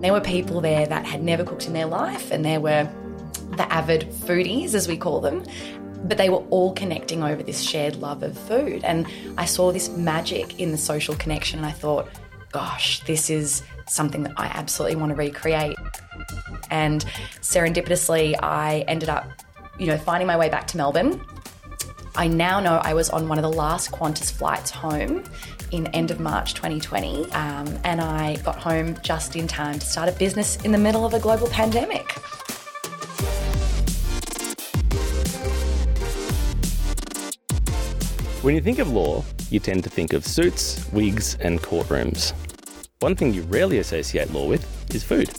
There 0.00 0.12
were 0.12 0.20
people 0.20 0.60
there 0.60 0.86
that 0.86 1.04
had 1.04 1.22
never 1.22 1.44
cooked 1.44 1.66
in 1.66 1.72
their 1.72 1.86
life, 1.86 2.30
and 2.30 2.44
there 2.44 2.60
were 2.60 2.88
the 3.56 3.72
avid 3.72 4.02
foodies, 4.10 4.74
as 4.74 4.86
we 4.86 4.96
call 4.96 5.20
them, 5.20 5.44
but 6.04 6.16
they 6.16 6.30
were 6.30 6.44
all 6.50 6.72
connecting 6.72 7.24
over 7.24 7.42
this 7.42 7.60
shared 7.60 7.96
love 7.96 8.22
of 8.22 8.38
food. 8.38 8.84
And 8.84 9.06
I 9.36 9.44
saw 9.44 9.72
this 9.72 9.88
magic 9.88 10.60
in 10.60 10.70
the 10.70 10.78
social 10.78 11.16
connection, 11.16 11.58
and 11.58 11.66
I 11.66 11.72
thought, 11.72 12.08
gosh, 12.52 13.00
this 13.04 13.28
is 13.28 13.62
something 13.88 14.22
that 14.22 14.34
I 14.36 14.46
absolutely 14.46 14.96
want 14.96 15.10
to 15.10 15.16
recreate. 15.16 15.76
And 16.70 17.04
serendipitously, 17.40 18.36
I 18.40 18.84
ended 18.86 19.08
up, 19.08 19.26
you 19.78 19.86
know, 19.86 19.98
finding 19.98 20.28
my 20.28 20.36
way 20.36 20.48
back 20.48 20.68
to 20.68 20.76
Melbourne. 20.76 21.20
I 22.14 22.28
now 22.28 22.60
know 22.60 22.80
I 22.82 22.94
was 22.94 23.10
on 23.10 23.28
one 23.28 23.38
of 23.38 23.42
the 23.42 23.52
last 23.52 23.90
Qantas 23.90 24.30
flights 24.30 24.70
home 24.70 25.24
in 25.70 25.86
end 25.88 26.10
of 26.10 26.20
March 26.20 26.54
2020, 26.54 27.30
um, 27.32 27.78
and 27.84 28.00
I 28.00 28.36
got 28.36 28.56
home 28.56 28.96
just 29.02 29.36
in 29.36 29.46
time 29.46 29.78
to 29.78 29.86
start 29.86 30.08
a 30.08 30.12
business 30.12 30.56
in 30.64 30.72
the 30.72 30.78
middle 30.78 31.04
of 31.04 31.14
a 31.14 31.18
global 31.18 31.48
pandemic. 31.48 32.12
When 38.42 38.54
you 38.54 38.60
think 38.60 38.78
of 38.78 38.90
law, 38.90 39.24
you 39.50 39.60
tend 39.60 39.84
to 39.84 39.90
think 39.90 40.12
of 40.12 40.24
suits, 40.24 40.90
wigs, 40.92 41.36
and 41.40 41.60
courtrooms. 41.60 42.32
One 43.00 43.14
thing 43.14 43.34
you 43.34 43.42
rarely 43.42 43.78
associate 43.78 44.32
law 44.32 44.46
with 44.46 44.94
is 44.94 45.04
food. 45.04 45.30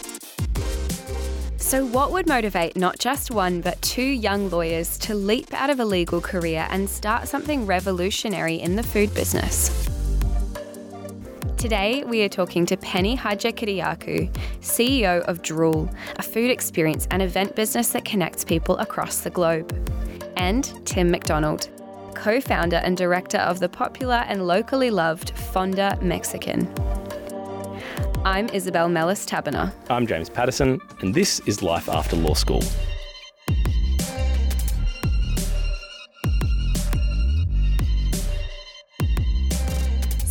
So, 1.58 1.86
what 1.86 2.12
would 2.12 2.28
motivate 2.28 2.76
not 2.76 3.00
just 3.00 3.32
one 3.32 3.62
but 3.62 3.82
two 3.82 4.02
young 4.02 4.50
lawyers 4.50 4.98
to 5.00 5.14
leap 5.14 5.54
out 5.54 5.70
of 5.70 5.80
a 5.80 5.86
legal 5.86 6.20
career 6.20 6.68
and 6.72 6.90
start 6.90 7.28
something 7.28 7.66
revolutionary 7.66 8.56
in 8.56 8.76
the 8.76 8.84
food 8.84 9.14
business? 9.14 9.89
Today, 11.60 12.06
we 12.06 12.22
are 12.22 12.30
talking 12.30 12.66
to 12.68 12.78
Penny 12.78 13.18
Hadjikyriakou, 13.18 14.34
CEO 14.62 15.20
of 15.24 15.42
Drool, 15.42 15.90
a 16.16 16.24
food 16.24 16.50
experience 16.50 17.06
and 17.12 17.22
event 17.22 17.54
business 17.54 17.90
that 17.90 18.06
connects 18.06 18.46
people 18.46 18.78
across 18.78 19.20
the 19.20 19.30
globe, 19.30 19.70
and 20.38 20.64
Tim 20.88 21.12
McDonald, 21.12 21.70
co 22.16 22.40
founder 22.40 22.78
and 22.78 22.96
director 22.96 23.40
of 23.40 23.60
the 23.60 23.68
popular 23.68 24.24
and 24.30 24.48
locally 24.48 24.90
loved 24.90 25.32
Fonda 25.32 26.00
Mexican. 26.02 26.66
I'm 28.24 28.48
Isabel 28.54 28.88
Mellis 28.88 29.26
Taberner. 29.26 29.74
I'm 29.90 30.08
James 30.08 30.30
Patterson, 30.30 30.80
and 31.02 31.14
this 31.14 31.42
is 31.42 31.62
Life 31.62 31.90
After 31.90 32.16
Law 32.16 32.36
School. 32.36 32.64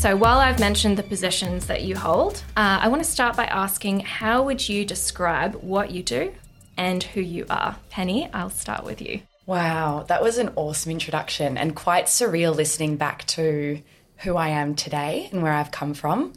So, 0.08 0.16
while 0.16 0.38
I've 0.38 0.58
mentioned 0.58 0.96
the 0.96 1.02
positions 1.02 1.66
that 1.66 1.82
you 1.82 1.94
hold, 1.94 2.42
uh, 2.56 2.78
I 2.80 2.88
want 2.88 3.04
to 3.04 3.10
start 3.10 3.36
by 3.36 3.44
asking 3.44 4.00
how 4.00 4.42
would 4.42 4.66
you 4.66 4.86
describe 4.86 5.56
what 5.56 5.90
you 5.90 6.02
do 6.02 6.32
and 6.78 7.02
who 7.02 7.20
you 7.20 7.44
are? 7.50 7.76
Penny, 7.90 8.30
I'll 8.32 8.48
start 8.48 8.84
with 8.84 9.02
you. 9.02 9.20
Wow, 9.44 10.06
that 10.08 10.22
was 10.22 10.38
an 10.38 10.52
awesome 10.56 10.92
introduction 10.92 11.58
and 11.58 11.76
quite 11.76 12.06
surreal 12.06 12.56
listening 12.56 12.96
back 12.96 13.26
to 13.26 13.82
who 14.20 14.34
I 14.34 14.48
am 14.48 14.74
today 14.76 15.28
and 15.30 15.42
where 15.42 15.52
I've 15.52 15.72
come 15.72 15.92
from. 15.92 16.32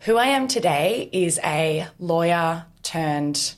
Who 0.00 0.16
I 0.16 0.28
am 0.28 0.48
today 0.48 1.10
is 1.12 1.38
a 1.44 1.86
lawyer 1.98 2.64
turned, 2.82 3.54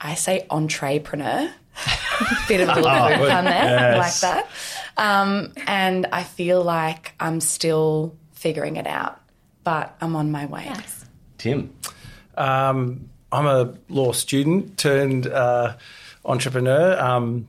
I 0.00 0.14
say, 0.14 0.46
entrepreneur. 0.48 1.52
Bit 2.48 2.62
of 2.62 2.70
a 2.70 2.74
little 2.76 2.88
Oh, 2.90 3.18
food 3.18 3.28
pun 3.28 3.44
there, 3.44 3.52
yes. 3.52 4.22
like 4.22 4.32
that. 4.32 4.48
Um, 4.96 5.52
and 5.66 6.06
I 6.10 6.22
feel 6.22 6.64
like 6.64 7.12
I'm 7.20 7.40
still 7.40 8.16
figuring 8.38 8.76
it 8.76 8.86
out, 8.86 9.20
but 9.64 9.96
I'm 10.00 10.14
on 10.14 10.30
my 10.30 10.46
way. 10.46 10.62
Yes. 10.66 11.04
Tim. 11.38 11.74
Um, 12.36 13.10
I'm 13.32 13.46
a 13.46 13.74
law 13.88 14.12
student 14.12 14.78
turned 14.78 15.26
uh, 15.26 15.76
entrepreneur. 16.24 16.98
Um, 17.00 17.48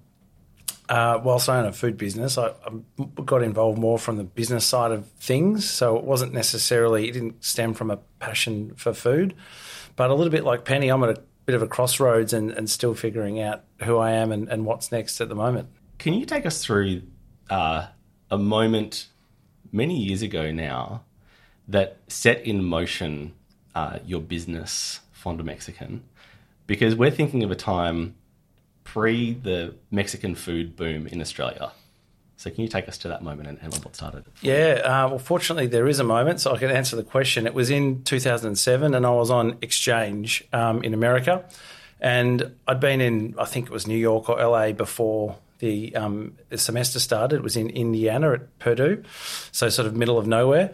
uh, 0.89 1.21
whilst 1.23 1.47
I 1.47 1.59
own 1.59 1.67
a 1.67 1.71
food 1.71 1.95
business, 1.95 2.39
I, 2.39 2.47
I 2.47 3.21
got 3.23 3.43
involved 3.43 3.77
more 3.77 3.99
from 3.99 4.17
the 4.17 4.23
business 4.23 4.65
side 4.65 4.91
of 4.91 5.05
things. 5.19 5.69
So 5.69 5.95
it 5.97 6.03
wasn't 6.03 6.33
necessarily, 6.33 7.07
it 7.07 7.11
didn't 7.11 7.43
stem 7.43 7.75
from 7.75 7.91
a 7.91 7.97
passion 8.17 8.73
for 8.75 8.91
food. 8.91 9.35
But 9.95 10.09
a 10.09 10.15
little 10.15 10.31
bit 10.31 10.43
like 10.43 10.65
Penny, 10.65 10.89
I'm 10.89 11.03
at 11.03 11.09
a 11.09 11.21
bit 11.45 11.53
of 11.53 11.61
a 11.61 11.67
crossroads 11.67 12.33
and, 12.33 12.49
and 12.49 12.67
still 12.67 12.95
figuring 12.95 13.39
out 13.39 13.63
who 13.83 13.97
I 13.97 14.11
am 14.11 14.31
and, 14.31 14.49
and 14.49 14.65
what's 14.65 14.91
next 14.91 15.21
at 15.21 15.29
the 15.29 15.35
moment. 15.35 15.69
Can 15.99 16.13
you 16.15 16.25
take 16.25 16.47
us 16.47 16.63
through 16.63 17.03
uh, 17.51 17.85
a 18.31 18.37
moment 18.39 19.07
many 19.71 19.97
years 19.97 20.21
ago 20.21 20.51
now 20.51 21.03
that 21.67 21.97
set 22.07 22.45
in 22.45 22.63
motion 22.63 23.33
uh, 23.75 23.99
your 24.05 24.21
business, 24.21 24.99
Fonda 25.11 25.43
Mexican? 25.43 26.03
Because 26.67 26.95
we're 26.95 27.11
thinking 27.11 27.43
of 27.43 27.51
a 27.51 27.55
time 27.55 28.15
pre 28.83 29.33
the 29.33 29.75
Mexican 29.91 30.35
food 30.35 30.75
boom 30.75 31.07
in 31.07 31.21
Australia. 31.21 31.71
So 32.37 32.49
can 32.49 32.61
you 32.61 32.69
take 32.69 32.87
us 32.87 32.97
to 32.99 33.09
that 33.09 33.21
moment 33.21 33.49
and, 33.49 33.59
and 33.61 33.73
what 33.83 33.95
started? 33.95 34.23
Yeah, 34.41 34.81
uh, 34.85 35.09
well, 35.09 35.19
fortunately, 35.19 35.67
there 35.67 35.89
is 35.89 35.99
a 35.99 36.05
moment, 36.05 36.39
so 36.39 36.53
I 36.55 36.57
can 36.57 36.71
answer 36.71 36.95
the 36.95 37.03
question. 37.03 37.45
It 37.45 37.53
was 37.53 37.69
in 37.69 38.01
2007, 38.03 38.95
and 38.95 39.05
I 39.05 39.09
was 39.09 39.29
on 39.29 39.57
exchange 39.61 40.45
um, 40.53 40.81
in 40.81 40.93
America, 40.93 41.43
and 41.99 42.55
I'd 42.65 42.79
been 42.79 43.01
in, 43.01 43.35
I 43.37 43.43
think 43.43 43.65
it 43.65 43.71
was 43.73 43.87
New 43.87 43.97
York 43.97 44.29
or 44.29 44.41
LA 44.41 44.71
before 44.71 45.35
the, 45.59 45.95
um, 45.95 46.37
the 46.49 46.57
semester 46.57 46.99
started. 46.99 47.37
It 47.37 47.43
was 47.43 47.55
in 47.55 47.69
Indiana 47.69 48.33
at 48.33 48.59
Purdue, 48.59 49.03
so 49.51 49.69
sort 49.69 49.85
of 49.85 49.95
middle 49.95 50.17
of 50.17 50.27
nowhere. 50.27 50.71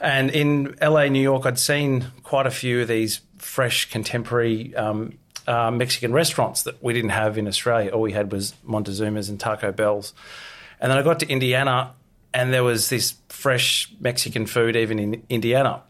And 0.00 0.30
in 0.30 0.76
LA, 0.80 1.06
New 1.06 1.22
York, 1.22 1.44
I'd 1.44 1.58
seen 1.58 2.06
quite 2.22 2.46
a 2.46 2.50
few 2.50 2.82
of 2.82 2.88
these 2.88 3.20
fresh, 3.38 3.90
contemporary 3.90 4.74
um, 4.76 5.18
uh, 5.46 5.70
Mexican 5.70 6.12
restaurants 6.12 6.62
that 6.64 6.82
we 6.82 6.92
didn't 6.92 7.10
have 7.10 7.38
in 7.38 7.48
Australia. 7.48 7.90
All 7.90 8.02
we 8.02 8.12
had 8.12 8.30
was 8.30 8.54
Montezuma's 8.64 9.28
and 9.28 9.40
Taco 9.40 9.72
Bell's. 9.72 10.12
And 10.80 10.90
then 10.90 10.98
I 10.98 11.02
got 11.02 11.20
to 11.20 11.28
Indiana, 11.28 11.94
and 12.32 12.52
there 12.52 12.62
was 12.62 12.90
this 12.90 13.14
fresh 13.28 13.90
Mexican 13.98 14.46
food 14.46 14.76
even 14.76 14.98
in 14.98 15.22
Indiana. 15.28 15.82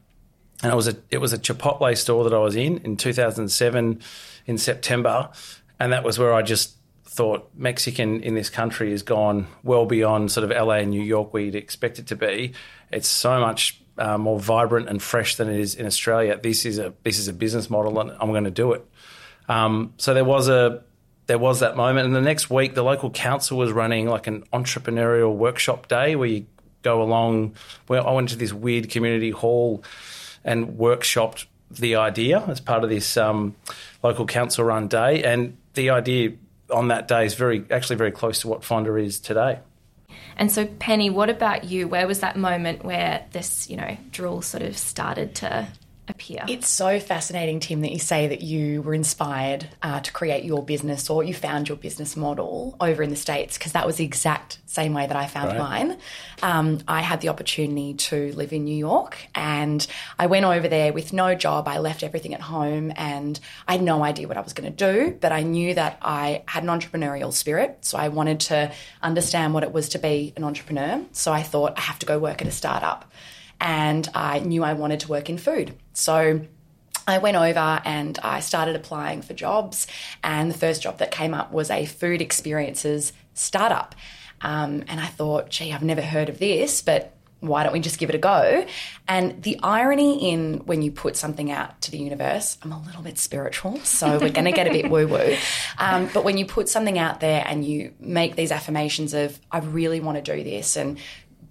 And 0.63 0.73
it 0.73 0.77
was 0.77 0.89
a 0.89 0.97
it 1.11 1.19
was 1.19 1.33
a 1.33 1.39
Chipotle 1.39 1.97
store 1.97 2.25
that 2.25 2.33
I 2.33 2.39
was 2.39 2.57
in 2.57 2.79
in 2.79 2.97
2007 2.97 4.01
in 4.47 4.59
September, 4.59 5.31
and 5.79 5.93
that 5.93 6.03
was 6.03 6.19
where 6.19 6.33
I 6.33 6.43
just 6.43 6.78
thought 7.19 7.51
Mexican 7.57 8.23
in 8.23 8.37
this 8.37 8.49
country 8.49 8.93
has 8.93 9.03
gone 9.03 9.49
well 9.65 9.87
beyond 9.87 10.31
sort 10.31 10.49
of 10.49 10.51
LA 10.51 10.75
and 10.75 10.91
New 10.93 11.03
York 11.03 11.35
where 11.35 11.43
you'd 11.43 11.57
expect 11.57 11.99
it 11.99 12.07
to 12.07 12.15
be. 12.15 12.53
It's 12.93 13.09
so 13.09 13.41
much 13.41 13.83
uh, 13.99 14.17
more 14.17 14.39
vibrant 14.39 14.89
and 14.89 15.03
fresh 15.03 15.35
than 15.35 15.51
it 15.51 15.59
is 15.59 15.75
in 15.75 15.85
Australia. 15.85 16.39
This 16.41 16.65
is 16.65 16.79
a 16.79 16.95
this 17.03 17.19
is 17.19 17.27
a 17.27 17.33
business 17.33 17.69
model, 17.69 17.99
and 17.99 18.13
I'm 18.21 18.31
going 18.31 18.45
to 18.45 18.53
do 18.53 18.73
it. 18.73 18.87
Um, 19.49 19.95
so 19.97 20.15
there 20.15 20.25
was 20.25 20.49
a 20.49 20.85
there 21.27 21.39
was 21.39 21.59
that 21.59 21.77
moment, 21.77 22.07
and 22.07 22.15
the 22.15 22.21
next 22.21 22.51
week 22.51 22.77
the 22.77 22.85
local 22.85 23.11
council 23.11 23.59
was 23.59 23.73
running 23.73 24.07
like 24.07 24.29
an 24.29 24.45
entrepreneurial 24.53 25.35
workshop 25.35 25.89
day 25.89 26.15
where 26.15 26.29
you 26.29 26.47
go 26.83 27.03
along. 27.03 27.57
Where 27.89 28.07
I 28.07 28.13
went 28.13 28.29
to 28.29 28.37
this 28.37 28.53
weird 28.53 28.91
community 28.91 29.31
hall 29.31 29.83
and 30.45 30.79
workshopped 30.79 31.47
the 31.69 31.97
idea 31.97 32.45
as 32.47 32.61
part 32.61 32.85
of 32.85 32.91
this 32.91 33.17
um, 33.17 33.57
local 34.05 34.25
council 34.25 34.65
run 34.65 34.87
day, 34.87 35.25
and 35.25 35.57
the 35.75 35.91
idea 35.91 36.35
on 36.71 36.89
that 36.89 37.09
day 37.09 37.25
is 37.27 37.35
very 37.35 37.65
actually 37.71 37.97
very 37.97 38.13
close 38.13 38.41
to 38.41 38.49
what 38.49 38.65
Fonda 38.65 38.95
is 38.97 39.21
today. 39.21 39.61
And 40.37 40.53
so, 40.53 40.67
Penny, 40.67 41.11
what 41.11 41.31
about 41.31 41.65
you? 41.65 41.89
Where 41.89 42.07
was 42.07 42.21
that 42.21 42.37
moment 42.37 42.85
where 42.85 43.27
this, 43.33 43.69
you 43.69 43.77
know, 43.77 43.97
drool 44.13 44.41
sort 44.41 44.63
of 44.63 44.79
started 44.79 45.35
to 45.37 45.67
appear? 46.09 46.45
It's 46.49 46.69
so 46.69 46.99
fascinating, 47.01 47.61
Tim, 47.61 47.81
that 47.83 47.93
you 47.93 47.99
say 47.99 48.29
that 48.29 48.43
you 48.43 48.83
were 48.83 48.95
inspired 48.95 49.67
uh, 49.83 50.01
to 50.01 50.13
create 50.13 50.45
your 50.45 50.63
business 50.63 51.09
or 51.11 51.23
you 51.25 51.35
found 51.35 51.69
your 51.69 51.77
business 51.77 52.17
model 52.17 52.77
over 52.81 53.03
in 53.03 53.11
the 53.11 53.17
States 53.17 53.59
because 53.59 53.73
that 53.73 53.87
was 53.87 53.97
the 53.97 54.05
exact 54.05 54.59
same 54.67 54.95
way 54.95 55.07
that 55.07 55.17
I 55.17 55.27
found 55.27 55.49
Right. 55.49 55.59
mine. 55.59 55.99
Um, 56.43 56.81
I 56.87 57.01
had 57.01 57.21
the 57.21 57.29
opportunity 57.31 57.95
to 57.95 58.33
live 58.33 58.53
in 58.53 58.65
New 58.65 58.77
York 58.77 59.17
and 59.35 59.85
I 60.19 60.27
went 60.27 60.45
over 60.45 60.69
there 60.69 60.93
with 60.93 61.13
no 61.13 61.35
job. 61.35 61.67
I 61.69 61.79
left 61.79 62.03
everything 62.03 62.35
at 62.35 62.41
home 62.41 62.93
and 62.97 63.39
I 63.67 63.73
had 63.73 63.83
no 63.83 64.05
idea 64.05 64.29
what 64.29 64.37
I 64.37 64.41
was 64.43 64.53
going 64.53 64.73
to 64.73 64.93
do, 64.93 65.17
but 65.21 65.33
I 65.33 65.43
knew 65.43 65.75
that 65.75 65.99
I 66.03 66.43
had 66.47 66.63
an 66.63 66.69
entrepreneurial 66.69 67.33
spirit. 67.33 67.79
So 67.81 67.99
I 67.99 68.09
wanted 68.09 68.41
to 68.41 68.73
understand 69.03 69.55
what 69.55 69.63
it 69.63 69.73
was 69.73 69.89
to 69.91 69.99
be 69.99 70.33
an 70.37 70.45
entrepreneur. 70.45 71.03
So 71.13 71.33
I 71.33 71.43
thought 71.43 71.75
I 71.77 71.81
have 71.81 71.99
to 72.01 72.07
go 72.07 72.19
work 72.19 72.43
at 72.43 72.49
a 72.49 72.53
startup 72.53 73.11
and 73.61 74.09
I 74.15 74.41
knew 74.41 74.63
I 74.63 74.75
wanted 74.75 75.01
to 75.01 75.09
work 75.09 75.29
in 75.29 75.39
food. 75.39 75.75
So 75.93 76.41
I 77.07 77.19
went 77.19 77.37
over 77.37 77.81
and 77.85 78.19
I 78.23 78.41
started 78.41 78.77
applying 78.77 79.23
for 79.23 79.35
jobs, 79.35 79.87
and 80.23 80.51
the 80.51 80.59
first 80.59 80.83
job 80.83 80.99
that 80.99 81.11
came 81.11 81.35
up 81.35 81.53
was 81.53 81.71
a 81.71 81.87
food 81.87 82.21
experiences 82.21 83.13
startup. 83.35 83.95
Um, 84.41 84.85
and 84.89 85.01
I 85.01 85.07
thought, 85.07 85.51
gee, 85.51 85.73
I've 85.73 85.83
never 85.83 86.03
heard 86.03 86.29
of 86.29 86.39
this, 86.39 86.83
but 86.83 87.15
why 87.41 87.63
don't 87.63 87.73
we 87.73 87.81
just 87.81 87.99
give 87.99 88.09
it 88.09 88.15
a 88.15 88.19
go? 88.19 88.67
And 89.07 89.43
the 89.43 89.59
irony 89.63 90.31
in 90.31 90.59
when 90.67 90.83
you 90.83 90.91
put 90.91 91.17
something 91.17 91.51
out 91.51 91.81
to 91.83 91.91
the 91.91 91.99
universe, 91.99 92.59
I'm 92.63 92.73
a 92.73 92.81
little 92.81 93.03
bit 93.03 93.17
spiritual, 93.19 93.79
so 93.81 94.19
we're 94.19 94.31
going 94.31 94.45
to 94.45 94.53
get 94.53 94.67
a 94.67 94.71
bit 94.71 94.91
woo 94.91 95.07
woo. 95.07 95.37
Um, 95.79 96.11
but 96.13 96.25
when 96.25 96.37
you 96.37 96.45
put 96.45 96.69
something 96.69 96.99
out 96.99 97.21
there 97.21 97.45
and 97.47 97.65
you 97.65 97.95
make 98.01 98.35
these 98.35 98.51
affirmations 98.51 99.15
of, 99.15 99.39
I 99.51 99.59
really 99.61 100.01
want 100.01 100.23
to 100.23 100.37
do 100.37 100.43
this, 100.43 100.77
and 100.77 100.99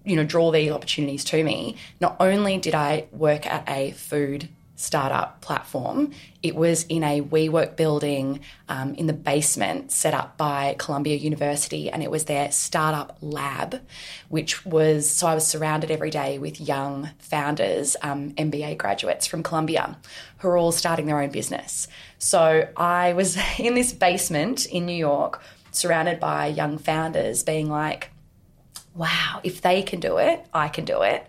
you 0.07 0.15
know, 0.15 0.23
draw 0.23 0.51
these 0.51 0.71
opportunities 0.71 1.23
to 1.25 1.43
me. 1.43 1.75
Not 1.99 2.15
only 2.19 2.57
did 2.57 2.73
I 2.73 3.07
work 3.11 3.45
at 3.45 3.67
a 3.67 3.91
food 3.91 4.49
startup 4.77 5.41
platform. 5.41 6.11
It 6.43 6.55
was 6.55 6.83
in 6.83 7.03
a 7.03 7.19
WeWork 7.19 7.75
building 7.75 8.41
um, 8.69 8.93
in 8.93 9.07
the 9.07 9.13
basement 9.13 9.91
set 9.91 10.13
up 10.13 10.37
by 10.37 10.75
Columbia 10.77 11.15
University, 11.15 11.89
and 11.89 12.03
it 12.03 12.11
was 12.11 12.25
their 12.25 12.51
startup 12.51 13.17
lab, 13.19 13.81
which 14.29 14.65
was 14.67 15.09
so 15.09 15.25
I 15.25 15.33
was 15.33 15.47
surrounded 15.47 15.89
every 15.89 16.11
day 16.11 16.37
with 16.37 16.61
young 16.61 17.09
founders, 17.17 17.97
um, 18.03 18.33
MBA 18.33 18.77
graduates 18.77 19.25
from 19.25 19.41
Columbia, 19.41 19.97
who 20.37 20.47
are 20.47 20.57
all 20.57 20.71
starting 20.71 21.07
their 21.07 21.21
own 21.21 21.31
business. 21.31 21.87
So 22.19 22.69
I 22.77 23.13
was 23.13 23.35
in 23.57 23.73
this 23.73 23.91
basement 23.93 24.67
in 24.67 24.85
New 24.85 24.93
York, 24.93 25.41
surrounded 25.71 26.19
by 26.19 26.47
young 26.47 26.77
founders, 26.77 27.41
being 27.41 27.67
like, 27.67 28.11
wow, 28.97 29.41
if 29.43 29.61
they 29.61 29.83
can 29.83 29.99
do 29.99 30.17
it, 30.17 30.45
I 30.53 30.67
can 30.67 30.85
do 30.85 31.03
it. 31.03 31.25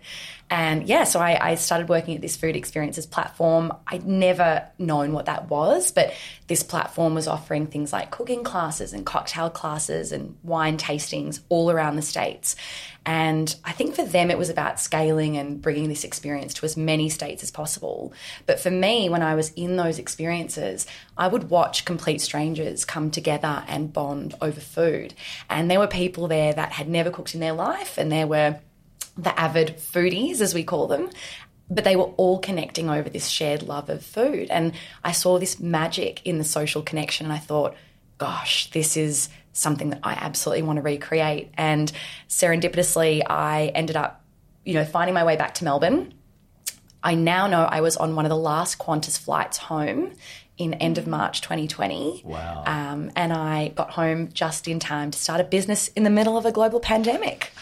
And 0.50 0.88
yeah, 0.88 1.04
so 1.04 1.20
I, 1.20 1.50
I, 1.50 1.54
started 1.56 1.90
working 1.90 2.14
at 2.14 2.22
this 2.22 2.34
food 2.34 2.56
experiences 2.56 3.04
platform. 3.04 3.70
I'd 3.86 4.06
never 4.06 4.66
known 4.78 5.12
what 5.12 5.26
that 5.26 5.50
was, 5.50 5.92
but 5.92 6.14
this 6.46 6.62
platform 6.62 7.14
was 7.14 7.28
offering 7.28 7.66
things 7.66 7.92
like 7.92 8.10
cooking 8.10 8.44
classes 8.44 8.94
and 8.94 9.04
cocktail 9.04 9.50
classes 9.50 10.10
and 10.10 10.36
wine 10.42 10.78
tastings 10.78 11.40
all 11.50 11.70
around 11.70 11.96
the 11.96 12.02
States. 12.02 12.56
And 13.08 13.56
I 13.64 13.72
think 13.72 13.94
for 13.94 14.04
them, 14.04 14.30
it 14.30 14.36
was 14.36 14.50
about 14.50 14.78
scaling 14.78 15.38
and 15.38 15.62
bringing 15.62 15.88
this 15.88 16.04
experience 16.04 16.52
to 16.52 16.66
as 16.66 16.76
many 16.76 17.08
states 17.08 17.42
as 17.42 17.50
possible. 17.50 18.12
But 18.44 18.60
for 18.60 18.70
me, 18.70 19.08
when 19.08 19.22
I 19.22 19.34
was 19.34 19.50
in 19.52 19.76
those 19.76 19.98
experiences, 19.98 20.86
I 21.16 21.26
would 21.26 21.48
watch 21.48 21.86
complete 21.86 22.20
strangers 22.20 22.84
come 22.84 23.10
together 23.10 23.64
and 23.66 23.94
bond 23.94 24.34
over 24.42 24.60
food. 24.60 25.14
And 25.48 25.70
there 25.70 25.78
were 25.78 25.86
people 25.86 26.28
there 26.28 26.52
that 26.52 26.72
had 26.72 26.86
never 26.86 27.10
cooked 27.10 27.32
in 27.32 27.40
their 27.40 27.54
life, 27.54 27.96
and 27.96 28.12
there 28.12 28.26
were 28.26 28.60
the 29.16 29.40
avid 29.40 29.78
foodies, 29.78 30.42
as 30.42 30.52
we 30.52 30.62
call 30.62 30.86
them, 30.86 31.08
but 31.70 31.84
they 31.84 31.96
were 31.96 32.12
all 32.18 32.38
connecting 32.38 32.90
over 32.90 33.08
this 33.08 33.28
shared 33.28 33.62
love 33.62 33.88
of 33.88 34.04
food. 34.04 34.50
And 34.50 34.74
I 35.02 35.12
saw 35.12 35.38
this 35.38 35.58
magic 35.58 36.20
in 36.26 36.36
the 36.36 36.44
social 36.44 36.82
connection, 36.82 37.24
and 37.24 37.32
I 37.32 37.38
thought, 37.38 37.74
gosh, 38.18 38.70
this 38.72 38.98
is 38.98 39.30
something 39.58 39.90
that 39.90 40.00
I 40.02 40.12
absolutely 40.14 40.62
want 40.62 40.76
to 40.76 40.82
recreate. 40.82 41.50
And 41.54 41.90
serendipitously, 42.28 43.22
I 43.26 43.72
ended 43.74 43.96
up, 43.96 44.24
you 44.64 44.74
know, 44.74 44.84
finding 44.84 45.14
my 45.14 45.24
way 45.24 45.36
back 45.36 45.54
to 45.56 45.64
Melbourne. 45.64 46.14
I 47.02 47.14
now 47.14 47.46
know 47.46 47.64
I 47.64 47.80
was 47.80 47.96
on 47.96 48.16
one 48.16 48.24
of 48.24 48.30
the 48.30 48.36
last 48.36 48.78
Qantas 48.78 49.18
flights 49.18 49.56
home 49.58 50.12
in 50.58 50.74
end 50.74 50.98
of 50.98 51.06
March 51.06 51.40
2020. 51.40 52.22
Wow. 52.24 52.64
Um, 52.66 53.12
and 53.14 53.32
I 53.32 53.68
got 53.68 53.90
home 53.90 54.30
just 54.32 54.66
in 54.66 54.80
time 54.80 55.12
to 55.12 55.18
start 55.18 55.40
a 55.40 55.44
business 55.44 55.88
in 55.88 56.02
the 56.02 56.10
middle 56.10 56.36
of 56.36 56.44
a 56.44 56.52
global 56.52 56.80
pandemic. 56.80 57.52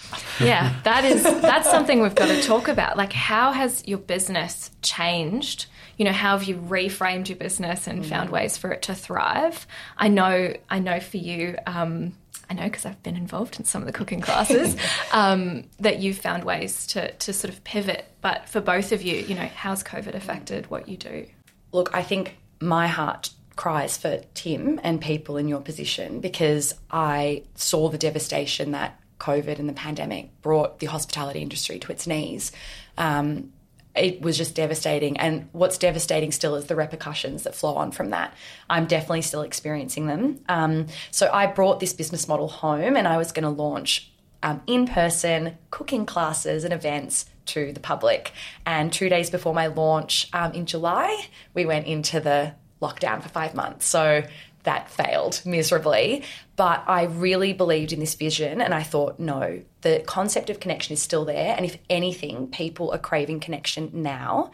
Yeah, 0.40 0.75
that 0.84 1.04
is 1.04 1.22
that's 1.22 1.70
something 1.70 2.00
we've 2.00 2.14
got 2.14 2.28
to 2.28 2.42
talk 2.42 2.69
about. 2.69 2.96
Like 2.96 3.12
how 3.12 3.52
has 3.52 3.87
your 3.87 3.99
business 3.99 4.70
changed? 4.82 5.66
You 5.96 6.04
know, 6.04 6.12
how 6.12 6.37
have 6.37 6.46
you 6.46 6.56
reframed 6.56 7.28
your 7.28 7.38
business 7.38 7.87
and 7.87 8.04
found 8.04 8.31
ways 8.31 8.56
for 8.56 8.70
it 8.70 8.82
to 8.82 8.94
thrive? 8.94 9.66
I 9.96 10.08
know 10.08 10.54
I 10.69 10.78
know 10.78 11.00
for 11.00 11.16
you 11.16 11.56
um, 11.66 12.12
I 12.48 12.54
know 12.54 12.64
because 12.64 12.87
I've 12.87 13.02
been 13.02 13.16
involved 13.16 13.58
in 13.58 13.64
some 13.64 13.82
of 13.82 13.87
the 13.87 13.93
cooking 13.93 14.20
classes, 14.20 14.76
um, 15.12 15.64
that 15.81 15.98
you've 15.98 16.19
found 16.19 16.44
ways 16.44 16.87
to, 16.88 17.12
to 17.12 17.32
sort 17.32 17.52
of 17.52 17.64
pivot. 17.64 18.06
But 18.20 18.48
for 18.48 18.60
both 18.60 18.93
of 18.93 19.02
you, 19.02 19.16
you 19.16 19.34
know, 19.34 19.48
how's 19.54 19.82
COVID 19.82 20.14
affected 20.14 20.70
what 20.70 20.88
you 20.88 20.96
do? 20.96 21.26
Look, 21.72 21.94
I 21.94 22.02
think 22.02 22.37
my 22.60 22.87
heart 22.87 23.31
cries 23.56 23.96
for 23.96 24.20
Tim 24.34 24.78
and 24.82 25.00
people 25.00 25.37
in 25.37 25.49
your 25.49 25.60
position 25.60 26.20
because 26.20 26.75
I 26.90 27.42
saw 27.54 27.88
the 27.88 27.99
devastation 27.99 28.72
that 28.72 29.00
COVID 29.19 29.58
and 29.58 29.69
the 29.69 29.72
pandemic 29.72 30.31
brought 30.42 30.78
the 30.78 30.87
hospitality 30.87 31.40
industry 31.40 31.78
to 31.81 31.90
its 31.90 32.06
knees. 32.06 32.52
Um, 32.99 33.52
it 33.96 34.22
was 34.22 34.37
just 34.37 34.54
devastating. 34.54 35.16
And 35.19 35.48
what's 35.52 35.78
devastating 35.78 36.32
still 36.32 36.54
is 36.56 36.66
the 36.66 36.76
repercussions 36.76 37.44
that 37.44 37.54
flow 37.54 37.75
on 37.75 37.93
from 37.93 38.10
that. 38.10 38.34
I'm 38.69 38.87
definitely 38.87 39.22
still 39.22 39.43
experiencing 39.43 40.06
them. 40.06 40.40
Um, 40.48 40.87
so 41.10 41.31
I 41.32 41.46
brought 41.46 41.81
this 41.81 41.93
business 41.93 42.28
model 42.28 42.48
home 42.48 42.96
and 42.96 43.06
I 43.08 43.16
was 43.16 43.32
going 43.32 43.44
to 43.44 43.50
launch 43.50 44.10
um, 44.43 44.62
in 44.66 44.87
person 44.87 45.58
cooking 45.70 46.06
classes 46.06 46.64
and 46.64 46.72
events 46.72 47.26
to 47.46 47.72
the 47.72 47.81
public. 47.81 48.32
And 48.64 48.93
two 48.93 49.08
days 49.08 49.31
before 49.31 49.54
my 49.54 49.69
launch 49.69 50.28
um, 50.32 50.52
in 50.52 50.66
July, 50.66 51.26
we 51.54 51.64
went 51.64 51.87
into 51.87 52.20
the 52.20 52.54
lockdown 52.82 53.22
for 53.22 53.28
five 53.28 53.54
months. 53.54 53.87
So 53.87 54.22
that 54.66 54.90
failed 54.90 55.40
miserably. 55.44 56.22
But 56.56 56.84
I 56.86 57.04
really 57.04 57.52
believed 57.52 57.92
in 57.92 58.00
this 58.00 58.14
vision 58.14 58.60
and 58.60 58.74
I 58.74 58.82
thought, 58.82 59.18
no, 59.18 59.62
the 59.80 60.02
concept 60.06 60.50
of 60.50 60.60
connection 60.60 60.92
is 60.92 61.02
still 61.02 61.24
there. 61.24 61.54
And 61.56 61.64
if 61.64 61.78
anything, 61.88 62.48
people 62.48 62.92
are 62.92 62.98
craving 62.98 63.40
connection 63.40 63.90
now. 63.94 64.50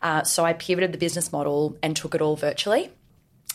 Uh, 0.00 0.22
so 0.22 0.44
I 0.44 0.52
pivoted 0.52 0.92
the 0.92 0.98
business 0.98 1.32
model 1.32 1.76
and 1.82 1.96
took 1.96 2.14
it 2.14 2.20
all 2.20 2.36
virtually. 2.36 2.90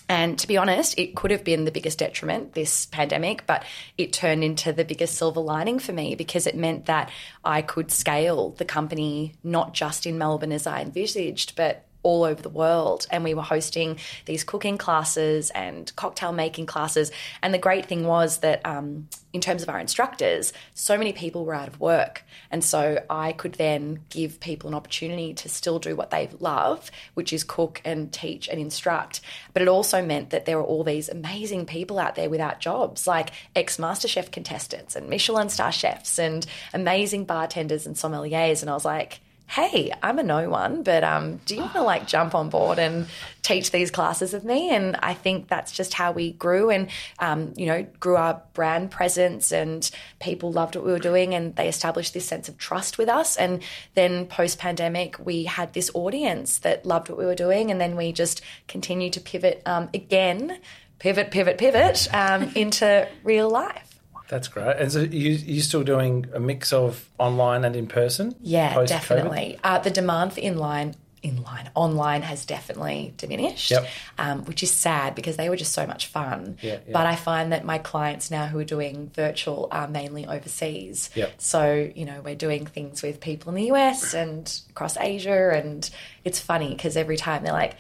And 0.10 0.40
to 0.40 0.48
be 0.48 0.58
honest, 0.58 0.98
it 0.98 1.16
could 1.16 1.30
have 1.30 1.44
been 1.44 1.66
the 1.66 1.72
biggest 1.72 2.00
detriment, 2.00 2.54
this 2.54 2.88
pandemic, 2.88 3.46
but 3.46 3.64
it 3.96 4.12
turned 4.12 4.44
into 4.44 4.74
the 4.74 4.84
biggest 4.84 5.16
silver 5.16 5.40
lining 5.40 5.78
for 5.78 5.94
me 5.94 6.16
because 6.16 6.48
it 6.48 6.56
meant 6.56 6.88
that 6.88 7.12
I 7.46 7.62
could 7.62 7.92
scale 7.92 8.50
the 8.50 8.66
company 8.66 9.36
not 9.44 9.76
just 9.76 10.08
in 10.08 10.18
Melbourne 10.18 10.52
as 10.52 10.66
I 10.66 10.82
envisaged, 10.82 11.56
but 11.56 11.86
all 12.04 12.24
over 12.24 12.42
the 12.42 12.50
world. 12.50 13.08
And 13.12 13.24
we 13.24 13.34
were 13.34 13.42
hosting 13.42 13.98
these 14.26 14.44
cooking 14.44 14.78
classes 14.78 15.50
and 15.52 15.94
cocktail 15.96 16.32
making 16.32 16.66
classes. 16.66 17.12
And 17.42 17.54
the 17.54 17.58
great 17.58 17.88
thing 17.88 18.06
was 18.06 18.38
that, 18.38 18.66
um, 18.66 19.08
in 19.32 19.42
terms 19.42 19.62
of 19.62 19.70
our 19.70 19.80
instructors, 19.80 20.54
so 20.74 20.98
many 20.98 21.14
people 21.14 21.46
were 21.46 21.54
out 21.54 21.68
of 21.68 21.80
work. 21.80 22.24
And 22.50 22.64
so 22.64 23.04
I 23.10 23.32
could 23.32 23.54
then 23.54 24.00
give 24.10 24.40
people 24.40 24.70
an 24.70 24.74
opportunity 24.74 25.36
to 25.36 25.50
still 25.50 25.78
do 25.78 25.96
what 25.96 26.10
they 26.10 26.30
love, 26.40 26.90
which 27.14 27.32
is 27.32 27.44
cook 27.44 27.80
and 27.86 28.12
teach 28.12 28.48
and 28.48 28.60
instruct. 28.60 29.22
But 29.54 29.62
it 29.62 29.68
also 29.68 30.04
meant 30.04 30.32
that 30.32 30.46
there 30.46 30.58
were 30.58 30.64
all 30.64 30.84
these 30.84 31.10
amazing 31.10 31.68
people 31.68 32.00
out 32.00 32.16
there 32.16 32.30
without 32.30 32.60
jobs, 32.60 33.06
like 33.06 33.30
ex 33.56 33.78
MasterChef 33.78 34.32
contestants 34.32 34.96
and 34.96 35.10
Michelin 35.10 35.50
star 35.50 35.72
chefs 35.72 36.18
and 36.18 36.46
amazing 36.74 37.26
bartenders 37.26 37.86
and 37.86 37.96
sommeliers. 37.96 38.62
And 38.62 38.70
I 38.70 38.74
was 38.74 38.86
like, 38.86 39.20
hey, 39.50 39.92
I'm 40.04 40.20
a 40.20 40.24
no 40.24 40.48
one, 40.48 40.84
but 40.84 41.04
um, 41.04 41.38
do 41.48 41.56
you 41.56 41.62
want 41.62 41.74
to 41.74 41.82
like 41.82 42.06
jump 42.06 42.36
on 42.36 42.50
board 42.50 42.78
and 42.78 43.08
teach 43.42 43.72
these 43.72 43.90
classes 43.90 44.36
of 44.36 44.46
me? 44.46 44.70
And 44.70 44.96
I 44.98 45.16
think 45.16 45.48
that's 45.48 45.72
just 45.72 45.96
how 45.96 46.12
we 46.12 46.34
grew 46.34 46.70
and, 46.70 46.88
um, 47.18 47.54
you 47.58 47.66
know, 47.66 47.84
grew 48.00 48.16
our 48.16 48.44
brand 48.54 48.92
presence 48.92 49.52
and 49.52 49.90
people 50.20 50.52
loved 50.52 50.76
what 50.76 50.86
we 50.86 50.92
were 50.92 51.00
doing 51.00 51.34
and 51.34 51.56
they 51.56 51.68
established 51.68 52.14
this 52.14 52.28
sense 52.28 52.48
of 52.48 52.60
trust 52.60 53.00
with 53.00 53.10
us. 53.10 53.38
And 53.38 53.64
then 53.96 54.28
post 54.28 54.60
pandemic, 54.60 55.18
we 55.26 55.46
had 55.46 55.74
this 55.74 55.90
audience 55.96 56.60
that 56.60 56.86
loved 56.86 57.10
what 57.10 57.18
we 57.18 57.26
were 57.26 57.34
doing. 57.34 57.72
And 57.72 57.82
then 57.82 57.96
we 57.96 58.12
just 58.12 58.44
continued 58.68 59.14
to 59.14 59.20
pivot 59.20 59.64
um, 59.66 59.90
again, 59.96 60.60
pivot, 61.00 61.32
pivot, 61.32 61.58
pivot 61.58 62.08
um, 62.14 62.44
into 62.56 63.08
real 63.24 63.50
life. 63.50 63.99
That's 64.30 64.48
great. 64.48 64.78
And 64.78 64.92
so 64.92 65.02
you 65.02 65.32
you 65.32 65.62
still 65.62 65.84
doing 65.84 66.28
a 66.34 66.40
mix 66.40 66.72
of 66.72 67.10
online 67.18 67.66
and 67.66 67.76
in 67.76 67.88
person? 67.88 68.36
Yeah, 68.42 68.86
definitely. 68.86 69.60
Uh, 69.64 69.80
the 69.80 69.90
demand 69.90 70.34
for 70.34 70.42
inline 70.42 70.96
inline 71.24 71.68
online 71.76 72.22
has 72.22 72.46
definitely 72.46 73.14
diminished, 73.18 73.72
yep. 73.72 73.88
um, 74.18 74.46
which 74.46 74.64
is 74.64 74.72
sad 74.72 75.16
because 75.16 75.36
they 75.36 75.50
were 75.50 75.58
just 75.58 75.74
so 75.74 75.86
much 75.86 76.08
fun. 76.08 76.58
Yeah, 76.62 76.74
yeah. 76.74 76.94
But 76.94 77.08
I 77.08 77.16
find 77.16 77.52
that 77.52 77.66
my 77.66 77.78
clients 77.78 78.32
now 78.32 78.48
who 78.48 78.60
are 78.60 78.64
doing 78.64 79.12
virtual 79.14 79.68
are 79.72 79.88
mainly 79.88 80.26
overseas. 80.26 81.10
Yep. 81.16 81.42
So 81.42 81.92
you 81.96 82.06
know 82.06 82.22
we're 82.24 82.36
doing 82.36 82.66
things 82.66 83.02
with 83.02 83.20
people 83.20 83.50
in 83.50 83.56
the 83.56 83.72
US 83.74 84.14
and 84.14 84.62
across 84.70 84.96
Asia, 84.96 85.52
and 85.54 85.90
it's 86.24 86.40
funny 86.40 86.70
because 86.70 86.96
every 86.96 87.18
time 87.18 87.44
they're 87.44 87.52
like 87.52 87.76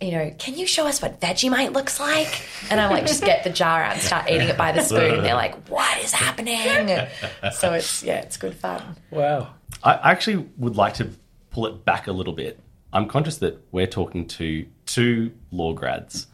you 0.00 0.10
know, 0.10 0.34
can 0.38 0.54
you 0.56 0.66
show 0.66 0.86
us 0.86 1.00
what 1.00 1.20
Vegemite 1.20 1.72
looks 1.72 1.98
like? 1.98 2.42
And 2.70 2.80
I'm 2.80 2.90
like, 2.90 3.06
just 3.06 3.24
get 3.24 3.44
the 3.44 3.50
jar 3.50 3.82
out 3.82 3.94
and 3.94 4.02
start 4.02 4.28
eating 4.28 4.48
it 4.48 4.58
by 4.58 4.72
the 4.72 4.82
spoon. 4.82 5.14
And 5.14 5.24
they're 5.24 5.34
like, 5.34 5.68
what 5.68 5.98
is 5.98 6.12
happening? 6.12 6.56
So 7.52 7.72
it's, 7.72 8.02
yeah, 8.02 8.20
it's 8.20 8.36
good 8.36 8.54
fun. 8.54 8.96
Wow. 9.10 9.54
I 9.82 10.10
actually 10.12 10.46
would 10.58 10.76
like 10.76 10.94
to 10.94 11.10
pull 11.50 11.66
it 11.66 11.84
back 11.84 12.06
a 12.06 12.12
little 12.12 12.32
bit. 12.32 12.60
I'm 12.92 13.08
conscious 13.08 13.38
that 13.38 13.62
we're 13.72 13.86
talking 13.86 14.26
to 14.28 14.66
two 14.84 15.32
law 15.50 15.72
grads, 15.72 16.26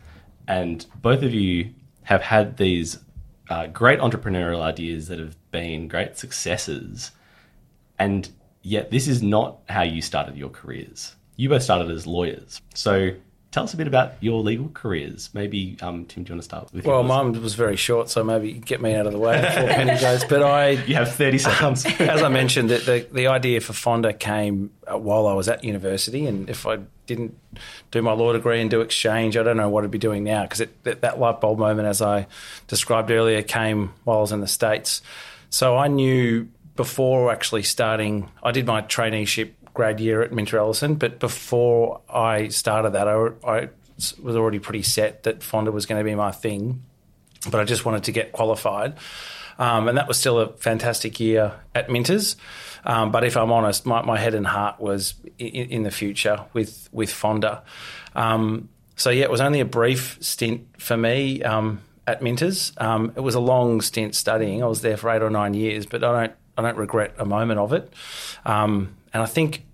and 0.46 0.84
both 1.00 1.22
of 1.22 1.32
you 1.34 1.74
have 2.02 2.22
had 2.22 2.56
these 2.56 2.98
uh, 3.48 3.66
great 3.68 3.98
entrepreneurial 4.00 4.60
ideas 4.60 5.08
that 5.08 5.18
have 5.18 5.36
been 5.50 5.88
great 5.88 6.18
successes, 6.18 7.10
and 7.98 8.30
yet 8.62 8.90
this 8.90 9.08
is 9.08 9.22
not 9.22 9.58
how 9.68 9.82
you 9.82 10.02
started 10.02 10.36
your 10.36 10.50
careers. 10.50 11.16
You 11.36 11.48
both 11.48 11.62
started 11.62 11.90
as 11.90 12.06
lawyers. 12.06 12.60
So 12.74 13.12
tell 13.52 13.64
us 13.64 13.74
a 13.74 13.76
bit 13.76 13.86
about 13.86 14.14
your 14.20 14.40
legal 14.40 14.70
careers. 14.70 15.30
Maybe, 15.32 15.76
um, 15.80 16.06
Tim, 16.06 16.24
do 16.24 16.30
you 16.30 16.34
want 16.34 16.42
to 16.42 16.44
start 16.44 16.72
with? 16.72 16.84
Well, 16.84 17.02
mine 17.04 17.40
was 17.40 17.54
very 17.54 17.76
short, 17.76 18.08
so 18.10 18.24
maybe 18.24 18.54
get 18.54 18.80
me 18.80 18.94
out 18.94 19.06
of 19.06 19.12
the 19.12 19.18
way 19.18 19.40
before 19.40 19.68
Penny 19.68 20.00
goes. 20.00 20.24
But 20.24 20.42
I, 20.42 20.70
you 20.86 20.96
have 20.96 21.14
thirty 21.14 21.38
seconds. 21.38 21.86
Um, 21.86 21.92
as 22.00 22.22
I 22.22 22.28
mentioned, 22.28 22.70
the, 22.70 22.78
the, 22.78 23.06
the 23.12 23.26
idea 23.28 23.60
for 23.60 23.74
Fonda 23.74 24.12
came 24.12 24.70
uh, 24.90 24.98
while 24.98 25.26
I 25.28 25.34
was 25.34 25.48
at 25.48 25.62
university, 25.62 26.26
and 26.26 26.50
if 26.50 26.66
I 26.66 26.78
didn't 27.06 27.38
do 27.90 28.00
my 28.02 28.12
law 28.12 28.32
degree 28.32 28.60
and 28.60 28.70
do 28.70 28.80
exchange, 28.80 29.36
I 29.36 29.42
don't 29.42 29.56
know 29.56 29.68
what 29.68 29.84
I'd 29.84 29.90
be 29.90 29.98
doing 29.98 30.24
now 30.24 30.42
because 30.42 30.66
that, 30.82 31.02
that 31.02 31.20
light 31.20 31.40
bulb 31.40 31.58
moment, 31.58 31.86
as 31.86 32.00
I 32.02 32.26
described 32.66 33.10
earlier, 33.10 33.42
came 33.42 33.92
while 34.04 34.18
I 34.18 34.20
was 34.22 34.32
in 34.32 34.40
the 34.40 34.48
states. 34.48 35.02
So 35.50 35.76
I 35.76 35.88
knew 35.88 36.48
before 36.76 37.30
actually 37.30 37.64
starting, 37.64 38.30
I 38.42 38.52
did 38.52 38.66
my 38.66 38.80
traineeship 38.80 39.50
grad 39.74 40.00
year 40.00 40.22
at 40.22 40.32
Minter 40.32 40.58
Ellison. 40.58 40.94
But 40.94 41.18
before 41.18 42.00
I 42.08 42.48
started 42.48 42.90
that, 42.90 43.08
I, 43.08 43.28
I 43.44 43.68
was 44.22 44.36
already 44.36 44.58
pretty 44.58 44.82
set 44.82 45.24
that 45.24 45.42
Fonda 45.42 45.72
was 45.72 45.86
going 45.86 46.00
to 46.00 46.04
be 46.04 46.14
my 46.14 46.30
thing. 46.30 46.82
But 47.50 47.60
I 47.60 47.64
just 47.64 47.84
wanted 47.84 48.04
to 48.04 48.12
get 48.12 48.32
qualified. 48.32 48.94
Um, 49.58 49.88
and 49.88 49.98
that 49.98 50.08
was 50.08 50.18
still 50.18 50.38
a 50.38 50.52
fantastic 50.54 51.20
year 51.20 51.52
at 51.74 51.88
Minters. 51.88 52.36
Um, 52.84 53.12
but 53.12 53.24
if 53.24 53.36
I'm 53.36 53.52
honest, 53.52 53.86
my, 53.86 54.02
my, 54.02 54.18
head 54.18 54.34
and 54.34 54.46
heart 54.46 54.80
was 54.80 55.14
in, 55.38 55.70
in, 55.70 55.82
the 55.84 55.90
future 55.90 56.46
with 56.52 56.88
with 56.90 57.12
Fonda. 57.12 57.62
Um, 58.14 58.70
so 58.96 59.10
yeah, 59.10 59.24
it 59.24 59.30
was 59.30 59.40
only 59.40 59.60
a 59.60 59.64
brief 59.64 60.18
stint 60.20 60.66
for 60.78 60.96
me 60.96 61.42
um, 61.42 61.80
at 62.06 62.22
Minters. 62.22 62.72
Um, 62.80 63.12
it 63.14 63.20
was 63.20 63.36
a 63.36 63.40
long 63.40 63.80
stint 63.82 64.16
studying. 64.16 64.62
I 64.62 64.66
was 64.66 64.80
there 64.80 64.96
for 64.96 65.10
eight 65.10 65.22
or 65.22 65.30
nine 65.30 65.54
years, 65.54 65.86
but 65.86 66.02
I 66.02 66.26
don't 66.26 66.36
I 66.58 66.62
don't 66.62 66.76
regret 66.76 67.14
a 67.18 67.24
moment 67.24 67.60
of 67.60 67.72
it. 67.72 67.92
Um, 68.44 68.96
and 69.12 69.22
I 69.22 69.26
think 69.26 69.64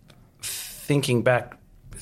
thinking 0.43 1.23
back, 1.23 1.57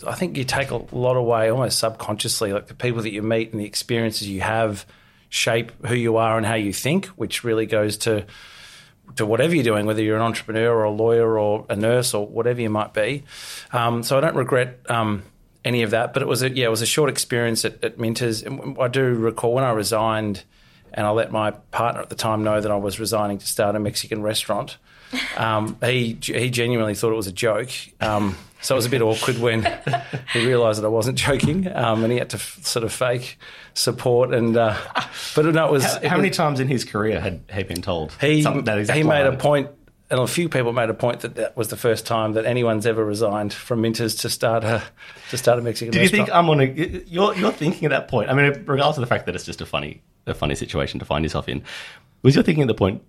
I 0.07 0.15
think 0.15 0.37
you 0.37 0.45
take 0.45 0.71
a 0.71 0.77
lot 0.95 1.17
away 1.17 1.51
almost 1.51 1.79
subconsciously, 1.79 2.53
like 2.53 2.67
the 2.67 2.75
people 2.75 3.03
that 3.03 3.13
you 3.13 3.23
meet 3.23 3.53
and 3.53 3.61
the 3.61 3.65
experiences 3.65 4.29
you 4.29 4.41
have 4.41 4.87
shape 5.29 5.73
who 5.87 5.95
you 5.95 6.17
are 6.17 6.37
and 6.37 6.47
how 6.47 6.55
you 6.55 6.73
think, 6.73 7.07
which 7.07 7.45
really 7.45 7.67
goes 7.67 7.97
to 7.99 8.27
to 9.15 9.25
whatever 9.25 9.55
you're 9.55 9.65
doing, 9.65 9.87
whether 9.87 10.03
you're 10.03 10.17
an 10.17 10.23
entrepreneur 10.23 10.75
or 10.75 10.85
a 10.85 10.91
lawyer 10.91 11.39
or 11.39 11.65
a 11.69 11.77
nurse 11.77 12.13
or 12.13 12.27
whatever 12.27 12.61
you 12.61 12.69
might 12.69 12.93
be. 12.93 13.23
Um, 13.73 14.03
so 14.03 14.19
I 14.19 14.21
don't 14.21 14.35
regret 14.35 14.81
um, 14.89 15.23
any 15.65 15.83
of 15.83 15.91
that, 15.91 16.13
but 16.13 16.23
it 16.23 16.29
was 16.29 16.43
a, 16.43 16.51
yeah, 16.51 16.67
it 16.67 16.71
was 16.71 16.83
a 16.83 16.87
short 16.87 17.09
experience 17.09 17.65
at, 17.65 17.83
at 17.85 17.99
Minters. 17.99 18.45
I 18.81 18.89
do 18.89 19.15
recall 19.15 19.55
when 19.55 19.65
I 19.65 19.71
resigned, 19.71 20.43
and 20.93 21.07
I 21.07 21.11
let 21.11 21.31
my 21.31 21.53
partner 21.53 22.01
at 22.01 22.09
the 22.09 22.17
time 22.17 22.43
know 22.43 22.61
that 22.61 22.71
I 22.71 22.77
was 22.77 22.99
resigning 22.99 23.39
to 23.39 23.47
start 23.47 23.77
a 23.77 23.81
Mexican 23.81 24.23
restaurant. 24.23 24.77
Um, 25.37 25.77
he 25.83 26.19
he 26.21 26.51
genuinely 26.51 26.95
thought 26.95 27.13
it 27.13 27.17
was 27.17 27.27
a 27.27 27.33
joke. 27.33 27.71
Um, 28.01 28.37
so 28.61 28.75
it 28.75 28.79
was 28.79 28.87
a 28.87 28.91
bit 28.91 29.03
awkward 29.03 29.39
when 29.39 29.63
he 30.33 30.47
realised 30.47 30.81
that 30.81 30.87
I 30.87 30.91
wasn't 30.91 31.19
joking, 31.19 31.69
um, 31.73 32.03
and 32.03 32.13
he 32.13 32.19
had 32.19 32.31
to 32.31 32.37
f- 32.37 32.59
sort 32.63 32.85
of 32.85 32.93
fake 32.93 33.39
support. 33.75 34.35
And 34.35 34.57
uh, 34.57 34.77
but 35.35 35.45
no, 35.47 35.67
it 35.67 35.73
was. 35.73 35.85
How, 35.85 35.97
it 35.99 36.05
how 36.07 36.17
many 36.17 36.31
times 36.31 36.59
in 36.61 36.69
his 36.69 36.85
career 36.85 37.21
had 37.21 37.43
he 37.53 37.63
been 37.63 37.83
told 37.83 38.13
he 38.21 38.43
he 38.43 39.03
made 39.03 39.27
a 39.27 39.37
point 39.37 39.71
and 40.11 40.21
a 40.21 40.27
few 40.27 40.49
people 40.49 40.73
made 40.73 40.89
a 40.89 40.95
point 40.95 41.21
that 41.21 41.35
that 41.35 41.57
was 41.57 41.69
the 41.69 41.77
first 41.77 42.07
time 42.07 42.35
that 42.35 42.45
anyone's 42.45 42.87
ever 42.87 43.05
resigned 43.05 43.53
from 43.53 43.83
Minters 43.83 44.21
to 44.21 44.31
start 44.31 44.63
a 44.65 44.83
to 45.31 45.37
start 45.37 45.59
a 45.59 45.63
Mexican. 45.63 45.93
Did 45.93 46.03
you 46.03 46.09
think 46.09 46.31
I'm 46.33 46.49
on 46.49 46.61
a? 46.61 46.65
You're 47.07 47.35
you're 47.35 47.53
thinking 47.53 47.87
at 47.87 47.91
that 47.91 48.09
point. 48.09 48.31
I 48.31 48.35
mean, 48.35 48.65
regardless 48.67 48.97
of 48.99 49.01
the 49.01 49.07
fact 49.07 49.27
that 49.27 49.35
it's 49.35 49.45
just 49.45 49.61
a 49.61 49.67
funny 49.67 50.03
a 50.27 50.35
funny 50.35 50.55
situation 50.55 50.99
to 51.01 51.05
find 51.05 51.25
yourself 51.25 51.49
in, 51.49 51.63
was 52.23 52.35
your 52.35 52.45
thinking 52.45 52.63
at 52.63 52.69
the 52.69 52.75
point? 52.75 53.03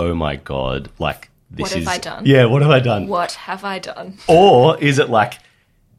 Oh 0.00 0.14
my 0.14 0.36
god! 0.36 0.90
Like 0.98 1.30
this 1.50 1.62
what 1.64 1.72
have 1.72 1.82
is 1.82 1.88
I 1.88 1.98
done? 1.98 2.24
yeah. 2.26 2.46
What 2.46 2.62
have 2.62 2.70
I 2.70 2.80
done? 2.80 3.06
What 3.06 3.32
have 3.32 3.64
I 3.64 3.78
done? 3.78 4.16
Or 4.28 4.78
is 4.82 4.98
it 4.98 5.10
like 5.10 5.34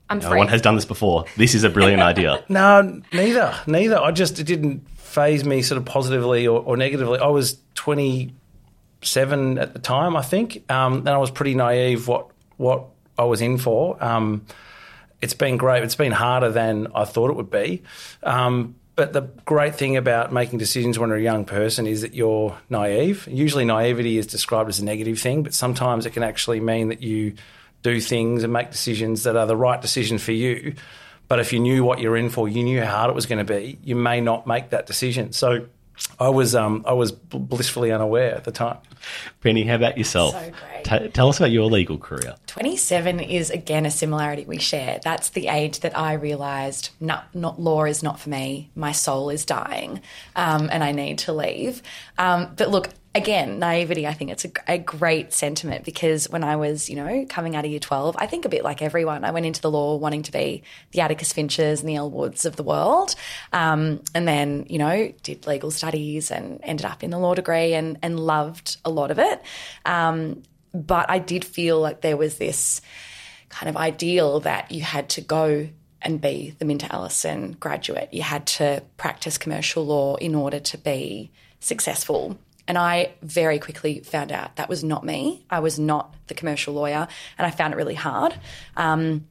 I'm 0.09 0.19
no 0.19 0.29
free. 0.29 0.37
one 0.39 0.47
has 0.47 0.61
done 0.61 0.75
this 0.75 0.85
before? 0.85 1.25
This 1.37 1.53
is 1.55 1.63
a 1.63 1.69
brilliant 1.69 2.01
idea. 2.01 2.43
No, 2.49 3.01
neither, 3.13 3.53
neither. 3.67 3.97
I 3.99 4.11
just 4.11 4.39
it 4.39 4.45
didn't 4.45 4.87
phase 4.97 5.45
me 5.45 5.61
sort 5.61 5.77
of 5.77 5.85
positively 5.85 6.47
or, 6.47 6.61
or 6.61 6.75
negatively. 6.77 7.19
I 7.19 7.27
was 7.27 7.57
27 7.75 9.57
at 9.57 9.73
the 9.73 9.79
time, 9.79 10.15
I 10.15 10.21
think, 10.21 10.69
um, 10.71 10.99
and 10.99 11.09
I 11.09 11.17
was 11.17 11.31
pretty 11.31 11.55
naive 11.55 12.07
what 12.07 12.27
what 12.57 12.85
I 13.17 13.23
was 13.25 13.41
in 13.41 13.57
for. 13.57 14.01
Um, 14.03 14.45
it's 15.21 15.33
been 15.35 15.57
great. 15.57 15.83
It's 15.83 15.95
been 15.95 16.11
harder 16.11 16.49
than 16.49 16.87
I 16.95 17.05
thought 17.05 17.29
it 17.29 17.35
would 17.35 17.51
be. 17.51 17.83
Um, 18.23 18.75
but 18.95 19.13
the 19.13 19.21
great 19.45 19.75
thing 19.75 19.97
about 19.97 20.33
making 20.33 20.59
decisions 20.59 20.99
when 20.99 21.09
you're 21.09 21.17
a 21.17 21.21
young 21.21 21.45
person 21.45 21.87
is 21.87 22.01
that 22.01 22.13
you're 22.13 22.57
naive. 22.69 23.27
Usually, 23.29 23.65
naivety 23.65 24.17
is 24.17 24.27
described 24.27 24.69
as 24.69 24.79
a 24.79 24.85
negative 24.85 25.19
thing, 25.19 25.43
but 25.43 25.53
sometimes 25.53 26.05
it 26.05 26.11
can 26.11 26.23
actually 26.23 26.59
mean 26.59 26.89
that 26.89 27.01
you 27.01 27.35
do 27.83 27.99
things 27.99 28.43
and 28.43 28.53
make 28.53 28.69
decisions 28.71 29.23
that 29.23 29.35
are 29.35 29.47
the 29.47 29.55
right 29.55 29.81
decision 29.81 30.17
for 30.17 30.33
you. 30.33 30.75
But 31.27 31.39
if 31.39 31.53
you 31.53 31.59
knew 31.59 31.83
what 31.83 31.99
you're 31.99 32.17
in 32.17 32.29
for, 32.29 32.49
you 32.49 32.63
knew 32.63 32.81
how 32.81 32.97
hard 32.97 33.09
it 33.09 33.15
was 33.15 33.25
going 33.25 33.45
to 33.45 33.53
be, 33.53 33.79
you 33.83 33.95
may 33.95 34.19
not 34.19 34.45
make 34.45 34.71
that 34.71 34.85
decision. 34.85 35.31
So 35.31 35.67
I 36.19 36.29
was 36.29 36.55
um, 36.55 36.83
I 36.87 36.93
was 36.93 37.11
blissfully 37.11 37.91
unaware 37.91 38.35
at 38.35 38.43
the 38.43 38.51
time. 38.51 38.77
Penny, 39.41 39.63
how 39.63 39.75
about 39.75 39.97
yourself? 39.97 40.33
So 40.33 40.51
great. 40.51 40.83
T- 40.83 41.09
tell 41.09 41.29
us 41.29 41.37
about 41.37 41.51
your 41.51 41.69
legal 41.69 41.97
career. 41.97 42.35
27 42.47 43.19
is 43.19 43.49
again 43.49 43.85
a 43.85 43.91
similarity 43.91 44.45
we 44.45 44.59
share. 44.59 44.99
That's 45.03 45.29
the 45.29 45.47
age 45.47 45.79
that 45.81 45.97
I 45.97 46.13
realised 46.13 46.89
not, 46.99 47.33
not 47.35 47.59
law 47.59 47.85
is 47.85 48.03
not 48.03 48.19
for 48.19 48.29
me. 48.29 48.69
My 48.75 48.91
soul 48.91 49.29
is 49.29 49.45
dying, 49.45 50.01
um, 50.35 50.69
and 50.71 50.83
I 50.83 50.91
need 50.91 51.19
to 51.19 51.33
leave. 51.33 51.81
Um, 52.17 52.53
but 52.55 52.69
look, 52.69 52.89
again, 53.13 53.59
naivety. 53.59 54.07
I 54.07 54.13
think 54.13 54.31
it's 54.31 54.45
a, 54.45 54.51
a, 54.67 54.77
great 54.77 55.33
sentiment 55.33 55.83
because 55.83 56.29
when 56.29 56.43
I 56.43 56.55
was, 56.55 56.89
you 56.89 56.95
know, 56.95 57.25
coming 57.27 57.55
out 57.55 57.65
of 57.65 57.71
year 57.71 57.79
12, 57.79 58.15
I 58.17 58.25
think 58.25 58.45
a 58.45 58.49
bit 58.49 58.63
like 58.63 58.81
everyone, 58.81 59.25
I 59.25 59.31
went 59.31 59.45
into 59.45 59.61
the 59.61 59.69
law 59.69 59.95
wanting 59.97 60.23
to 60.23 60.31
be 60.31 60.63
the 60.91 61.01
Atticus 61.01 61.33
Finches 61.33 61.81
and 61.81 61.89
the 61.89 61.95
Elle 61.95 62.09
Woods 62.09 62.45
of 62.45 62.55
the 62.55 62.63
world, 62.63 63.15
um, 63.51 64.01
and 64.15 64.27
then, 64.27 64.65
you 64.69 64.77
know, 64.77 65.13
did 65.23 65.45
legal 65.45 65.71
studies 65.71 66.31
and 66.31 66.59
ended 66.63 66.85
up 66.85 67.03
in 67.03 67.09
the 67.09 67.19
law 67.19 67.35
degree 67.35 67.73
and 67.73 67.97
and 68.01 68.19
loved 68.19 68.77
a 68.85 68.89
lot 68.89 69.11
of 69.11 69.19
it. 69.19 69.41
Um, 69.85 70.43
but 70.73 71.09
I 71.09 71.19
did 71.19 71.43
feel 71.43 71.79
like 71.79 72.01
there 72.01 72.17
was 72.17 72.37
this 72.37 72.81
kind 73.49 73.69
of 73.69 73.75
ideal 73.75 74.39
that 74.41 74.71
you 74.71 74.81
had 74.81 75.09
to 75.09 75.21
go 75.21 75.67
and 76.01 76.21
be 76.21 76.55
the 76.57 76.65
Minter 76.65 76.87
Ellison 76.89 77.51
graduate. 77.59 78.09
You 78.13 78.23
had 78.23 78.47
to 78.47 78.81
practice 78.97 79.37
commercial 79.37 79.85
law 79.85 80.15
in 80.15 80.33
order 80.33 80.59
to 80.59 80.77
be 80.77 81.31
successful. 81.59 82.39
And 82.71 82.77
I 82.77 83.11
very 83.21 83.59
quickly 83.59 83.99
found 83.99 84.31
out 84.31 84.55
that 84.55 84.69
was 84.69 84.81
not 84.81 85.03
me. 85.03 85.43
I 85.49 85.59
was 85.59 85.77
not 85.77 86.15
the 86.27 86.33
commercial 86.33 86.73
lawyer, 86.73 87.05
and 87.37 87.45
I 87.45 87.51
found 87.51 87.73
it 87.73 87.75
really 87.75 87.95
hard. 87.95 88.33
Um, 88.77 89.27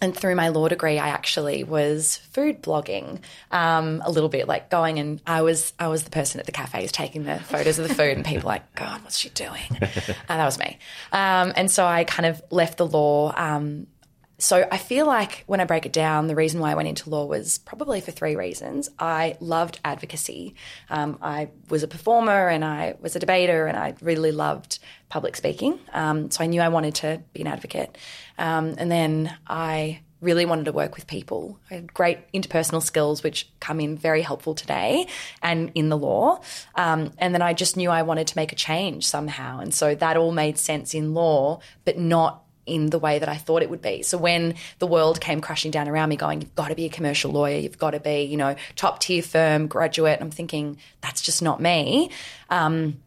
and 0.00 0.16
through 0.16 0.36
my 0.36 0.50
law 0.50 0.68
degree, 0.68 1.00
I 1.00 1.08
actually 1.08 1.64
was 1.64 2.18
food 2.30 2.62
blogging 2.62 3.18
um, 3.50 4.00
a 4.04 4.12
little 4.12 4.28
bit, 4.28 4.46
like 4.46 4.70
going 4.70 5.00
and 5.00 5.20
I 5.26 5.42
was 5.42 5.72
I 5.76 5.88
was 5.88 6.04
the 6.04 6.10
person 6.10 6.38
at 6.38 6.46
the 6.46 6.52
cafes 6.52 6.92
taking 6.92 7.24
the 7.24 7.40
photos 7.40 7.80
of 7.80 7.88
the 7.88 7.94
food, 7.96 8.16
and 8.16 8.24
people 8.24 8.46
like, 8.46 8.76
God, 8.76 9.02
what's 9.02 9.18
she 9.18 9.28
doing? 9.30 9.50
and 9.80 10.16
that 10.28 10.44
was 10.44 10.60
me. 10.60 10.78
Um, 11.10 11.52
and 11.56 11.68
so 11.68 11.84
I 11.84 12.04
kind 12.04 12.26
of 12.26 12.40
left 12.50 12.78
the 12.78 12.86
law. 12.86 13.34
Um, 13.36 13.88
so 14.38 14.66
I 14.70 14.78
feel 14.78 15.06
like 15.06 15.44
when 15.46 15.60
I 15.60 15.64
break 15.64 15.86
it 15.86 15.92
down, 15.92 16.26
the 16.26 16.34
reason 16.34 16.60
why 16.60 16.72
I 16.72 16.74
went 16.74 16.88
into 16.88 17.08
law 17.08 17.24
was 17.24 17.58
probably 17.58 18.00
for 18.00 18.10
three 18.10 18.34
reasons. 18.34 18.88
I 18.98 19.36
loved 19.40 19.78
advocacy. 19.84 20.54
Um, 20.90 21.18
I 21.22 21.50
was 21.68 21.82
a 21.82 21.88
performer 21.88 22.48
and 22.48 22.64
I 22.64 22.94
was 23.00 23.14
a 23.14 23.20
debater, 23.20 23.66
and 23.66 23.76
I 23.76 23.94
really 24.00 24.32
loved 24.32 24.80
public 25.08 25.36
speaking. 25.36 25.78
Um, 25.92 26.30
so 26.30 26.42
I 26.42 26.46
knew 26.46 26.60
I 26.60 26.68
wanted 26.68 26.96
to 26.96 27.22
be 27.32 27.42
an 27.42 27.46
advocate. 27.46 27.96
Um, 28.36 28.74
and 28.76 28.90
then 28.90 29.36
I 29.46 30.00
really 30.24 30.46
wanted 30.46 30.64
to 30.64 30.72
work 30.72 30.96
with 30.96 31.06
people. 31.06 31.60
I 31.70 31.74
had 31.74 31.94
great 31.94 32.32
interpersonal 32.32 32.82
skills, 32.82 33.22
which 33.22 33.52
come 33.60 33.78
in 33.78 33.96
very 33.96 34.22
helpful 34.22 34.54
today 34.54 35.06
and 35.42 35.70
in 35.74 35.90
the 35.90 35.98
law. 35.98 36.40
Um, 36.74 37.12
and 37.18 37.34
then 37.34 37.42
I 37.42 37.52
just 37.52 37.76
knew 37.76 37.90
I 37.90 38.02
wanted 38.02 38.26
to 38.28 38.36
make 38.36 38.50
a 38.50 38.56
change 38.56 39.06
somehow. 39.06 39.60
And 39.60 39.72
so 39.72 39.94
that 39.94 40.16
all 40.16 40.32
made 40.32 40.58
sense 40.58 40.94
in 40.94 41.14
law, 41.14 41.60
but 41.84 41.98
not 41.98 42.43
in 42.66 42.90
the 42.90 42.98
way 42.98 43.18
that 43.18 43.28
I 43.28 43.36
thought 43.36 43.62
it 43.62 43.70
would 43.70 43.82
be. 43.82 44.02
So 44.02 44.16
when 44.18 44.54
the 44.78 44.86
world 44.86 45.20
came 45.20 45.40
crashing 45.40 45.70
down 45.70 45.88
around 45.88 46.08
me, 46.08 46.16
going, 46.16 46.40
you've 46.40 46.54
got 46.54 46.68
to 46.68 46.74
be 46.74 46.86
a 46.86 46.90
commercial 46.90 47.30
lawyer, 47.30 47.58
you've 47.58 47.78
got 47.78 47.90
to 47.90 48.00
be, 48.00 48.22
you 48.22 48.36
know, 48.36 48.56
top 48.76 49.00
tier 49.00 49.22
firm 49.22 49.66
graduate, 49.66 50.18
I'm 50.20 50.30
thinking, 50.30 50.78
that's 51.00 51.20
just 51.20 51.42
not 51.42 51.60
me. 51.60 52.10
Um, 52.50 53.00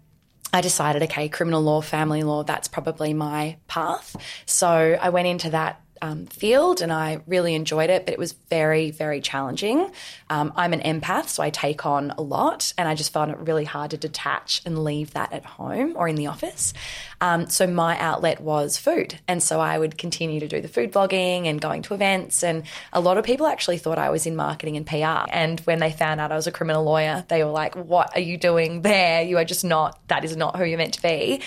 I 0.54 0.62
decided, 0.62 1.04
okay, 1.04 1.28
criminal 1.28 1.62
law, 1.62 1.82
family 1.82 2.24
law, 2.24 2.44
that's 2.44 2.68
probably 2.68 3.14
my 3.14 3.58
path. 3.68 4.16
So 4.46 4.98
I 5.02 5.10
went 5.10 5.28
into 5.28 5.50
that 5.50 5.82
um, 6.02 6.26
field 6.28 6.82
and 6.82 6.92
I 6.92 7.22
really 7.28 7.56
enjoyed 7.56 7.90
it, 7.90 8.06
but 8.06 8.14
it 8.14 8.20
was 8.20 8.34
very, 8.50 8.92
very 8.92 9.22
challenging. 9.22 9.92
Um, 10.30 10.54
I'm 10.56 10.74
an 10.74 10.82
empath, 10.82 11.28
so 11.28 11.44
I 11.44 11.50
take 11.50 11.86
on 11.86 12.12
a 12.12 12.22
lot, 12.22 12.74
and 12.78 12.88
I 12.88 12.96
just 12.96 13.14
found 13.14 13.32
it 13.32 13.38
really 13.38 13.66
hard 13.66 13.92
to 13.92 13.98
detach 13.98 14.62
and 14.66 14.84
leave 14.84 15.12
that 15.12 15.34
at 15.34 15.46
home 15.46 15.94
or 15.96 16.08
in 16.08 16.16
the 16.16 16.28
office. 16.28 16.74
Um, 17.22 17.50
so 17.50 17.66
my 17.66 17.98
outlet 17.98 18.42
was 18.42 18.78
food, 18.78 19.20
and 19.28 19.42
so 19.42 19.60
I 19.60 19.78
would 19.78 19.98
continue 19.98 20.40
to 20.40 20.48
do 20.48 20.62
the 20.62 20.68
food 20.68 20.92
blogging 20.92 21.46
and 21.46 21.60
going 21.60 21.82
to 21.84 21.94
events. 21.94 22.44
And 22.44 22.64
a 22.94 23.00
lot 23.00 23.18
of 23.18 23.26
people 23.26 23.48
actually 23.48 23.78
thought 23.78 23.98
I 23.98 24.10
was 24.10 24.26
in 24.26 24.36
marketing 24.36 24.78
and 24.78 24.86
PR. 24.86 25.30
And 25.30 25.60
when 25.62 25.80
they 25.80 25.92
found 25.92 26.20
out 26.22 26.32
I 26.32 26.36
was 26.36 26.48
a 26.48 26.52
criminal 26.52 26.84
lawyer, 26.84 27.26
they 27.28 27.44
were 27.44 27.52
like, 27.52 27.76
"What 27.76 28.16
are 28.16 28.22
you 28.22 28.38
doing 28.38 28.82
there? 28.82 29.24
You 29.24 29.38
are 29.38 29.46
just 29.46 29.66
not. 29.66 30.00
That 30.08 30.24
is 30.24 30.36
not 30.36 30.58
who 30.58 30.66
you're 30.66 30.78
meant 30.78 30.94
to 30.96 31.02
be." 31.02 31.42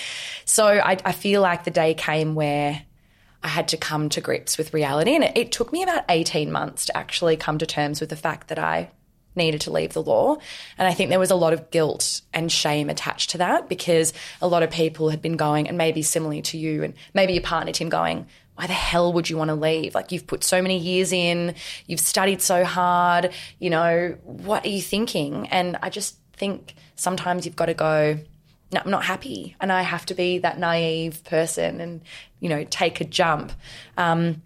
So 0.44 0.66
I, 0.66 0.96
I 1.04 1.12
feel 1.12 1.42
like 1.42 1.64
the 1.64 1.70
day 1.70 1.94
came 1.94 2.34
where 2.34 2.82
I 3.42 3.48
had 3.48 3.68
to 3.68 3.76
come 3.76 4.08
to 4.10 4.20
grips 4.20 4.58
with 4.58 4.74
reality. 4.74 5.14
And 5.14 5.24
it, 5.24 5.36
it, 5.36 5.52
took 5.52 5.72
me 5.72 5.82
about 5.82 6.04
18 6.08 6.52
months 6.52 6.86
to 6.86 6.96
actually 6.96 7.36
come 7.36 7.58
to 7.58 7.66
terms 7.66 8.00
with 8.00 8.10
the 8.10 8.16
fact 8.16 8.48
that 8.48 8.58
I 8.58 8.90
needed 9.34 9.60
to 9.62 9.70
leave 9.70 9.92
the 9.92 10.02
law. 10.02 10.36
And 10.76 10.86
I 10.88 10.94
think 10.94 11.10
there 11.10 11.18
was 11.18 11.30
a 11.30 11.36
lot 11.36 11.52
of 11.52 11.70
guilt 11.70 12.20
and 12.32 12.50
shame 12.50 12.90
attached 12.90 13.30
to 13.30 13.38
that 13.38 13.68
because 13.68 14.12
a 14.42 14.48
lot 14.48 14.62
of 14.62 14.70
people 14.70 15.10
had 15.10 15.22
been 15.22 15.36
going, 15.36 15.68
and 15.68 15.78
maybe 15.78 16.02
similarly 16.02 16.42
to 16.42 16.58
you, 16.58 16.82
and 16.82 16.94
maybe 17.14 17.32
your 17.32 17.42
partner, 17.42 17.72
Tim, 17.72 17.88
going, 17.88 18.26
why 18.56 18.66
the 18.66 18.72
hell 18.74 19.12
would 19.12 19.30
you 19.30 19.36
want 19.36 19.48
to 19.48 19.54
leave? 19.54 19.94
Like, 19.94 20.12
you've 20.12 20.26
put 20.26 20.44
so 20.44 20.60
many 20.60 20.78
years 20.78 21.12
in, 21.12 21.54
you've 21.86 22.00
studied 22.00 22.42
so 22.42 22.64
hard, 22.64 23.32
you 23.58 23.70
know, 23.70 24.18
what 24.24 24.66
are 24.66 24.68
you 24.68 24.82
thinking? 24.82 25.48
And 25.48 25.78
I 25.82 25.88
just 25.88 26.16
think 26.34 26.74
sometimes 26.96 27.46
you've 27.46 27.56
got 27.56 27.66
to 27.66 27.74
go, 27.74 28.18
no, 28.72 28.80
I'm 28.84 28.90
not 28.90 29.04
happy, 29.04 29.56
and 29.60 29.72
I 29.72 29.82
have 29.82 30.06
to 30.06 30.14
be 30.14 30.38
that 30.38 30.58
naive 30.58 31.24
person 31.24 31.80
and 31.80 32.02
you 32.38 32.48
know 32.48 32.64
take 32.64 33.00
a 33.00 33.04
jump. 33.04 33.52
Um, 33.96 34.42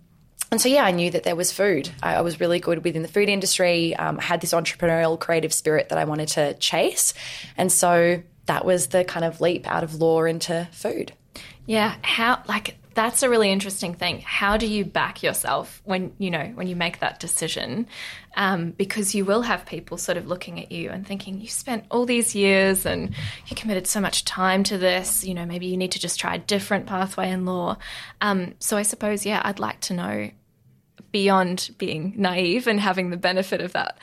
and 0.50 0.60
so, 0.60 0.68
yeah, 0.68 0.84
I 0.84 0.92
knew 0.92 1.10
that 1.10 1.24
there 1.24 1.34
was 1.34 1.50
food. 1.50 1.90
I, 2.02 2.14
I 2.16 2.20
was 2.20 2.38
really 2.38 2.60
good 2.60 2.84
within 2.84 3.02
the 3.02 3.08
food 3.08 3.28
industry. 3.28 3.96
Um, 3.96 4.20
I 4.20 4.22
had 4.22 4.40
this 4.40 4.52
entrepreneurial, 4.52 5.18
creative 5.18 5.52
spirit 5.52 5.88
that 5.88 5.98
I 5.98 6.04
wanted 6.04 6.28
to 6.28 6.54
chase, 6.54 7.12
and 7.56 7.72
so 7.72 8.22
that 8.46 8.64
was 8.64 8.88
the 8.88 9.04
kind 9.04 9.24
of 9.24 9.40
leap 9.40 9.66
out 9.66 9.82
of 9.82 9.96
law 9.96 10.24
into 10.24 10.68
food. 10.70 11.12
Yeah, 11.66 11.96
how 12.02 12.42
like 12.46 12.76
that's 12.94 13.22
a 13.22 13.28
really 13.28 13.50
interesting 13.50 13.94
thing. 13.94 14.20
How 14.20 14.56
do 14.56 14.66
you 14.66 14.84
back 14.84 15.22
yourself 15.22 15.82
when 15.84 16.12
you 16.18 16.30
know 16.30 16.52
when 16.54 16.66
you 16.66 16.76
make 16.76 17.00
that 17.00 17.20
decision? 17.20 17.86
Um, 18.36 18.70
because 18.70 19.14
you 19.14 19.24
will 19.24 19.42
have 19.42 19.66
people 19.66 19.96
sort 19.96 20.18
of 20.18 20.26
looking 20.26 20.60
at 20.60 20.72
you 20.72 20.90
and 20.90 21.06
thinking 21.06 21.40
you 21.40 21.48
spent 21.48 21.84
all 21.90 22.06
these 22.06 22.34
years 22.34 22.86
and 22.86 23.14
you 23.46 23.56
committed 23.56 23.86
so 23.86 24.00
much 24.00 24.24
time 24.24 24.62
to 24.64 24.78
this. 24.78 25.24
You 25.24 25.34
know, 25.34 25.44
maybe 25.46 25.66
you 25.66 25.76
need 25.76 25.92
to 25.92 26.00
just 26.00 26.18
try 26.18 26.36
a 26.36 26.38
different 26.38 26.86
pathway 26.86 27.30
in 27.30 27.44
law. 27.44 27.76
Um, 28.20 28.54
so 28.58 28.76
I 28.76 28.82
suppose, 28.82 29.26
yeah, 29.26 29.42
I'd 29.44 29.60
like 29.60 29.80
to 29.82 29.94
know 29.94 30.30
beyond 31.12 31.70
being 31.78 32.12
naive 32.16 32.66
and 32.66 32.80
having 32.80 33.10
the 33.10 33.16
benefit 33.16 33.60
of 33.60 33.72
that. 33.72 33.98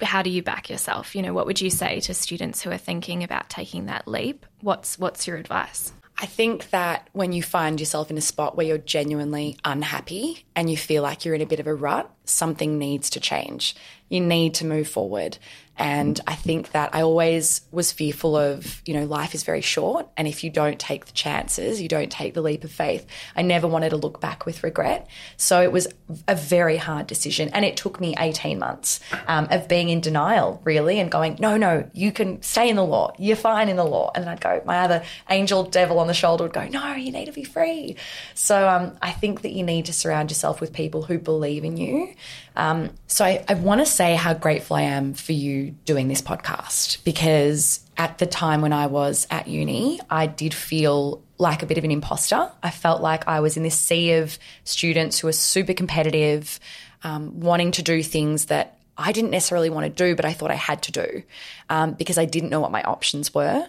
How 0.00 0.22
do 0.22 0.30
you 0.30 0.42
back 0.42 0.70
yourself? 0.70 1.14
You 1.14 1.22
know, 1.22 1.34
what 1.34 1.46
would 1.46 1.60
you 1.60 1.70
say 1.70 2.00
to 2.00 2.14
students 2.14 2.62
who 2.62 2.70
are 2.70 2.78
thinking 2.78 3.22
about 3.22 3.50
taking 3.50 3.86
that 3.86 4.08
leap? 4.08 4.46
What's 4.60 4.98
what's 4.98 5.26
your 5.26 5.36
advice? 5.36 5.92
I 6.22 6.26
think 6.26 6.68
that 6.68 7.08
when 7.12 7.32
you 7.32 7.42
find 7.42 7.80
yourself 7.80 8.10
in 8.10 8.18
a 8.18 8.20
spot 8.20 8.54
where 8.54 8.66
you're 8.66 8.76
genuinely 8.76 9.56
unhappy 9.64 10.44
and 10.54 10.70
you 10.70 10.76
feel 10.76 11.02
like 11.02 11.24
you're 11.24 11.34
in 11.34 11.40
a 11.40 11.46
bit 11.46 11.60
of 11.60 11.66
a 11.66 11.74
rut, 11.74 12.10
something 12.26 12.78
needs 12.78 13.08
to 13.10 13.20
change. 13.20 13.74
You 14.10 14.20
need 14.20 14.52
to 14.56 14.66
move 14.66 14.86
forward. 14.86 15.38
And 15.80 16.20
I 16.26 16.34
think 16.34 16.72
that 16.72 16.94
I 16.94 17.00
always 17.00 17.62
was 17.72 17.90
fearful 17.90 18.36
of, 18.36 18.82
you 18.84 18.92
know, 18.92 19.06
life 19.06 19.34
is 19.34 19.44
very 19.44 19.62
short. 19.62 20.06
And 20.14 20.28
if 20.28 20.44
you 20.44 20.50
don't 20.50 20.78
take 20.78 21.06
the 21.06 21.12
chances, 21.12 21.80
you 21.80 21.88
don't 21.88 22.12
take 22.12 22.34
the 22.34 22.42
leap 22.42 22.64
of 22.64 22.70
faith. 22.70 23.06
I 23.34 23.40
never 23.40 23.66
wanted 23.66 23.88
to 23.90 23.96
look 23.96 24.20
back 24.20 24.44
with 24.44 24.62
regret. 24.62 25.08
So 25.38 25.62
it 25.62 25.72
was 25.72 25.88
a 26.28 26.34
very 26.34 26.76
hard 26.76 27.06
decision. 27.06 27.48
And 27.54 27.64
it 27.64 27.78
took 27.78 27.98
me 27.98 28.14
18 28.18 28.58
months 28.58 29.00
um, 29.26 29.48
of 29.50 29.68
being 29.68 29.88
in 29.88 30.02
denial, 30.02 30.60
really, 30.64 31.00
and 31.00 31.10
going, 31.10 31.38
no, 31.40 31.56
no, 31.56 31.88
you 31.94 32.12
can 32.12 32.42
stay 32.42 32.68
in 32.68 32.76
the 32.76 32.84
law. 32.84 33.14
You're 33.18 33.34
fine 33.34 33.70
in 33.70 33.76
the 33.76 33.84
law. 33.84 34.10
And 34.14 34.22
then 34.22 34.32
I'd 34.32 34.40
go, 34.42 34.60
my 34.66 34.80
other 34.80 35.02
angel 35.30 35.64
devil 35.64 35.98
on 35.98 36.08
the 36.08 36.14
shoulder 36.14 36.44
would 36.44 36.52
go, 36.52 36.68
no, 36.68 36.92
you 36.92 37.10
need 37.10 37.24
to 37.24 37.32
be 37.32 37.44
free. 37.44 37.96
So 38.34 38.68
um, 38.68 38.98
I 39.00 39.12
think 39.12 39.40
that 39.42 39.52
you 39.52 39.64
need 39.64 39.86
to 39.86 39.94
surround 39.94 40.30
yourself 40.30 40.60
with 40.60 40.74
people 40.74 41.04
who 41.04 41.18
believe 41.18 41.64
in 41.64 41.78
you. 41.78 42.14
Um, 42.60 42.90
so 43.06 43.24
I, 43.24 43.42
I 43.48 43.54
want 43.54 43.80
to 43.80 43.86
say 43.86 44.14
how 44.14 44.34
grateful 44.34 44.76
I 44.76 44.82
am 44.82 45.14
for 45.14 45.32
you 45.32 45.70
doing 45.86 46.08
this 46.08 46.20
podcast 46.20 47.02
because 47.04 47.80
at 47.96 48.18
the 48.18 48.26
time 48.26 48.60
when 48.60 48.74
I 48.74 48.86
was 48.86 49.26
at 49.30 49.48
uni, 49.48 49.98
I 50.10 50.26
did 50.26 50.52
feel 50.52 51.22
like 51.38 51.62
a 51.62 51.66
bit 51.66 51.78
of 51.78 51.84
an 51.84 51.90
imposter. 51.90 52.52
I 52.62 52.68
felt 52.68 53.00
like 53.00 53.26
I 53.26 53.40
was 53.40 53.56
in 53.56 53.62
this 53.62 53.78
sea 53.78 54.12
of 54.12 54.38
students 54.64 55.18
who 55.18 55.28
are 55.28 55.32
super 55.32 55.72
competitive, 55.72 56.60
um, 57.02 57.40
wanting 57.40 57.70
to 57.72 57.82
do 57.82 58.02
things 58.02 58.44
that 58.46 58.76
I 58.98 59.12
didn't 59.12 59.30
necessarily 59.30 59.70
want 59.70 59.84
to 59.86 60.04
do, 60.04 60.14
but 60.14 60.26
I 60.26 60.34
thought 60.34 60.50
I 60.50 60.56
had 60.56 60.82
to 60.82 60.92
do 60.92 61.22
um, 61.70 61.94
because 61.94 62.18
I 62.18 62.26
didn't 62.26 62.50
know 62.50 62.60
what 62.60 62.70
my 62.72 62.82
options 62.82 63.32
were. 63.32 63.66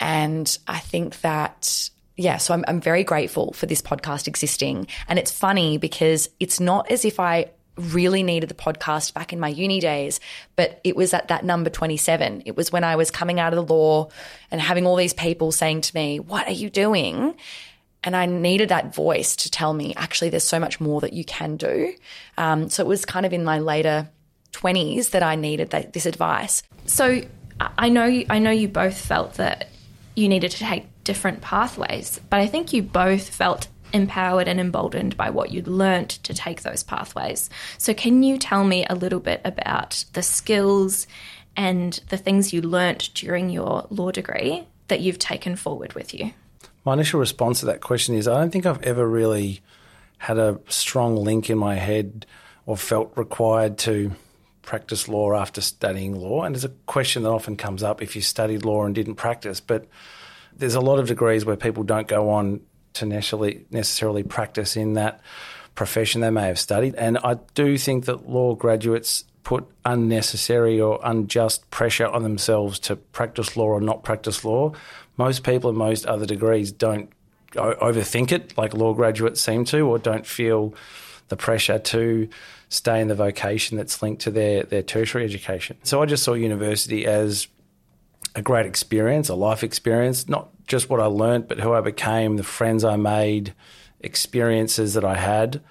And 0.00 0.58
I 0.66 0.80
think 0.80 1.20
that 1.20 1.88
yeah, 2.16 2.38
so 2.38 2.54
I'm, 2.54 2.64
I'm 2.66 2.80
very 2.80 3.04
grateful 3.04 3.52
for 3.52 3.66
this 3.66 3.82
podcast 3.82 4.26
existing. 4.26 4.88
And 5.08 5.20
it's 5.20 5.30
funny 5.30 5.78
because 5.78 6.30
it's 6.40 6.58
not 6.58 6.90
as 6.90 7.04
if 7.04 7.20
I 7.20 7.50
really 7.76 8.22
needed 8.22 8.48
the 8.48 8.54
podcast 8.54 9.14
back 9.14 9.32
in 9.32 9.40
my 9.40 9.48
uni 9.48 9.80
days, 9.80 10.20
but 10.56 10.80
it 10.84 10.96
was 10.96 11.12
at 11.12 11.28
that 11.28 11.44
number 11.44 11.70
27. 11.70 12.42
It 12.46 12.56
was 12.56 12.70
when 12.70 12.84
I 12.84 12.96
was 12.96 13.10
coming 13.10 13.40
out 13.40 13.52
of 13.52 13.66
the 13.66 13.74
law 13.74 14.08
and 14.50 14.60
having 14.60 14.86
all 14.86 14.96
these 14.96 15.14
people 15.14 15.52
saying 15.52 15.82
to 15.82 15.94
me, 15.94 16.20
What 16.20 16.46
are 16.46 16.52
you 16.52 16.70
doing? 16.70 17.34
And 18.04 18.14
I 18.14 18.26
needed 18.26 18.68
that 18.68 18.94
voice 18.94 19.34
to 19.36 19.50
tell 19.50 19.72
me, 19.72 19.94
actually, 19.96 20.28
there's 20.28 20.44
so 20.44 20.60
much 20.60 20.78
more 20.78 21.00
that 21.00 21.14
you 21.14 21.24
can 21.24 21.56
do. 21.56 21.94
Um, 22.36 22.68
so 22.68 22.82
it 22.82 22.86
was 22.86 23.06
kind 23.06 23.24
of 23.24 23.32
in 23.32 23.44
my 23.44 23.60
later 23.60 24.10
20s 24.52 25.10
that 25.10 25.22
I 25.22 25.36
needed 25.36 25.70
that, 25.70 25.94
this 25.94 26.04
advice. 26.04 26.62
So 26.84 27.22
I 27.60 27.88
know 27.88 28.22
I 28.28 28.38
know 28.38 28.50
you 28.50 28.68
both 28.68 28.98
felt 28.98 29.34
that 29.34 29.68
you 30.14 30.28
needed 30.28 30.50
to 30.52 30.58
take 30.58 30.86
different 31.02 31.40
pathways, 31.40 32.20
but 32.30 32.40
I 32.40 32.46
think 32.46 32.72
you 32.72 32.82
both 32.82 33.28
felt 33.28 33.68
empowered 33.94 34.48
and 34.48 34.60
emboldened 34.60 35.16
by 35.16 35.30
what 35.30 35.50
you'd 35.50 35.68
learnt 35.68 36.10
to 36.24 36.34
take 36.34 36.62
those 36.62 36.82
pathways. 36.82 37.48
So, 37.78 37.94
can 37.94 38.22
you 38.22 38.36
tell 38.36 38.64
me 38.64 38.84
a 38.90 38.94
little 38.94 39.20
bit 39.20 39.40
about 39.44 40.04
the 40.12 40.22
skills 40.22 41.06
and 41.56 41.98
the 42.08 42.18
things 42.18 42.52
you 42.52 42.60
learnt 42.60 43.10
during 43.14 43.48
your 43.48 43.86
law 43.88 44.10
degree 44.10 44.66
that 44.88 45.00
you've 45.00 45.18
taken 45.18 45.56
forward 45.56 45.94
with 45.94 46.12
you? 46.12 46.32
My 46.84 46.92
initial 46.92 47.20
response 47.20 47.60
to 47.60 47.66
that 47.66 47.80
question 47.80 48.14
is 48.14 48.28
I 48.28 48.38
don't 48.38 48.50
think 48.50 48.66
I've 48.66 48.82
ever 48.82 49.08
really 49.08 49.62
had 50.18 50.38
a 50.38 50.60
strong 50.68 51.16
link 51.16 51.48
in 51.48 51.56
my 51.56 51.76
head 51.76 52.26
or 52.66 52.76
felt 52.76 53.12
required 53.16 53.78
to 53.78 54.12
practice 54.62 55.08
law 55.08 55.34
after 55.34 55.60
studying 55.60 56.18
law. 56.18 56.42
And 56.42 56.56
it's 56.56 56.64
a 56.64 56.70
question 56.86 57.22
that 57.22 57.30
often 57.30 57.56
comes 57.56 57.82
up 57.82 58.02
if 58.02 58.16
you 58.16 58.22
studied 58.22 58.64
law 58.64 58.84
and 58.84 58.94
didn't 58.94 59.16
practice. 59.16 59.60
But 59.60 59.86
there's 60.56 60.74
a 60.74 60.80
lot 60.80 60.98
of 60.98 61.06
degrees 61.06 61.44
where 61.44 61.56
people 61.56 61.84
don't 61.84 62.08
go 62.08 62.30
on 62.30 62.60
to 62.94 63.06
necessarily 63.06 63.66
necessarily 63.70 64.22
practice 64.22 64.76
in 64.76 64.94
that 64.94 65.20
profession 65.74 66.20
they 66.20 66.30
may 66.30 66.46
have 66.46 66.58
studied. 66.58 66.94
And 66.94 67.18
I 67.18 67.38
do 67.54 67.76
think 67.76 68.06
that 68.06 68.28
law 68.28 68.54
graduates 68.54 69.24
put 69.42 69.66
unnecessary 69.84 70.80
or 70.80 70.98
unjust 71.04 71.70
pressure 71.70 72.06
on 72.06 72.22
themselves 72.22 72.78
to 72.80 72.96
practice 72.96 73.56
law 73.56 73.66
or 73.66 73.80
not 73.80 74.02
practice 74.02 74.44
law. 74.44 74.72
Most 75.16 75.44
people 75.44 75.70
in 75.70 75.76
most 75.76 76.06
other 76.06 76.26
degrees 76.26 76.72
don't 76.72 77.10
overthink 77.52 78.32
it 78.32 78.56
like 78.56 78.74
law 78.74 78.94
graduates 78.94 79.40
seem 79.40 79.64
to, 79.66 79.80
or 79.80 79.98
don't 79.98 80.26
feel 80.26 80.74
the 81.28 81.36
pressure 81.36 81.78
to 81.78 82.28
stay 82.68 83.00
in 83.00 83.08
the 83.08 83.14
vocation 83.14 83.76
that's 83.76 84.02
linked 84.02 84.22
to 84.22 84.30
their, 84.30 84.64
their 84.64 84.82
tertiary 84.82 85.24
education. 85.24 85.76
So 85.82 86.02
I 86.02 86.06
just 86.06 86.24
saw 86.24 86.32
university 86.32 87.06
as 87.06 87.46
a 88.34 88.42
great 88.42 88.66
experience, 88.66 89.28
a 89.28 89.34
life 89.34 89.62
experience, 89.62 90.28
not 90.28 90.48
just 90.66 90.88
what 90.88 91.00
I 91.00 91.06
learnt, 91.06 91.48
but 91.48 91.60
who 91.60 91.72
I 91.72 91.80
became, 91.80 92.36
the 92.36 92.42
friends 92.42 92.84
I 92.84 92.96
made, 92.96 93.54
experiences 94.00 94.94
that 94.94 95.04
I 95.04 95.16
had. 95.16 95.62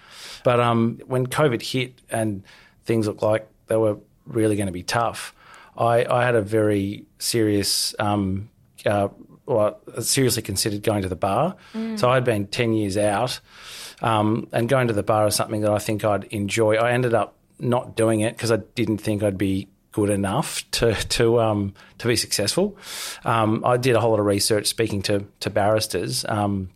But 0.43 0.59
um, 0.59 0.99
when 1.05 1.27
COVID 1.27 1.61
hit 1.61 2.01
and 2.09 2.43
things 2.85 3.07
looked 3.07 3.21
like 3.21 3.47
they 3.67 3.77
were 3.77 3.97
really 4.25 4.55
going 4.55 4.67
to 4.67 4.73
be 4.73 4.83
tough, 4.83 5.33
I, 5.77 6.05
I 6.05 6.25
had 6.25 6.35
a 6.35 6.41
very 6.41 7.05
serious, 7.19 7.95
um, 7.99 8.49
uh, 8.85 9.09
well, 9.45 9.79
seriously 10.01 10.41
considered 10.41 10.83
going 10.83 11.01
to 11.01 11.09
the 11.09 11.15
bar. 11.15 11.55
Mm. 11.73 11.97
So 11.97 12.09
I'd 12.09 12.23
been 12.23 12.47
10 12.47 12.73
years 12.73 12.97
out, 12.97 13.39
um, 14.01 14.47
and 14.51 14.69
going 14.69 14.87
to 14.87 14.93
the 14.93 15.03
bar 15.03 15.27
is 15.27 15.35
something 15.35 15.61
that 15.61 15.71
I 15.71 15.79
think 15.79 16.03
I'd 16.03 16.25
enjoy. 16.25 16.75
I 16.75 16.91
ended 16.91 17.13
up 17.13 17.35
not 17.59 17.95
doing 17.95 18.19
it 18.19 18.35
because 18.35 18.51
I 18.51 18.57
didn't 18.57 18.97
think 18.97 19.23
I'd 19.23 19.37
be 19.37 19.67
good 19.93 20.09
enough 20.09 20.69
to 20.71 20.93
to 20.93 21.39
um, 21.39 21.73
to 21.99 22.07
be 22.09 22.17
successful. 22.17 22.77
Um, 23.23 23.63
I 23.63 23.77
did 23.77 23.95
a 23.95 24.01
whole 24.01 24.11
lot 24.11 24.19
of 24.19 24.25
research 24.25 24.67
speaking 24.67 25.01
to 25.03 25.25
to 25.39 25.49
barristers, 25.49 26.25
um, 26.27 26.69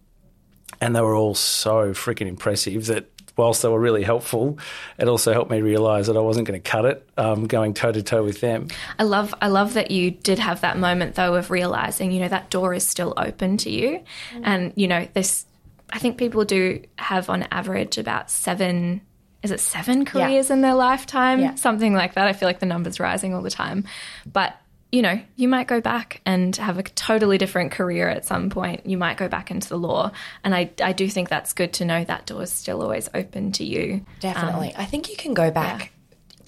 and 0.80 0.95
they 0.95 1.01
were 1.01 1.15
all 1.15 1.36
so 1.36 1.91
freaking 1.91 2.27
impressive 2.27 2.86
that. 2.86 3.10
Whilst 3.36 3.62
they 3.62 3.69
were 3.69 3.80
really 3.80 4.01
helpful, 4.01 4.58
it 4.97 5.08
also 5.08 5.32
helped 5.32 5.51
me 5.51 5.62
realise 5.62 6.08
that 6.08 6.17
I 6.17 6.21
wasn't 6.21 6.47
going 6.47 6.60
to 6.60 6.71
cut 6.71 6.86
it, 6.86 7.08
um, 7.17 7.45
going 7.45 7.75
toe 7.75 7.91
to 7.91 8.01
toe 8.01 8.23
with 8.23 8.41
them. 8.41 8.69
I 8.97 9.03
love, 9.03 9.32
I 9.39 9.47
love 9.49 9.75
that 9.75 9.91
you 9.91 10.10
did 10.10 10.39
have 10.39 10.62
that 10.62 10.80
moment 10.80 11.13
though 11.13 11.36
of 11.36 11.51
realising, 11.51 12.12
you 12.12 12.19
know, 12.19 12.30
that 12.30 12.49
door 12.49 12.73
is 12.73 12.84
still 12.84 13.13
open 13.15 13.58
to 13.58 13.69
you, 13.69 13.99
mm. 14.34 14.41
and 14.43 14.73
you 14.75 14.88
know, 14.88 15.08
this. 15.13 15.45
I 15.91 15.99
think 15.99 16.17
people 16.17 16.45
do 16.45 16.82
have 16.97 17.30
on 17.30 17.43
average 17.51 17.99
about 17.99 18.32
seven 18.32 19.01
is 19.43 19.52
it 19.52 19.60
seven 19.60 20.06
careers 20.06 20.50
yeah. 20.50 20.56
in 20.56 20.62
their 20.62 20.73
lifetime? 20.73 21.39
Yeah. 21.39 21.56
Something 21.56 21.93
like 21.93 22.15
that. 22.15 22.28
I 22.28 22.34
feel 22.34 22.47
like 22.47 22.60
the 22.60 22.65
number's 22.65 23.00
rising 23.00 23.34
all 23.34 23.41
the 23.41 23.52
time. 23.52 23.86
But 24.32 24.56
you 24.91 25.02
know, 25.02 25.19
you 25.36 25.50
might 25.50 25.67
go 25.67 25.82
back 25.82 26.21
and 26.26 26.56
have 26.56 26.78
a 26.78 26.84
totally 26.84 27.38
different 27.38 27.71
career 27.71 28.08
at 28.08 28.26
some 28.26 28.50
point. 28.50 28.86
You 28.86 28.97
might 28.97 29.17
go 29.17 29.28
back 29.28 29.52
into 29.52 29.67
the 29.67 29.78
law. 29.78 30.12
And 30.45 30.56
I, 30.56 30.71
I 30.82 30.93
do 30.93 31.10
think 31.10 31.28
that's 31.28 31.52
good 31.52 31.73
to 31.73 31.86
know 31.86 32.06
that 32.06 32.26
door 32.26 32.43
is 32.43 32.52
still 32.52 32.82
always 32.82 33.10
open 33.13 33.52
to 33.54 33.65
you. 33.65 34.06
Definitely. 34.21 34.73
Um, 34.73 34.82
I 34.82 34.86
think 34.86 35.10
you 35.10 35.17
can 35.17 35.34
go 35.34 35.52
back. 35.52 35.82
Yeah. 35.82 35.88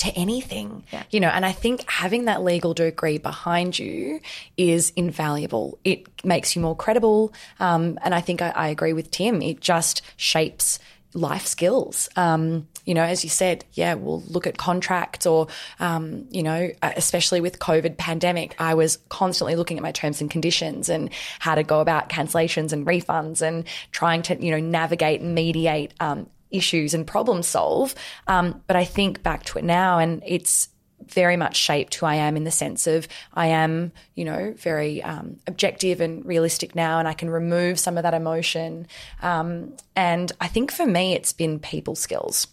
To 0.03 0.17
anything, 0.17 0.85
yeah. 0.93 1.03
you 1.09 1.19
know, 1.19 1.27
and 1.27 1.45
I 1.45 1.51
think 1.51 1.83
having 1.89 2.23
that 2.25 2.41
legal 2.41 2.73
degree 2.73 3.17
behind 3.17 3.77
you 3.77 4.21
is 4.55 4.93
invaluable. 4.95 5.77
It 5.83 6.07
makes 6.23 6.55
you 6.55 6.61
more 6.61 6.73
credible, 6.73 7.33
um, 7.59 7.99
and 8.01 8.15
I 8.15 8.21
think 8.21 8.41
I, 8.41 8.51
I 8.51 8.69
agree 8.69 8.93
with 8.93 9.11
Tim. 9.11 9.41
It 9.41 9.59
just 9.59 10.01
shapes 10.15 10.79
life 11.13 11.45
skills. 11.45 12.07
Um, 12.15 12.69
you 12.89 12.95
know, 12.95 13.03
as 13.03 13.23
you 13.23 13.29
said, 13.29 13.65
yeah, 13.73 13.93
we'll 13.93 14.21
look 14.21 14.47
at 14.47 14.57
contracts 14.57 15.27
or, 15.27 15.45
um, 15.79 16.25
you 16.31 16.41
know, 16.41 16.71
uh, 16.81 16.91
especially 16.95 17.39
with 17.39 17.59
COVID 17.59 17.97
pandemic, 17.97 18.55
I 18.57 18.73
was 18.73 18.97
constantly 19.09 19.55
looking 19.55 19.77
at 19.77 19.83
my 19.83 19.91
terms 19.91 20.21
and 20.21 20.31
conditions 20.31 20.89
and 20.89 21.11
how 21.37 21.53
to 21.53 21.61
go 21.61 21.81
about 21.81 22.09
cancellations 22.09 22.73
and 22.73 22.87
refunds 22.87 23.43
and 23.43 23.65
trying 23.91 24.23
to, 24.23 24.43
you 24.43 24.49
know, 24.49 24.59
navigate 24.59 25.21
and 25.21 25.35
mediate 25.35 25.93
um, 25.99 26.27
issues 26.49 26.95
and 26.95 27.05
problem 27.05 27.43
solve. 27.43 27.93
Um, 28.25 28.59
but 28.65 28.75
I 28.75 28.85
think 28.85 29.21
back 29.21 29.43
to 29.45 29.59
it 29.59 29.63
now 29.63 29.99
and 29.99 30.23
it's 30.25 30.69
very 31.05 31.37
much 31.37 31.57
shaped 31.57 31.93
who 31.93 32.07
I 32.07 32.15
am 32.15 32.35
in 32.37 32.43
the 32.43 32.49
sense 32.49 32.87
of 32.87 33.07
I 33.35 33.47
am, 33.47 33.91
you 34.15 34.25
know, 34.25 34.55
very 34.57 35.03
um, 35.03 35.37
objective 35.45 36.01
and 36.01 36.25
realistic 36.25 36.75
now, 36.75 36.97
and 36.97 37.07
I 37.07 37.13
can 37.13 37.29
remove 37.29 37.79
some 37.79 37.97
of 37.97 38.03
that 38.03 38.13
emotion. 38.13 38.87
Um, 39.21 39.77
and 39.95 40.31
I 40.41 40.47
think 40.47 40.71
for 40.71 40.85
me, 40.85 41.13
it's 41.13 41.33
been 41.33 41.59
people 41.59 41.95
skills, 41.95 42.47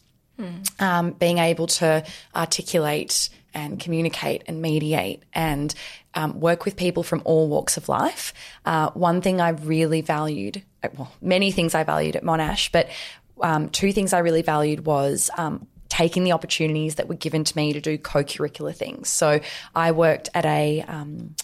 um, 0.79 1.12
being 1.12 1.38
able 1.38 1.66
to 1.66 2.05
articulate 2.35 3.29
and 3.55 3.81
communicate 3.81 4.44
and 4.46 4.61
mediate 4.61 5.22
and 5.33 5.75
um, 6.14 6.40
work 6.40 6.64
with 6.64 6.77
people 6.77 7.03
from 7.03 7.22
all 7.25 7.49
walks 7.49 7.77
of 7.77 7.88
life. 7.88 8.35
Uh, 8.64 8.90
one 8.90 9.20
thing 9.20 9.40
I 9.40 9.51
really 9.51 10.03
valued, 10.03 10.62
well, 10.96 11.12
many 11.20 11.51
things 11.51 11.75
I 11.75 11.85
valued 11.85 12.16
at 12.16 12.22
Monash, 12.22 12.70
but 12.70 12.88
um, 13.40 13.68
two 13.70 13.92
things 13.92 14.12
I 14.12 14.18
really 14.18 14.42
valued 14.42 14.85
was 14.87 15.31
um, 15.37 15.66
taking 15.88 16.25
the 16.25 16.33
opportunities 16.33 16.96
that 16.96 17.09
were 17.09 17.14
given 17.14 17.44
to 17.44 17.57
me 17.57 17.72
to 17.72 17.81
do 17.81 17.96
co-curricular 17.96 18.75
things. 18.75 19.09
So 19.09 19.40
I 19.75 19.92
worked 19.92 20.29
at 20.35 20.44
a 20.44 20.83
um, 20.83 21.35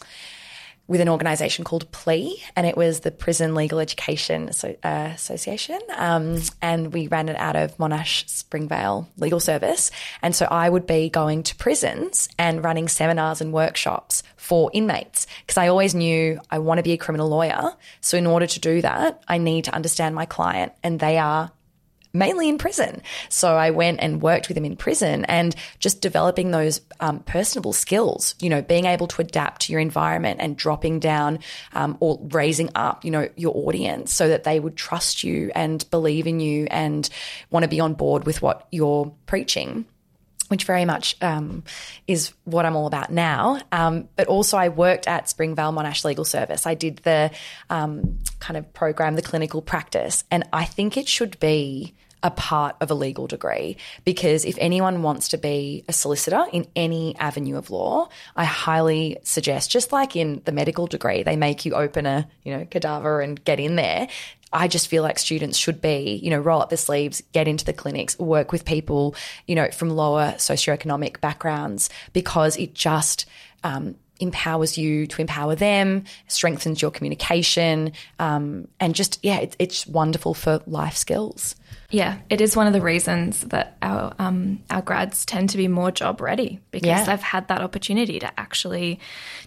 with 0.93 1.01
an 1.01 1.09
organisation 1.09 1.65
called 1.65 1.91
PLEA, 1.91 2.35
and 2.55 2.67
it 2.67 2.77
was 2.77 3.01
the 3.01 3.11
Prison 3.11 3.55
Legal 3.55 3.81
Education 3.81 4.51
Asso- 4.51 4.77
uh, 4.85 5.11
Association, 5.15 5.81
um, 5.97 6.39
and 6.61 6.93
we 6.93 7.07
ran 7.07 7.31
it 7.31 7.37
out 7.39 7.57
of 7.57 7.75
Monash 7.79 8.29
Springvale 8.29 9.09
Legal 9.17 9.41
Service. 9.41 9.91
And 10.21 10.37
so 10.37 10.45
I 10.45 10.69
would 10.69 10.87
be 10.87 11.09
going 11.09 11.45
to 11.45 11.57
prisons 11.57 12.29
and 12.39 12.63
running 12.63 12.89
seminars 12.89 13.41
and 13.41 13.55
workshops 13.55 14.23
for 14.37 14.71
inmates 14.75 15.27
because 15.47 15.57
I 15.57 15.69
always 15.69 15.95
knew 15.95 16.39
I 16.51 16.59
want 16.59 16.77
to 16.77 16.83
be 16.83 16.93
a 16.93 16.99
criminal 16.99 17.31
lawyer. 17.31 17.73
So 18.03 18.19
in 18.19 18.27
order 18.27 18.47
to 18.47 18.61
do 18.61 18.83
that, 18.83 19.23
I 19.27 19.39
need 19.39 19.65
to 19.65 19.75
understand 19.75 20.15
my 20.15 20.27
client, 20.27 20.73
and 20.83 21.01
they 21.01 21.17
are 21.17 21.53
mainly 22.13 22.49
in 22.49 22.59
prison. 22.59 23.03
So 23.29 23.55
I 23.55 23.71
went 23.71 24.01
and 24.01 24.21
worked 24.21 24.49
with 24.49 24.55
them 24.55 24.65
in 24.65 24.77
prison 24.77 25.25
and 25.27 25.55
just 25.79 26.01
developing 26.01 26.51
those 26.51 26.81
um, 27.01 27.21
personable 27.21 27.73
skills, 27.73 28.35
you 28.41 28.51
know, 28.51 28.63
being 28.63 28.85
able 28.85 29.07
to 29.09 29.23
adapt 29.23 29.63
to 29.63 29.73
your 29.73 29.81
environment 29.81 30.41
and 30.41 30.57
dropping 30.57 31.01
down 31.01 31.39
um, 31.73 31.97
or 32.01 32.19
raising 32.31 32.71
up, 32.75 33.05
you 33.05 33.11
know, 33.11 33.29
your 33.37 33.57
audience 33.57 34.13
so 34.13 34.29
that 34.29 34.45
they 34.45 34.61
would 34.61 34.77
trust 34.77 35.25
you 35.25 35.51
and 35.55 35.89
believe 35.91 36.27
in 36.27 36.41
you 36.41 36.67
and 36.71 37.09
want 37.51 37.65
to 37.65 37.69
be 37.69 37.81
on 37.81 37.95
board 37.95 38.25
with 38.25 38.43
what 38.43 38.67
you're 38.71 39.13
preaching 39.27 39.87
which 40.53 40.65
very 40.65 40.85
much 40.85 41.17
um, 41.23 41.65
is 42.07 42.35
what 42.45 42.67
I'm 42.67 42.77
all 42.77 42.87
about 42.87 43.11
now. 43.11 43.59
Um, 43.73 44.11
but 44.17 44.27
also, 44.27 44.59
I 44.59 44.69
worked 44.69 45.09
at 45.09 45.27
Springvale 45.27 45.73
Monash 45.73 46.05
Legal 46.05 46.27
Service. 46.27 46.67
I 46.67 46.75
did 46.75 46.99
the 46.99 47.31
um, 47.71 48.19
kind 48.39 48.59
of 48.59 48.71
program, 48.75 49.15
the 49.15 49.23
clinical 49.23 49.63
practice, 49.63 50.25
and 50.31 50.47
I 50.53 50.67
think 50.67 50.99
it 50.99 51.09
should 51.09 51.41
be 51.41 51.95
a 52.23 52.31
part 52.31 52.77
of 52.81 52.91
a 52.91 52.95
legal 52.95 53.27
degree 53.27 53.77
because 54.05 54.45
if 54.45 54.57
anyone 54.59 55.03
wants 55.03 55.29
to 55.29 55.39
be 55.39 55.85
a 55.89 55.93
solicitor 55.93 56.45
in 56.53 56.67
any 56.77 57.17
avenue 57.19 57.57
of 57.57 57.71
law, 57.71 58.09
I 58.37 58.45
highly 58.45 59.19
suggest, 59.25 59.71
just 59.71 59.93
like 59.93 60.15
in 60.15 60.43
the 60.45 60.53
medical 60.53 60.87
degree, 60.87 61.23
they 61.23 61.37
make 61.37 61.65
you 61.65 61.75
open 61.75 62.07
a 62.07 62.29
you 62.45 62.57
know 62.57 62.65
cadaver 62.67 63.21
and 63.21 63.43
get 63.45 63.61
in 63.61 63.77
there. 63.77 64.09
I 64.53 64.69
just 64.69 64.89
feel 64.89 65.03
like 65.03 65.19
students 65.19 65.57
should 65.57 65.81
be, 65.81 66.21
you 66.23 66.29
know, 66.29 66.39
roll 66.39 66.61
up 66.61 66.69
their 66.69 66.77
sleeves, 66.77 67.23
get 67.33 67.49
into 67.49 67.65
the 67.65 67.73
clinics, 67.73 68.19
work 68.19 68.53
with 68.53 68.67
people, 68.67 69.15
you 69.47 69.55
know, 69.55 69.71
from 69.71 69.89
lower 69.89 70.35
socioeconomic 70.37 71.21
backgrounds 71.23 71.89
because 72.13 72.59
it 72.59 72.75
just 72.75 73.25
um, 73.65 73.95
empowers 74.21 74.77
you 74.77 75.07
to 75.07 75.21
empower 75.21 75.55
them, 75.55 76.05
strengthens 76.29 76.83
your 76.83 76.91
communication, 76.91 77.93
um, 78.19 78.69
and 78.79 78.95
just, 78.95 79.19
yeah, 79.23 79.39
it, 79.39 79.57
it's 79.59 79.87
wonderful 79.87 80.35
for 80.35 80.61
life 80.67 80.97
skills. 80.97 81.57
Yeah, 81.91 82.19
it 82.31 82.41
is 82.41 82.57
one 82.57 82.67
of 82.67 82.73
the 82.73 82.81
reasons 82.81 83.41
that 83.45 83.77
our 83.83 84.15
um, 84.19 84.61
our 84.71 84.81
grads 84.81 85.27
tend 85.27 85.51
to 85.51 85.57
be 85.59 85.69
more 85.69 85.91
job 85.91 86.21
ready 86.23 86.61
because 86.71 86.87
Yeah. 86.89 87.05
they've 87.05 87.21
had 87.21 87.49
that 87.49 87.61
opportunity 87.61 88.19
to 88.19 88.41
actually 88.41 88.99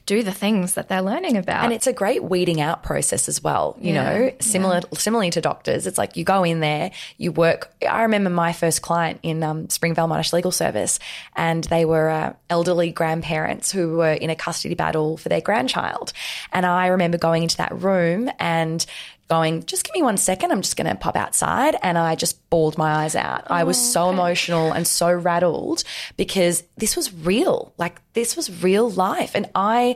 do 0.06 0.22
the 0.22 0.32
things 0.32 0.76
that 0.76 0.88
they're 0.88 1.02
learning 1.02 1.38
about. 1.38 1.64
And 1.64 1.74
it's 1.74 1.88
a 1.88 1.94
great 1.94 2.24
weeding 2.24 2.62
out 2.62 2.84
process 2.84 3.28
as 3.28 3.44
well. 3.44 3.76
You 3.82 3.94
Yeah, 3.96 4.04
know, 4.04 4.32
similar 4.40 4.82
similarly 4.94 5.32
to 5.32 5.42
doctors, 5.42 5.88
it's 5.88 5.98
like 5.98 6.16
you 6.18 6.24
go 6.24 6.44
in 6.44 6.60
there, 6.60 6.92
you 7.18 7.32
work. 7.32 7.74
I 7.90 8.04
remember 8.04 8.30
my 8.30 8.54
first 8.54 8.84
client 8.84 9.20
in 9.24 9.42
um, 9.42 9.68
Springvale 9.70 10.08
Monash 10.08 10.32
Legal 10.32 10.52
Service, 10.52 11.00
and 11.36 11.64
they 11.64 11.86
were 11.86 12.10
uh, 12.10 12.34
elderly 12.52 12.92
grandparents 12.92 13.72
who 13.72 13.98
were 13.98 14.14
in 14.14 14.30
a 14.30 14.36
custody 14.36 14.76
battle 14.76 15.18
for 15.18 15.30
their 15.30 15.42
grandchild. 15.42 16.14
And 16.54 16.66
I 16.66 16.88
remember 16.88 17.18
going 17.18 17.42
into 17.42 17.58
that 17.58 17.76
room 17.82 18.30
and 18.38 18.86
going, 19.28 19.66
just 19.66 19.84
give 19.84 19.96
me 19.96 20.02
one 20.02 20.18
second. 20.18 20.52
I'm 20.52 20.62
just 20.62 20.78
going 20.78 20.88
to 20.88 20.96
pop 20.96 21.16
outside. 21.16 21.76
And 21.82 21.98
I 21.98 22.16
just 22.16 22.50
bawled 22.50 22.78
my 22.78 23.04
eyes 23.04 23.16
out. 23.16 23.50
I 23.50 23.64
was 23.64 23.78
so 23.78 24.10
emotional 24.10 24.72
and 24.72 24.88
so 24.88 25.12
rattled 25.12 25.84
because 26.18 26.64
this 26.78 26.96
was 26.96 27.14
real. 27.14 27.74
Like 27.78 28.02
this 28.14 28.36
was 28.36 28.64
real 28.64 28.90
life. 28.90 29.32
And 29.34 29.50
I, 29.56 29.96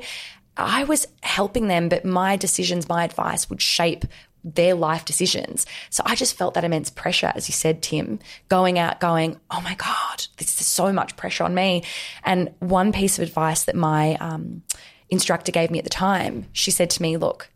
I 0.58 0.84
was 0.86 1.08
helping 1.22 1.68
them, 1.68 1.90
but 1.90 2.06
my 2.06 2.36
decisions, 2.36 2.90
my 2.90 3.04
advice 3.04 3.50
would 3.50 3.62
shape 3.62 4.06
their 4.44 4.74
life 4.74 5.06
decisions. 5.06 5.66
So 5.90 6.02
I 6.06 6.16
just 6.16 6.38
felt 6.38 6.54
that 6.54 6.64
immense 6.64 6.90
pressure, 6.90 7.32
as 7.36 7.50
you 7.50 7.54
said, 7.54 7.82
Tim, 7.82 8.20
going 8.48 8.80
out, 8.80 9.00
going, 9.00 9.40
oh 9.52 9.62
my 9.62 9.76
God, 9.76 10.26
this 10.38 10.60
is 10.60 10.68
so 10.68 10.94
much 10.94 11.18
pressure 11.18 11.44
on 11.44 11.54
me. 11.54 11.84
And 12.24 12.54
one 12.60 12.92
piece 12.94 13.20
of 13.20 13.28
advice 13.28 13.66
that 13.66 13.76
my 13.76 14.16
um, 14.16 14.64
instructor 15.10 15.52
gave 15.52 15.72
me 15.72 15.80
at 15.80 15.84
the 15.84 15.90
time, 15.90 16.48
she 16.54 16.72
said 16.72 16.90
to 16.92 17.02
me, 17.02 17.18
look, 17.18 17.50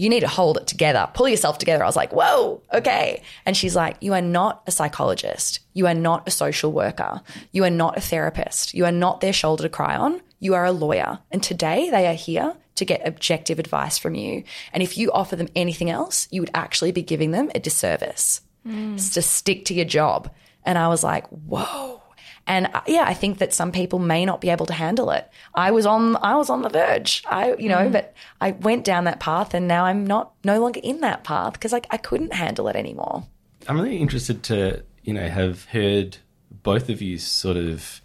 you 0.00 0.08
need 0.08 0.20
to 0.20 0.28
hold 0.28 0.56
it 0.56 0.66
together, 0.66 1.10
pull 1.12 1.28
yourself 1.28 1.58
together. 1.58 1.84
I 1.84 1.86
was 1.86 1.94
like, 1.94 2.10
whoa, 2.10 2.62
okay. 2.72 3.22
And 3.44 3.54
she's 3.54 3.76
like, 3.76 3.98
you 4.00 4.14
are 4.14 4.22
not 4.22 4.62
a 4.66 4.70
psychologist. 4.70 5.60
You 5.74 5.86
are 5.88 5.94
not 5.94 6.26
a 6.26 6.30
social 6.30 6.72
worker. 6.72 7.20
You 7.52 7.64
are 7.64 7.70
not 7.70 7.98
a 7.98 8.00
therapist. 8.00 8.72
You 8.72 8.86
are 8.86 8.92
not 8.92 9.20
their 9.20 9.34
shoulder 9.34 9.64
to 9.64 9.68
cry 9.68 9.96
on. 9.96 10.22
You 10.38 10.54
are 10.54 10.64
a 10.64 10.72
lawyer. 10.72 11.18
And 11.30 11.42
today 11.42 11.90
they 11.90 12.06
are 12.06 12.14
here 12.14 12.56
to 12.76 12.84
get 12.86 13.06
objective 13.06 13.58
advice 13.58 13.98
from 13.98 14.14
you. 14.14 14.42
And 14.72 14.82
if 14.82 14.96
you 14.96 15.12
offer 15.12 15.36
them 15.36 15.48
anything 15.54 15.90
else, 15.90 16.28
you 16.30 16.40
would 16.40 16.50
actually 16.54 16.92
be 16.92 17.02
giving 17.02 17.32
them 17.32 17.50
a 17.54 17.60
disservice. 17.60 18.40
Mm. 18.66 18.94
Just 18.94 19.12
to 19.14 19.22
stick 19.22 19.66
to 19.66 19.74
your 19.74 19.84
job. 19.84 20.30
And 20.64 20.78
I 20.78 20.88
was 20.88 21.04
like, 21.04 21.26
whoa. 21.28 21.99
And 22.46 22.68
uh, 22.74 22.80
yeah, 22.86 23.04
I 23.06 23.14
think 23.14 23.38
that 23.38 23.54
some 23.54 23.70
people 23.70 23.98
may 23.98 24.24
not 24.24 24.40
be 24.40 24.50
able 24.50 24.66
to 24.66 24.72
handle 24.72 25.10
it. 25.10 25.30
I 25.54 25.70
was 25.70 25.86
on, 25.86 26.16
I 26.16 26.36
was 26.36 26.50
on 26.50 26.62
the 26.62 26.68
verge. 26.68 27.22
I, 27.28 27.54
you 27.54 27.68
know, 27.68 27.88
but 27.88 28.14
I 28.40 28.52
went 28.52 28.84
down 28.84 29.04
that 29.04 29.20
path, 29.20 29.54
and 29.54 29.68
now 29.68 29.84
I'm 29.84 30.06
not 30.06 30.32
no 30.44 30.60
longer 30.60 30.80
in 30.82 31.00
that 31.00 31.24
path 31.24 31.52
because 31.54 31.72
like 31.72 31.86
I 31.90 31.96
couldn't 31.96 32.32
handle 32.32 32.68
it 32.68 32.76
anymore. 32.76 33.24
I'm 33.68 33.80
really 33.80 33.98
interested 33.98 34.42
to, 34.44 34.82
you 35.02 35.12
know, 35.12 35.28
have 35.28 35.64
heard 35.66 36.18
both 36.62 36.88
of 36.88 37.02
you 37.02 37.18
sort 37.18 37.56
of 37.56 38.00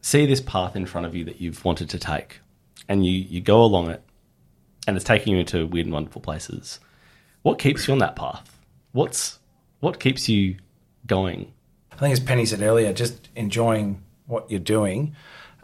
see 0.00 0.26
this 0.26 0.40
path 0.40 0.76
in 0.76 0.86
front 0.86 1.06
of 1.06 1.14
you 1.14 1.24
that 1.24 1.40
you've 1.40 1.64
wanted 1.64 1.90
to 1.90 1.98
take, 1.98 2.40
and 2.88 3.04
you 3.04 3.12
you 3.12 3.40
go 3.40 3.62
along 3.62 3.90
it, 3.90 4.02
and 4.86 4.96
it's 4.96 5.04
taking 5.04 5.32
you 5.32 5.40
into 5.40 5.66
weird 5.66 5.86
and 5.86 5.92
wonderful 5.92 6.20
places. 6.20 6.80
What 7.42 7.58
keeps 7.58 7.86
you 7.86 7.92
on 7.92 7.98
that 7.98 8.16
path? 8.16 8.58
What's 8.92 9.38
what 9.80 10.00
keeps 10.00 10.28
you 10.28 10.56
going? 11.06 11.52
I 11.94 11.98
think, 11.98 12.12
as 12.12 12.20
Penny 12.20 12.46
said 12.46 12.62
earlier, 12.62 12.92
just 12.92 13.28
enjoying 13.36 14.02
what 14.26 14.50
you're 14.50 14.60
doing 14.60 15.14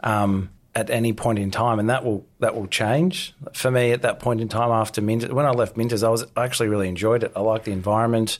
um, 0.01 0.49
at 0.73 0.89
any 0.89 1.13
point 1.13 1.39
in 1.39 1.51
time, 1.51 1.79
and 1.79 1.89
that 1.89 2.05
will 2.05 2.25
that 2.39 2.55
will 2.55 2.67
change. 2.67 3.33
For 3.53 3.69
me, 3.69 3.91
at 3.91 4.01
that 4.03 4.19
point 4.19 4.41
in 4.41 4.47
time 4.47 4.71
after 4.71 5.01
Minters, 5.01 5.31
when 5.31 5.45
I 5.45 5.51
left 5.51 5.75
Minters, 5.75 6.03
I 6.03 6.09
was 6.09 6.25
I 6.35 6.45
actually 6.45 6.69
really 6.69 6.87
enjoyed 6.87 7.23
it. 7.23 7.31
I 7.35 7.41
liked 7.41 7.65
the 7.65 7.71
environment. 7.71 8.39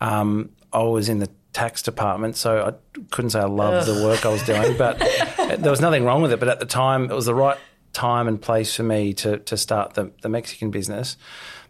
Um, 0.00 0.50
I 0.72 0.82
was 0.82 1.08
in 1.08 1.18
the 1.18 1.28
tax 1.52 1.82
department, 1.82 2.36
so 2.36 2.64
I 2.64 3.02
couldn't 3.10 3.30
say 3.30 3.40
I 3.40 3.44
loved 3.44 3.86
the 3.86 4.04
work 4.04 4.24
I 4.24 4.30
was 4.30 4.42
doing, 4.42 4.76
but 4.76 4.98
there 5.58 5.70
was 5.70 5.80
nothing 5.80 6.04
wrong 6.04 6.22
with 6.22 6.32
it. 6.32 6.40
But 6.40 6.48
at 6.48 6.60
the 6.60 6.66
time, 6.66 7.10
it 7.10 7.14
was 7.14 7.26
the 7.26 7.34
right 7.34 7.58
time 7.92 8.26
and 8.26 8.40
place 8.40 8.74
for 8.74 8.82
me 8.84 9.12
to 9.14 9.38
to 9.38 9.56
start 9.56 9.94
the, 9.94 10.12
the 10.22 10.28
Mexican 10.28 10.70
business. 10.70 11.16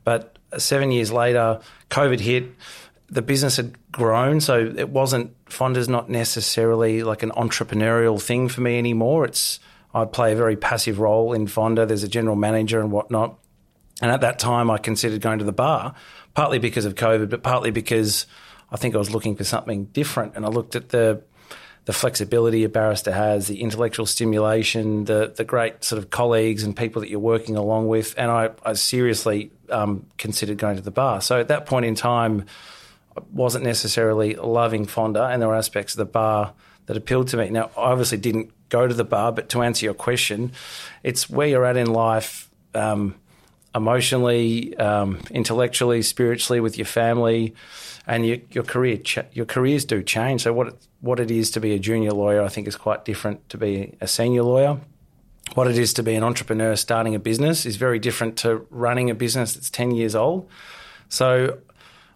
But 0.04 0.38
seven 0.58 0.90
years 0.90 1.12
later, 1.12 1.61
COVID 1.90 2.20
hit 2.20 2.44
the 3.12 3.20
business 3.20 3.57
had 3.57 3.77
grown, 3.92 4.40
so 4.40 4.72
it 4.75 4.88
wasn't 4.88 5.37
Fonda's 5.44 5.87
not 5.87 6.09
necessarily 6.09 7.03
like 7.03 7.22
an 7.22 7.31
entrepreneurial 7.33 8.20
thing 8.20 8.48
for 8.48 8.62
me 8.62 8.79
anymore. 8.79 9.27
It's 9.27 9.61
I 9.92 10.07
play 10.07 10.33
a 10.33 10.37
very 10.37 10.57
passive 10.57 10.98
role 10.98 11.35
in 11.35 11.46
Fonda. 11.46 11.85
There's 11.85 12.03
a 12.03 12.09
general 12.09 12.37
manager 12.37 12.81
and 12.81 12.90
whatnot. 12.90 13.38
And 14.01 14.11
at 14.11 14.22
that 14.22 14.38
time, 14.38 14.70
I 14.70 14.79
considered 14.79 15.20
going 15.20 15.40
to 15.40 15.44
the 15.44 15.53
bar, 15.53 15.94
partly 16.33 16.59
because 16.59 16.87
of 16.87 16.94
COVID, 16.94 17.29
but 17.29 17.42
partly 17.42 17.70
because 17.70 18.27
I 18.70 18.79
think 18.79 18.94
I 18.94 18.98
was 18.98 19.11
looking 19.11 19.37
for 19.37 19.44
something 19.44 19.85
different. 19.87 20.33
And 20.35 20.46
I 20.46 20.48
looked 20.48 20.75
at 20.75 20.88
the 20.88 21.22
the 21.85 21.92
flexibility 21.92 22.64
a 22.64 22.68
barrister 22.68 23.12
has, 23.12 23.48
the 23.48 23.61
intellectual 23.61 24.07
stimulation, 24.07 25.05
the 25.05 25.35
the 25.37 25.44
great 25.44 25.85
sort 25.85 25.98
of 25.98 26.09
colleagues 26.09 26.62
and 26.62 26.75
people 26.75 27.03
that 27.03 27.11
you're 27.11 27.20
working 27.20 27.57
along 27.57 27.88
with, 27.88 28.14
and 28.16 28.31
I, 28.31 28.51
I 28.64 28.72
seriously 28.72 29.51
um, 29.68 30.07
considered 30.16 30.57
going 30.57 30.77
to 30.77 30.83
the 30.83 30.90
bar. 30.90 31.20
So 31.20 31.38
at 31.38 31.48
that 31.48 31.66
point 31.66 31.85
in 31.85 31.94
time, 31.94 32.46
wasn't 33.31 33.64
necessarily 33.64 34.35
loving 34.35 34.87
Fonda, 34.87 35.25
and 35.25 35.40
there 35.40 35.48
were 35.48 35.57
aspects 35.57 35.94
of 35.94 35.98
the 35.98 36.05
bar 36.05 36.55
that 36.87 36.96
appealed 36.96 37.29
to 37.29 37.37
me. 37.37 37.51
Now, 37.51 37.70
I 37.77 37.92
obviously 37.92 38.18
didn't 38.18 38.51
go 38.68 38.87
to 38.87 38.94
the 38.94 39.05
bar, 39.05 39.33
but 39.33 39.48
to 39.51 39.62
answer 39.62 39.85
your 39.85 39.94
question, 39.94 40.53
it's 41.03 41.31
where 41.31 41.48
you're 41.48 41.64
at 41.64 41.77
in 41.77 41.92
life. 41.92 42.51
Um, 42.75 43.16
emotionally, 43.75 44.77
um, 44.77 45.18
intellectually, 45.31 46.03
spiritually, 46.03 46.61
with 46.61 46.77
your 46.77 46.85
family, 46.85 47.55
and 48.07 48.27
your, 48.27 48.37
your 48.51 48.64
career. 48.64 48.98
Ch- 48.98 49.20
your 49.33 49.46
careers 49.46 49.87
do 49.87 50.03
change. 50.03 50.42
So 50.42 50.53
what 50.53 50.68
it, 50.68 50.87
what 51.01 51.18
it 51.18 51.31
is 51.31 51.51
to 51.53 51.61
be 51.61 51.72
a 51.72 51.79
junior 51.79 52.12
lawyer, 52.12 52.42
I 52.42 52.48
think, 52.48 52.68
is 52.68 52.77
quite 52.77 53.07
different 53.07 53.48
to 53.48 53.57
be 53.57 53.96
a 53.98 54.07
senior 54.07 54.42
lawyer. 54.42 54.79
What 55.55 55.68
it 55.68 55.79
is 55.79 55.94
to 55.94 56.03
be 56.03 56.14
an 56.16 56.22
entrepreneur 56.22 56.77
starting 56.77 57.14
a 57.14 57.18
business 57.18 57.64
is 57.64 57.77
very 57.77 57.98
different 57.98 58.37
to 58.38 58.66
running 58.68 59.09
a 59.09 59.14
business 59.14 59.55
that's 59.55 59.70
ten 59.70 59.90
years 59.90 60.14
old. 60.14 60.51
So 61.09 61.59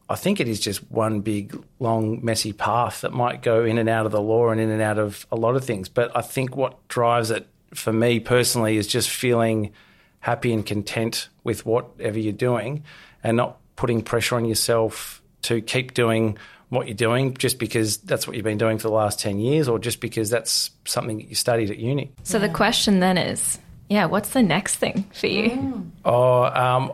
I 0.09 0.15
think 0.15 0.41
it 0.41 0.49
is 0.49 0.61
just 0.61 0.89
one 0.91 1.21
big, 1.21 1.61
long, 1.81 2.25
messy 2.25 2.53
path 2.53 3.01
that 3.01 3.13
might 3.13 3.43
go 3.43 3.65
in 3.65 3.79
and 3.79 3.89
out 3.89 4.07
of 4.07 4.13
the 4.13 4.21
law 4.21 4.51
and 4.51 4.61
in 4.61 4.71
and 4.71 4.81
out 4.81 4.99
of 4.99 5.27
a 5.33 5.37
lot 5.37 5.57
of 5.57 5.65
things. 5.65 5.89
But 5.89 6.17
I 6.17 6.21
think 6.21 6.57
what 6.57 6.87
drives 6.89 7.31
it 7.31 7.47
for 7.75 7.93
me 7.93 8.21
personally 8.21 8.77
is 8.77 8.87
just 8.87 9.11
feeling 9.11 9.73
happy 10.21 10.53
and 10.53 10.65
content 10.65 11.29
with 11.45 11.67
whatever 11.67 12.19
you're 12.19 12.33
doing 12.33 12.85
and 13.23 13.37
not 13.37 13.59
putting 13.75 14.03
pressure 14.03 14.37
on 14.37 14.45
yourself 14.45 15.23
to 15.43 15.61
keep 15.61 15.95
doing 15.95 16.39
what 16.69 16.89
you're 16.89 16.95
doing 16.95 17.35
just 17.35 17.59
because 17.59 17.99
that's 17.99 18.27
what 18.27 18.35
you've 18.35 18.45
been 18.45 18.59
doing 18.59 18.79
for 18.79 18.89
the 18.89 18.95
last 18.95 19.21
10 19.21 19.39
years 19.39 19.69
or 19.69 19.79
just 19.79 20.01
because 20.01 20.31
that's 20.31 20.71
something 20.85 21.19
that 21.19 21.29
you 21.29 21.35
studied 21.35 21.71
at 21.71 21.79
uni. 21.79 22.11
So 22.25 22.39
the 22.39 22.49
question 22.49 23.01
then 23.01 23.19
is, 23.19 23.59
yeah, 23.89 24.07
what's 24.07 24.31
the 24.31 24.43
next 24.43 24.77
thing 24.77 25.09
for 25.15 25.29
you? 25.29 25.91
Oh, 26.05 26.45
um, 26.45 26.93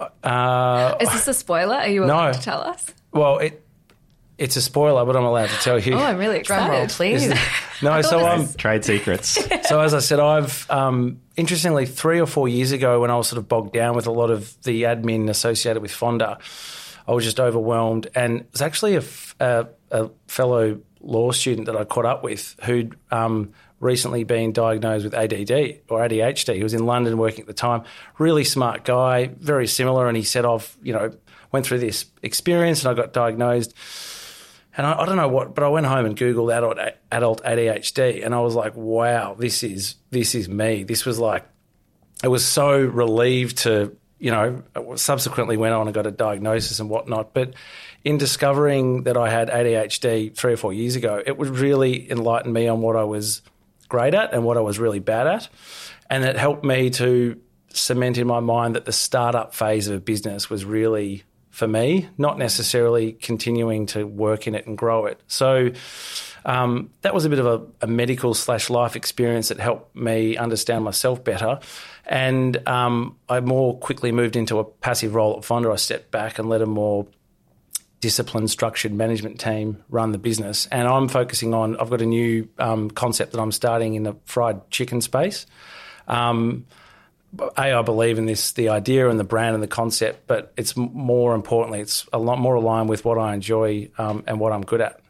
uh, 0.00 0.96
Is 1.00 1.10
this 1.12 1.28
a 1.28 1.34
spoiler? 1.34 1.76
Are 1.76 1.88
you 1.88 2.00
No. 2.00 2.06
allowed 2.06 2.34
to 2.34 2.40
tell 2.40 2.60
us? 2.62 2.86
well, 3.12 3.38
it 3.38 3.60
it's 4.36 4.56
a 4.56 4.62
spoiler, 4.62 5.04
but 5.04 5.14
I'm 5.16 5.24
allowed 5.24 5.48
to 5.50 5.56
tell 5.58 5.78
you. 5.78 5.94
Oh, 5.94 5.98
I'm 6.02 6.18
really 6.18 6.42
Drum 6.42 6.68
roll, 6.68 6.82
excited. 6.82 6.96
please. 7.30 7.38
no, 7.82 8.02
so 8.02 8.26
I'm 8.26 8.48
Trade 8.58 8.84
secrets. 8.84 9.38
so 9.68 9.80
as 9.80 9.94
I 9.94 10.00
said, 10.00 10.18
I've 10.18 10.68
um, 10.68 11.20
interestingly 11.36 11.86
three 11.86 12.20
or 12.20 12.26
four 12.26 12.48
years 12.48 12.72
ago 12.72 13.00
when 13.00 13.12
I 13.12 13.16
was 13.16 13.28
sort 13.28 13.38
of 13.38 13.48
bogged 13.48 13.72
down 13.74 13.94
with 13.94 14.08
a 14.08 14.10
lot 14.10 14.30
of 14.30 14.60
the 14.64 14.82
admin 14.82 15.30
associated 15.30 15.80
with 15.82 15.92
Fonda, 15.92 16.38
I 17.06 17.12
was 17.12 17.22
just 17.22 17.38
overwhelmed, 17.38 18.08
and 18.16 18.40
it 18.40 18.48
was 18.50 18.60
actually 18.60 18.96
a 18.96 19.66
fellow 20.26 20.80
law 21.00 21.30
student 21.30 21.66
that 21.66 21.76
I 21.76 21.84
caught 21.84 22.06
up 22.06 22.24
with 22.24 22.56
who'd 22.64 22.96
um, 23.12 23.52
recently 23.84 24.24
been 24.24 24.52
diagnosed 24.52 25.04
with 25.04 25.14
ADD 25.14 25.80
or 25.88 26.00
ADHD. 26.00 26.56
He 26.56 26.62
was 26.62 26.74
in 26.74 26.86
London 26.86 27.18
working 27.18 27.42
at 27.42 27.46
the 27.46 27.52
time. 27.52 27.84
Really 28.18 28.42
smart 28.42 28.84
guy, 28.84 29.26
very 29.26 29.66
similar, 29.66 30.08
and 30.08 30.16
he 30.16 30.24
said, 30.24 30.44
"I've 30.44 30.76
you 30.82 30.92
know 30.92 31.12
went 31.52 31.66
through 31.66 31.78
this 31.78 32.06
experience 32.22 32.84
and 32.84 32.90
I 32.90 33.00
got 33.00 33.12
diagnosed." 33.12 33.74
And 34.76 34.86
I, 34.86 35.02
I 35.02 35.06
don't 35.06 35.16
know 35.16 35.28
what, 35.28 35.54
but 35.54 35.62
I 35.62 35.68
went 35.68 35.86
home 35.86 36.06
and 36.06 36.16
Googled 36.16 36.52
adult 36.52 36.78
adult 37.12 37.44
ADHD, 37.44 38.24
and 38.24 38.34
I 38.34 38.40
was 38.40 38.54
like, 38.54 38.74
"Wow, 38.74 39.34
this 39.38 39.62
is 39.62 39.96
this 40.10 40.34
is 40.34 40.48
me." 40.48 40.82
This 40.82 41.04
was 41.04 41.18
like, 41.18 41.44
I 42.24 42.28
was 42.28 42.44
so 42.44 42.80
relieved 42.80 43.58
to, 43.58 43.94
you 44.18 44.30
know, 44.30 44.62
subsequently 44.96 45.58
went 45.58 45.74
on 45.74 45.86
and 45.86 45.94
got 45.94 46.06
a 46.06 46.10
diagnosis 46.10 46.80
and 46.80 46.88
whatnot. 46.88 47.34
But 47.34 47.54
in 48.02 48.16
discovering 48.16 49.04
that 49.04 49.16
I 49.16 49.28
had 49.28 49.50
ADHD 49.50 50.34
three 50.34 50.54
or 50.54 50.56
four 50.56 50.72
years 50.72 50.96
ago, 50.96 51.22
it 51.24 51.36
would 51.36 51.50
really 51.50 52.10
enlighten 52.10 52.52
me 52.52 52.66
on 52.66 52.80
what 52.80 52.96
I 52.96 53.04
was 53.04 53.42
great 53.88 54.14
at 54.14 54.32
and 54.32 54.44
what 54.44 54.56
I 54.56 54.60
was 54.60 54.78
really 54.78 55.00
bad 55.00 55.26
at, 55.26 55.48
and 56.10 56.24
it 56.24 56.36
helped 56.36 56.64
me 56.64 56.90
to 56.90 57.40
cement 57.68 58.18
in 58.18 58.26
my 58.26 58.40
mind 58.40 58.76
that 58.76 58.84
the 58.84 58.92
startup 58.92 59.54
phase 59.54 59.88
of 59.88 59.96
a 59.96 60.00
business 60.00 60.48
was 60.48 60.64
really 60.64 61.24
for 61.54 61.68
me, 61.68 62.08
not 62.18 62.36
necessarily 62.36 63.12
continuing 63.12 63.86
to 63.86 64.04
work 64.04 64.48
in 64.48 64.56
it 64.56 64.66
and 64.66 64.76
grow 64.76 65.06
it. 65.06 65.20
So 65.28 65.70
um, 66.44 66.90
that 67.02 67.14
was 67.14 67.24
a 67.24 67.28
bit 67.28 67.38
of 67.38 67.46
a, 67.46 67.84
a 67.84 67.86
medical 67.86 68.34
slash 68.34 68.70
life 68.70 68.96
experience 68.96 69.48
that 69.48 69.60
helped 69.60 69.94
me 69.94 70.36
understand 70.36 70.84
myself 70.84 71.22
better. 71.22 71.60
And 72.06 72.66
um, 72.66 73.16
I 73.28 73.38
more 73.38 73.78
quickly 73.78 74.10
moved 74.10 74.34
into 74.34 74.58
a 74.58 74.64
passive 74.64 75.14
role 75.14 75.36
at 75.36 75.44
Fonda. 75.44 75.70
I 75.70 75.76
stepped 75.76 76.10
back 76.10 76.40
and 76.40 76.48
let 76.48 76.60
a 76.60 76.66
more 76.66 77.06
disciplined, 78.04 78.50
structured 78.50 78.92
management 78.92 79.40
team 79.40 79.82
run 79.88 80.12
the 80.12 80.18
business. 80.18 80.66
And 80.70 80.86
I'm 80.86 81.08
focusing 81.08 81.54
on, 81.54 81.74
I've 81.78 81.88
got 81.88 82.02
a 82.02 82.06
new 82.06 82.46
um, 82.58 82.90
concept 82.90 83.32
that 83.32 83.40
I'm 83.40 83.50
starting 83.50 83.94
in 83.94 84.02
the 84.02 84.14
fried 84.26 84.70
chicken 84.70 85.00
space. 85.00 85.46
Um, 86.06 86.66
a, 87.56 87.72
I 87.72 87.80
believe 87.80 88.18
in 88.18 88.26
this, 88.26 88.52
the 88.52 88.68
idea 88.68 89.08
and 89.08 89.18
the 89.18 89.24
brand 89.24 89.54
and 89.54 89.62
the 89.62 89.68
concept, 89.68 90.26
but 90.26 90.52
it's 90.58 90.76
more 90.76 91.34
importantly, 91.34 91.80
it's 91.80 92.06
a 92.12 92.18
lot 92.18 92.38
more 92.38 92.56
aligned 92.56 92.90
with 92.90 93.06
what 93.06 93.16
I 93.16 93.32
enjoy 93.32 93.88
um, 93.96 94.22
and 94.26 94.38
what 94.38 94.52
I'm 94.52 94.60
good 94.60 94.82
at. 94.82 95.00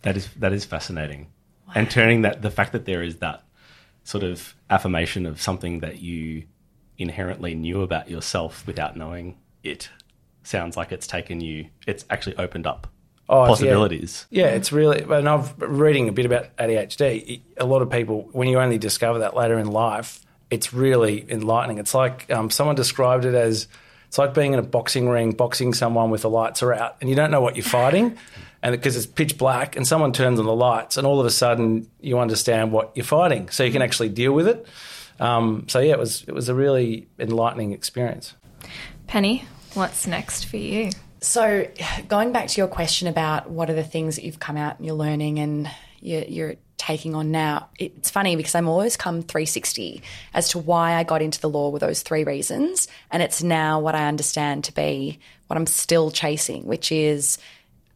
That 0.00 0.16
is 0.16 0.32
that 0.36 0.54
is 0.54 0.64
fascinating, 0.64 1.26
and 1.74 1.90
turning 1.90 2.22
that 2.22 2.40
the 2.40 2.50
fact 2.50 2.72
that 2.72 2.86
there 2.86 3.02
is 3.02 3.16
that 3.16 3.42
sort 4.04 4.24
of 4.24 4.54
affirmation 4.70 5.26
of 5.26 5.42
something 5.42 5.80
that 5.80 5.98
you 5.98 6.44
inherently 6.96 7.54
knew 7.54 7.82
about 7.82 8.08
yourself 8.08 8.66
without 8.66 8.96
knowing 8.96 9.36
it 9.62 9.90
sounds 10.46 10.76
like 10.76 10.92
it's 10.92 11.06
taken 11.06 11.40
you. 11.40 11.66
It's 11.86 12.04
actually 12.10 12.36
opened 12.36 12.66
up 12.66 12.86
Oh, 13.28 13.42
yeah. 13.42 13.48
possibilities. 13.48 14.26
Yeah, 14.30 14.46
it's 14.50 14.70
really. 14.70 15.02
And 15.02 15.28
I've 15.28 15.60
reading 15.60 16.08
a 16.08 16.12
bit 16.12 16.26
about 16.26 16.54
ADHD. 16.58 17.40
A 17.56 17.64
lot 17.66 17.82
of 17.82 17.90
people, 17.90 18.28
when 18.32 18.48
you 18.48 18.60
only 18.60 18.78
discover 18.78 19.18
that 19.20 19.34
later 19.34 19.58
in 19.58 19.66
life, 19.66 20.20
it's 20.48 20.72
really 20.72 21.24
enlightening. 21.28 21.78
It's 21.78 21.92
like 21.92 22.30
um, 22.30 22.50
someone 22.50 22.76
described 22.76 23.24
it 23.24 23.34
as 23.34 23.66
it's 24.06 24.16
like 24.18 24.32
being 24.32 24.52
in 24.52 24.60
a 24.60 24.62
boxing 24.62 25.08
ring, 25.08 25.32
boxing 25.32 25.74
someone 25.74 26.10
with 26.10 26.22
the 26.22 26.30
lights 26.30 26.62
are 26.62 26.72
out, 26.72 26.96
and 27.00 27.10
you 27.10 27.16
don't 27.16 27.32
know 27.32 27.40
what 27.40 27.56
you're 27.56 27.64
fighting, 27.64 28.16
and 28.62 28.70
because 28.70 28.96
it's 28.96 29.06
pitch 29.06 29.36
black, 29.36 29.74
and 29.74 29.84
someone 29.84 30.12
turns 30.12 30.38
on 30.38 30.46
the 30.46 30.54
lights, 30.54 30.96
and 30.96 31.04
all 31.04 31.18
of 31.18 31.26
a 31.26 31.30
sudden 31.30 31.90
you 32.00 32.20
understand 32.20 32.70
what 32.70 32.92
you're 32.94 33.04
fighting, 33.04 33.48
so 33.48 33.64
you 33.64 33.72
can 33.72 33.82
actually 33.82 34.08
deal 34.10 34.30
with 34.32 34.46
it. 34.46 34.64
Um, 35.18 35.64
so 35.66 35.80
yeah, 35.80 35.94
it 35.94 35.98
was 35.98 36.22
it 36.28 36.32
was 36.32 36.48
a 36.48 36.54
really 36.54 37.08
enlightening 37.18 37.72
experience. 37.72 38.34
Penny, 39.08 39.44
what's 39.76 40.06
next 40.06 40.46
for 40.46 40.56
you? 40.56 40.90
So, 41.20 41.68
going 42.08 42.32
back 42.32 42.48
to 42.48 42.60
your 42.60 42.68
question 42.68 43.08
about 43.08 43.50
what 43.50 43.70
are 43.70 43.74
the 43.74 43.84
things 43.84 44.16
that 44.16 44.24
you've 44.24 44.40
come 44.40 44.56
out 44.56 44.78
and 44.78 44.86
you're 44.86 44.96
learning 44.96 45.38
and 45.38 45.70
you're, 46.00 46.24
you're 46.24 46.54
taking 46.78 47.14
on 47.14 47.30
now, 47.30 47.68
it's 47.78 48.10
funny 48.10 48.36
because 48.36 48.54
I'm 48.54 48.68
always 48.68 48.96
come 48.96 49.22
360 49.22 50.02
as 50.34 50.50
to 50.50 50.58
why 50.58 50.94
I 50.94 51.04
got 51.04 51.22
into 51.22 51.40
the 51.40 51.48
law 51.48 51.70
with 51.70 51.80
those 51.80 52.02
three 52.02 52.24
reasons. 52.24 52.86
And 53.10 53.22
it's 53.22 53.42
now 53.42 53.80
what 53.80 53.94
I 53.94 54.06
understand 54.06 54.64
to 54.64 54.72
be 54.72 55.18
what 55.46 55.56
I'm 55.56 55.66
still 55.66 56.10
chasing, 56.10 56.64
which 56.66 56.92
is 56.92 57.38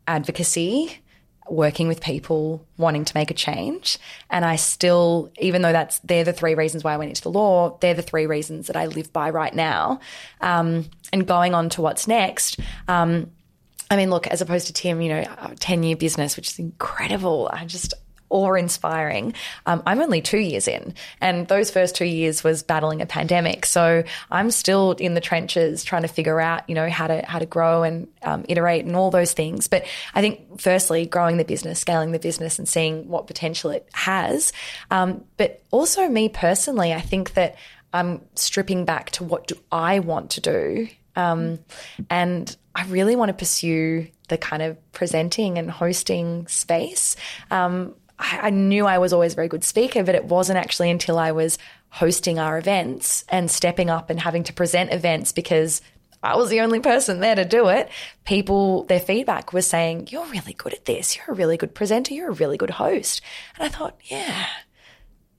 advocacy, 0.06 0.98
working 1.48 1.88
with 1.88 2.00
people, 2.00 2.64
wanting 2.76 3.04
to 3.04 3.16
make 3.16 3.30
a 3.30 3.34
change. 3.34 3.98
And 4.28 4.44
I 4.44 4.56
still, 4.56 5.30
even 5.38 5.62
though 5.62 5.72
that's 5.72 5.98
they're 6.00 6.24
the 6.24 6.32
three 6.32 6.54
reasons 6.54 6.84
why 6.84 6.94
I 6.94 6.96
went 6.96 7.10
into 7.10 7.22
the 7.22 7.30
law, 7.30 7.78
they're 7.80 7.94
the 7.94 8.02
three 8.02 8.26
reasons 8.26 8.66
that 8.68 8.76
I 8.76 8.86
live 8.86 9.12
by 9.12 9.30
right 9.30 9.54
now. 9.54 10.00
Um, 10.40 10.90
and 11.12 11.26
going 11.26 11.54
on 11.54 11.70
to 11.70 11.82
what's 11.82 12.06
next. 12.06 12.60
Um, 12.86 13.30
I 13.90 13.96
mean, 13.96 14.10
look, 14.10 14.28
as 14.28 14.40
opposed 14.40 14.68
to 14.68 14.72
Tim, 14.72 15.00
you 15.00 15.08
know, 15.08 15.24
a 15.38 15.54
10 15.56 15.82
year 15.82 15.96
business, 15.96 16.36
which 16.36 16.48
is 16.48 16.58
incredible. 16.58 17.50
I 17.52 17.64
just 17.64 17.94
awe 18.30 18.54
inspiring. 18.54 19.34
Um, 19.66 19.82
I'm 19.86 20.00
only 20.00 20.22
two 20.22 20.38
years 20.38 20.66
in, 20.66 20.94
and 21.20 21.46
those 21.48 21.70
first 21.70 21.94
two 21.94 22.06
years 22.06 22.42
was 22.42 22.62
battling 22.62 23.02
a 23.02 23.06
pandemic. 23.06 23.66
So 23.66 24.04
I'm 24.30 24.50
still 24.50 24.92
in 24.92 25.14
the 25.14 25.20
trenches 25.20 25.84
trying 25.84 26.02
to 26.02 26.08
figure 26.08 26.40
out, 26.40 26.68
you 26.68 26.74
know, 26.74 26.88
how 26.88 27.06
to 27.06 27.24
how 27.26 27.38
to 27.38 27.46
grow 27.46 27.82
and 27.82 28.08
um, 28.22 28.44
iterate 28.48 28.84
and 28.84 28.96
all 28.96 29.10
those 29.10 29.32
things. 29.32 29.68
But 29.68 29.84
I 30.14 30.20
think, 30.20 30.60
firstly, 30.60 31.06
growing 31.06 31.36
the 31.36 31.44
business, 31.44 31.78
scaling 31.78 32.12
the 32.12 32.18
business, 32.18 32.58
and 32.58 32.68
seeing 32.68 33.08
what 33.08 33.26
potential 33.26 33.70
it 33.70 33.88
has. 33.92 34.52
Um, 34.90 35.24
but 35.36 35.62
also, 35.70 36.08
me 36.08 36.28
personally, 36.28 36.92
I 36.92 37.00
think 37.00 37.34
that 37.34 37.56
I'm 37.92 38.22
stripping 38.34 38.84
back 38.84 39.10
to 39.10 39.24
what 39.24 39.48
do 39.48 39.56
I 39.72 39.98
want 39.98 40.30
to 40.30 40.40
do 40.40 40.88
um, 41.16 41.58
and 42.08 42.56
I 42.74 42.86
really 42.86 43.16
want 43.16 43.30
to 43.30 43.34
pursue 43.34 44.08
the 44.28 44.38
kind 44.38 44.62
of 44.62 44.92
presenting 44.92 45.58
and 45.58 45.70
hosting 45.70 46.46
space. 46.46 47.16
Um, 47.50 47.94
I, 48.20 48.50
knew 48.50 48.86
I 48.86 48.98
was 48.98 49.12
always 49.12 49.32
a 49.32 49.36
very 49.36 49.48
good 49.48 49.64
speaker, 49.64 50.04
but 50.04 50.14
it 50.14 50.26
wasn't 50.26 50.58
actually 50.58 50.90
until 50.90 51.18
I 51.18 51.32
was 51.32 51.58
hosting 51.88 52.38
our 52.38 52.58
events 52.58 53.24
and 53.28 53.50
stepping 53.50 53.90
up 53.90 54.10
and 54.10 54.20
having 54.20 54.44
to 54.44 54.52
present 54.52 54.92
events 54.92 55.32
because 55.32 55.80
I 56.22 56.36
was 56.36 56.50
the 56.50 56.60
only 56.60 56.80
person 56.80 57.20
there 57.20 57.34
to 57.34 57.44
do 57.44 57.68
it. 57.68 57.88
People, 58.24 58.84
their 58.84 59.00
feedback 59.00 59.52
was 59.52 59.66
saying, 59.66 60.08
You're 60.10 60.26
really 60.26 60.52
good 60.52 60.74
at 60.74 60.84
this. 60.84 61.16
You're 61.16 61.30
a 61.30 61.34
really 61.34 61.56
good 61.56 61.74
presenter. 61.74 62.12
You're 62.12 62.30
a 62.30 62.34
really 62.34 62.58
good 62.58 62.70
host. 62.70 63.22
And 63.58 63.66
I 63.66 63.68
thought, 63.70 63.98
Yeah, 64.04 64.46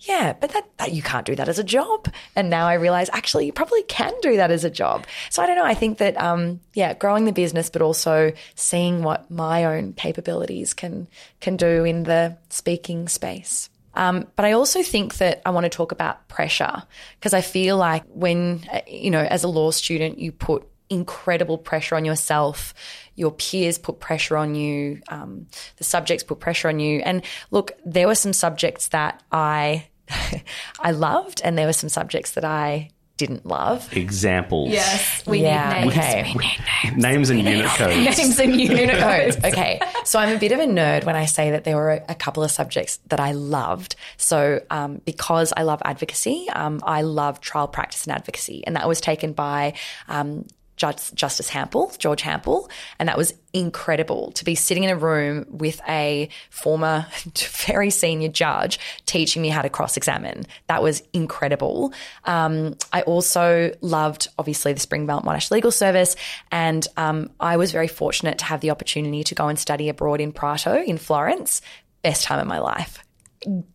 yeah, 0.01 0.33
but 0.33 0.51
that, 0.51 0.65
that 0.77 0.93
you 0.93 1.03
can't 1.03 1.25
do 1.25 1.35
that 1.35 1.47
as 1.47 1.59
a 1.59 1.63
job. 1.63 2.07
And 2.35 2.49
now 2.49 2.67
I 2.67 2.73
realize 2.73 3.09
actually 3.13 3.45
you 3.45 3.53
probably 3.53 3.83
can 3.83 4.13
do 4.21 4.35
that 4.37 4.49
as 4.49 4.63
a 4.63 4.69
job. 4.69 5.05
So 5.29 5.43
I 5.43 5.45
don't 5.45 5.55
know. 5.55 5.65
I 5.65 5.75
think 5.75 5.99
that 5.99 6.19
um, 6.19 6.59
yeah, 6.73 6.95
growing 6.95 7.25
the 7.25 7.31
business, 7.31 7.69
but 7.69 7.83
also 7.83 8.33
seeing 8.55 9.03
what 9.03 9.29
my 9.29 9.65
own 9.65 9.93
capabilities 9.93 10.73
can 10.73 11.07
can 11.39 11.55
do 11.55 11.83
in 11.85 12.03
the 12.03 12.35
speaking 12.49 13.07
space. 13.07 13.69
Um, 13.93 14.27
but 14.35 14.45
I 14.45 14.53
also 14.53 14.81
think 14.81 15.17
that 15.17 15.41
I 15.45 15.51
want 15.51 15.65
to 15.65 15.69
talk 15.69 15.91
about 15.91 16.27
pressure 16.29 16.83
because 17.19 17.33
I 17.33 17.41
feel 17.41 17.77
like 17.77 18.03
when 18.07 18.63
you 18.87 19.11
know, 19.11 19.21
as 19.21 19.43
a 19.43 19.49
law 19.49 19.69
student, 19.69 20.17
you 20.17 20.31
put 20.31 20.67
incredible 20.89 21.57
pressure 21.57 21.95
on 21.95 22.05
yourself. 22.05 22.73
Your 23.15 23.31
peers 23.31 23.77
put 23.77 23.99
pressure 23.99 24.35
on 24.35 24.55
you. 24.55 25.01
Um, 25.09 25.47
the 25.77 25.83
subjects 25.83 26.23
put 26.23 26.39
pressure 26.39 26.69
on 26.69 26.79
you. 26.79 26.99
And 26.99 27.23
look, 27.51 27.71
there 27.85 28.07
were 28.07 28.15
some 28.15 28.33
subjects 28.33 28.89
that 28.89 29.21
I 29.31 29.87
I 30.79 30.91
loved, 30.91 31.41
and 31.43 31.57
there 31.57 31.65
were 31.67 31.73
some 31.73 31.89
subjects 31.89 32.31
that 32.31 32.45
I 32.45 32.89
didn't 33.17 33.45
love. 33.45 33.87
Examples. 33.95 34.71
Yes, 34.71 35.23
we 35.27 35.41
Yeah, 35.43 35.73
need 35.73 35.79
names. 35.81 35.93
okay. 35.97 36.33
We 36.35 36.43
need 36.43 36.59
names. 36.95 37.03
Names 37.03 37.29
and 37.29 37.39
unit 37.43 37.65
codes. 37.67 38.17
Names 38.17 38.39
and 38.39 38.55
unit 38.59 38.89
codes. 38.97 39.35
codes. 39.35 39.45
Okay. 39.53 39.79
So 40.05 40.17
I'm 40.17 40.35
a 40.35 40.39
bit 40.39 40.51
of 40.51 40.59
a 40.59 40.65
nerd 40.65 41.03
when 41.05 41.15
I 41.15 41.25
say 41.25 41.51
that 41.51 41.63
there 41.63 41.75
were 41.75 41.91
a, 41.91 42.03
a 42.09 42.15
couple 42.15 42.41
of 42.43 42.49
subjects 42.49 42.97
that 43.09 43.19
I 43.19 43.33
loved. 43.33 43.95
So 44.17 44.61
um, 44.71 45.01
because 45.05 45.53
I 45.55 45.61
love 45.63 45.83
advocacy, 45.85 46.47
um, 46.51 46.79
I 46.83 47.03
love 47.03 47.41
trial 47.41 47.67
practice 47.67 48.05
and 48.07 48.13
advocacy. 48.15 48.63
And 48.65 48.75
that 48.75 48.87
was 48.87 48.99
taken 48.99 49.33
by 49.33 49.73
um, 50.07 50.47
Justice 50.81 51.49
Hampel, 51.49 51.97
George 51.97 52.21
Hampel. 52.21 52.69
And 52.99 53.07
that 53.09 53.17
was 53.17 53.33
incredible 53.53 54.31
to 54.33 54.45
be 54.45 54.55
sitting 54.55 54.83
in 54.83 54.89
a 54.89 54.95
room 54.95 55.45
with 55.49 55.81
a 55.87 56.29
former, 56.49 57.05
very 57.65 57.89
senior 57.89 58.29
judge 58.29 58.79
teaching 59.05 59.41
me 59.41 59.49
how 59.49 59.61
to 59.61 59.69
cross 59.69 59.97
examine. 59.97 60.45
That 60.67 60.81
was 60.81 61.03
incredible. 61.13 61.93
Um, 62.25 62.75
I 62.91 63.01
also 63.03 63.71
loved, 63.81 64.27
obviously, 64.39 64.73
the 64.73 64.79
Springvale 64.79 65.21
Monash 65.21 65.51
Legal 65.51 65.71
Service. 65.71 66.15
And 66.51 66.87
um, 66.97 67.29
I 67.39 67.57
was 67.57 67.71
very 67.71 67.87
fortunate 67.87 68.39
to 68.39 68.45
have 68.45 68.61
the 68.61 68.71
opportunity 68.71 69.23
to 69.23 69.35
go 69.35 69.47
and 69.47 69.59
study 69.59 69.89
abroad 69.89 70.21
in 70.21 70.31
Prato, 70.31 70.81
in 70.81 70.97
Florence. 70.97 71.61
Best 72.01 72.23
time 72.23 72.39
of 72.39 72.47
my 72.47 72.59
life 72.59 73.03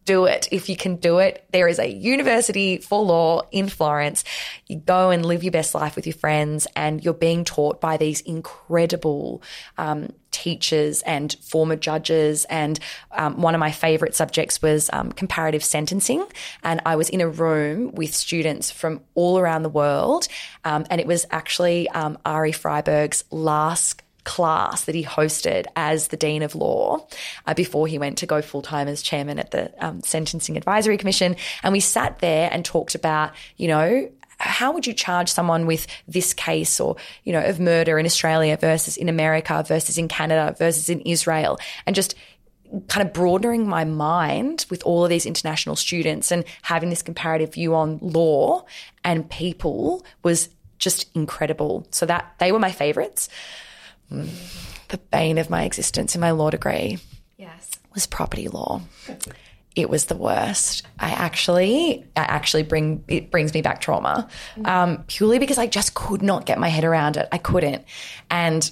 do 0.04 0.26
it 0.26 0.48
if 0.52 0.68
you 0.68 0.76
can 0.76 0.96
do 0.96 1.18
it. 1.18 1.44
There 1.50 1.68
is 1.68 1.78
a 1.78 1.86
university 1.86 2.78
for 2.78 3.02
law 3.02 3.42
in 3.50 3.68
Florence. 3.68 4.24
You 4.66 4.76
go 4.78 5.10
and 5.10 5.26
live 5.26 5.42
your 5.42 5.52
best 5.52 5.74
life 5.74 5.96
with 5.96 6.06
your 6.06 6.14
friends, 6.14 6.66
and 6.76 7.04
you're 7.04 7.14
being 7.14 7.44
taught 7.44 7.80
by 7.80 7.96
these 7.96 8.20
incredible 8.20 9.42
um, 9.76 10.10
teachers 10.30 11.02
and 11.02 11.34
former 11.42 11.76
judges. 11.76 12.44
And 12.44 12.78
um, 13.10 13.40
one 13.40 13.54
of 13.54 13.58
my 13.58 13.72
favorite 13.72 14.14
subjects 14.14 14.60
was 14.60 14.90
um, 14.92 15.10
comparative 15.12 15.64
sentencing. 15.64 16.26
And 16.62 16.80
I 16.84 16.96
was 16.96 17.08
in 17.08 17.20
a 17.20 17.28
room 17.28 17.92
with 17.92 18.14
students 18.14 18.70
from 18.70 19.00
all 19.14 19.38
around 19.38 19.62
the 19.62 19.68
world. 19.70 20.28
Um, 20.64 20.84
and 20.90 21.00
it 21.00 21.06
was 21.06 21.26
actually 21.30 21.88
um, 21.88 22.18
Arie 22.24 22.52
Freiberg's 22.52 23.24
last 23.30 24.02
class 24.26 24.84
that 24.84 24.94
he 24.94 25.04
hosted 25.04 25.66
as 25.76 26.08
the 26.08 26.16
Dean 26.16 26.42
of 26.42 26.54
Law 26.54 27.06
uh, 27.46 27.54
before 27.54 27.86
he 27.86 27.96
went 27.96 28.18
to 28.18 28.26
go 28.26 28.42
full 28.42 28.60
time 28.60 28.88
as 28.88 29.00
chairman 29.00 29.38
at 29.38 29.52
the 29.52 29.72
um, 29.82 30.02
Sentencing 30.02 30.56
Advisory 30.56 30.98
Commission. 30.98 31.36
And 31.62 31.72
we 31.72 31.80
sat 31.80 32.18
there 32.18 32.50
and 32.52 32.64
talked 32.64 32.94
about, 32.94 33.32
you 33.56 33.68
know, 33.68 34.10
how 34.38 34.72
would 34.72 34.86
you 34.86 34.92
charge 34.92 35.30
someone 35.30 35.64
with 35.64 35.86
this 36.06 36.34
case 36.34 36.78
or, 36.80 36.96
you 37.24 37.32
know, 37.32 37.42
of 37.42 37.58
murder 37.58 37.98
in 37.98 38.04
Australia 38.04 38.58
versus 38.60 38.96
in 38.96 39.08
America 39.08 39.64
versus 39.66 39.96
in 39.96 40.08
Canada 40.08 40.54
versus 40.58 40.90
in 40.90 41.00
Israel? 41.02 41.58
And 41.86 41.96
just 41.96 42.16
kind 42.88 43.06
of 43.06 43.14
broadening 43.14 43.68
my 43.68 43.84
mind 43.84 44.66
with 44.68 44.82
all 44.82 45.04
of 45.04 45.08
these 45.08 45.24
international 45.24 45.76
students 45.76 46.32
and 46.32 46.44
having 46.62 46.90
this 46.90 47.00
comparative 47.00 47.54
view 47.54 47.76
on 47.76 47.98
law 48.02 48.64
and 49.04 49.30
people 49.30 50.04
was 50.24 50.48
just 50.78 51.08
incredible. 51.14 51.86
So 51.92 52.06
that 52.06 52.34
they 52.38 52.50
were 52.50 52.58
my 52.58 52.72
favorites 52.72 53.28
the 54.10 54.98
bane 55.10 55.38
of 55.38 55.50
my 55.50 55.64
existence 55.64 56.14
in 56.14 56.20
my 56.20 56.30
law 56.30 56.50
degree 56.50 56.98
Yes. 57.36 57.70
was 57.94 58.06
property 58.06 58.48
law. 58.48 58.80
It 59.74 59.90
was 59.90 60.06
the 60.06 60.16
worst. 60.16 60.86
I 60.98 61.10
actually, 61.10 62.06
I 62.16 62.20
actually 62.22 62.62
bring 62.62 63.04
it 63.08 63.30
brings 63.30 63.52
me 63.52 63.60
back 63.60 63.80
trauma, 63.82 64.26
um, 64.64 65.04
purely 65.06 65.38
because 65.38 65.58
I 65.58 65.66
just 65.66 65.92
could 65.94 66.22
not 66.22 66.46
get 66.46 66.58
my 66.58 66.68
head 66.68 66.84
around 66.84 67.18
it. 67.18 67.28
I 67.30 67.36
couldn't, 67.38 67.84
and 68.30 68.70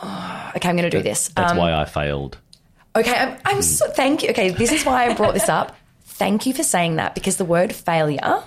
oh, 0.00 0.52
okay, 0.56 0.68
I'm 0.68 0.76
going 0.76 0.88
to 0.88 0.96
do 0.96 1.02
this. 1.02 1.28
That's 1.34 1.50
Um, 1.52 1.58
why 1.58 1.72
I 1.74 1.84
failed. 1.86 2.38
Okay, 2.94 3.12
I'm, 3.16 3.36
I'm 3.44 3.62
so 3.62 3.88
thank 3.90 4.22
you. 4.22 4.28
Okay, 4.30 4.50
this 4.50 4.70
is 4.70 4.84
why 4.86 5.06
I 5.10 5.14
brought 5.14 5.34
this 5.34 5.48
up. 5.48 5.74
Thank 6.06 6.46
you 6.46 6.54
for 6.54 6.62
saying 6.62 6.94
that 6.96 7.16
because 7.16 7.38
the 7.38 7.44
word 7.44 7.72
failure 7.74 8.40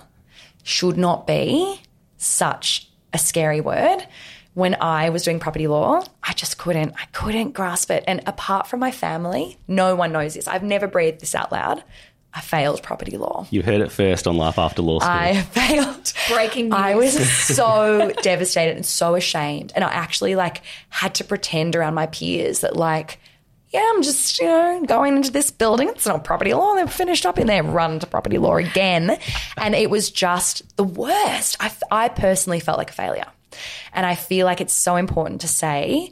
should 0.63 0.95
not 0.97 1.27
be 1.27 1.81
such 2.15 2.87
a 3.11 3.17
scary 3.17 3.59
word. 3.59 4.07
When 4.57 4.75
I 4.81 5.11
was 5.11 5.21
doing 5.21 5.39
property 5.39 5.67
law, 5.67 6.03
I 6.23 6.33
just 6.33 6.57
couldn't, 6.57 6.95
I 6.99 7.05
couldn't 7.11 7.51
grasp 7.51 7.91
it. 7.91 8.03
And 8.07 8.23
apart 8.25 8.65
from 8.65 8.79
my 8.79 8.89
family, 8.89 9.59
no 9.67 9.93
one 9.93 10.11
knows 10.11 10.33
this. 10.33 10.47
I've 10.47 10.63
never 10.63 10.87
breathed 10.87 11.19
this 11.21 11.35
out 11.35 11.51
loud. 11.51 11.83
I 12.33 12.41
failed 12.41 12.81
property 12.81 13.17
law. 13.17 13.45
You 13.51 13.61
heard 13.61 13.81
it 13.81 13.91
first 13.91 14.25
on 14.25 14.35
Life 14.35 14.57
After 14.57 14.81
Law 14.81 14.97
School. 14.97 15.11
I 15.11 15.41
failed. 15.51 16.11
Breaking 16.33 16.69
news. 16.69 16.73
I 16.73 16.95
was 16.95 17.31
so 17.55 18.11
devastated 18.23 18.75
and 18.77 18.83
so 18.83 19.13
ashamed. 19.13 19.73
And 19.75 19.83
I 19.83 19.89
actually 19.89 20.33
like 20.33 20.63
had 20.89 21.13
to 21.15 21.23
pretend 21.23 21.75
around 21.75 21.93
my 21.93 22.07
peers 22.07 22.61
that 22.61 22.75
like, 22.75 23.19
yeah, 23.69 23.87
I'm 23.93 24.01
just, 24.01 24.39
you 24.39 24.47
know, 24.47 24.83
going 24.87 25.17
into 25.17 25.29
this 25.29 25.51
building. 25.51 25.87
It's 25.89 26.07
not 26.07 26.23
property 26.23 26.55
law. 26.55 26.73
They've 26.73 26.91
finished 26.91 27.27
up 27.27 27.37
in 27.37 27.45
there, 27.45 27.61
run 27.61 27.99
to 27.99 28.07
property 28.07 28.39
law 28.39 28.55
again. 28.55 29.19
And 29.55 29.75
it 29.75 29.91
was 29.91 30.09
just 30.09 30.75
the 30.77 30.83
worst. 30.83 31.57
I, 31.59 31.71
I 31.91 32.09
personally 32.09 32.59
felt 32.59 32.79
like 32.79 32.89
a 32.89 32.93
failure. 32.93 33.27
And 33.93 34.05
I 34.05 34.15
feel 34.15 34.45
like 34.45 34.61
it's 34.61 34.73
so 34.73 34.95
important 34.95 35.41
to 35.41 35.47
say, 35.47 36.11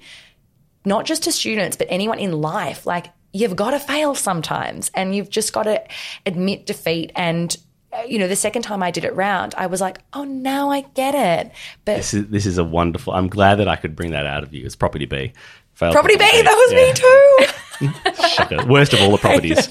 not 0.86 1.06
just 1.06 1.24
to 1.24 1.32
students, 1.32 1.78
but 1.78 1.88
anyone 1.90 2.20
in 2.20 2.32
life, 2.32 2.86
like 2.86 3.08
you've 3.34 3.56
got 3.56 3.72
to 3.72 3.80
fail 3.80 4.16
sometimes 4.16 4.92
and 4.94 5.16
you've 5.16 5.30
just 5.30 5.52
got 5.54 5.64
to 5.64 5.84
admit 6.26 6.66
defeat. 6.66 7.12
And, 7.16 7.56
uh, 7.92 8.04
you 8.08 8.20
know, 8.20 8.28
the 8.28 8.36
second 8.36 8.62
time 8.62 8.82
I 8.84 8.92
did 8.92 9.04
it 9.04 9.16
round, 9.16 9.54
I 9.58 9.68
was 9.68 9.82
like, 9.82 10.00
oh, 10.14 10.24
now 10.24 10.70
I 10.70 10.82
get 10.82 11.16
it. 11.16 11.52
But 11.86 11.98
this 11.98 12.14
is 12.14 12.28
this 12.28 12.46
is 12.46 12.58
a 12.58 12.64
wonderful. 12.64 13.14
I'm 13.14 13.28
glad 13.28 13.56
that 13.56 13.68
I 13.68 13.76
could 13.76 13.96
bring 13.96 14.12
that 14.12 14.26
out 14.26 14.44
of 14.44 14.54
you. 14.54 14.66
It's 14.66 14.76
property 14.76 15.06
B. 15.06 15.34
Failed 15.74 15.94
property 15.94 16.16
B, 16.16 16.24
that 16.24 16.56
was 16.56 16.72
Yeah. 16.72 16.80
me 16.80 16.94
too. 16.94 18.68
Worst 18.72 18.94
of 18.94 19.02
all 19.02 19.12
the 19.12 19.18
properties. 19.18 19.68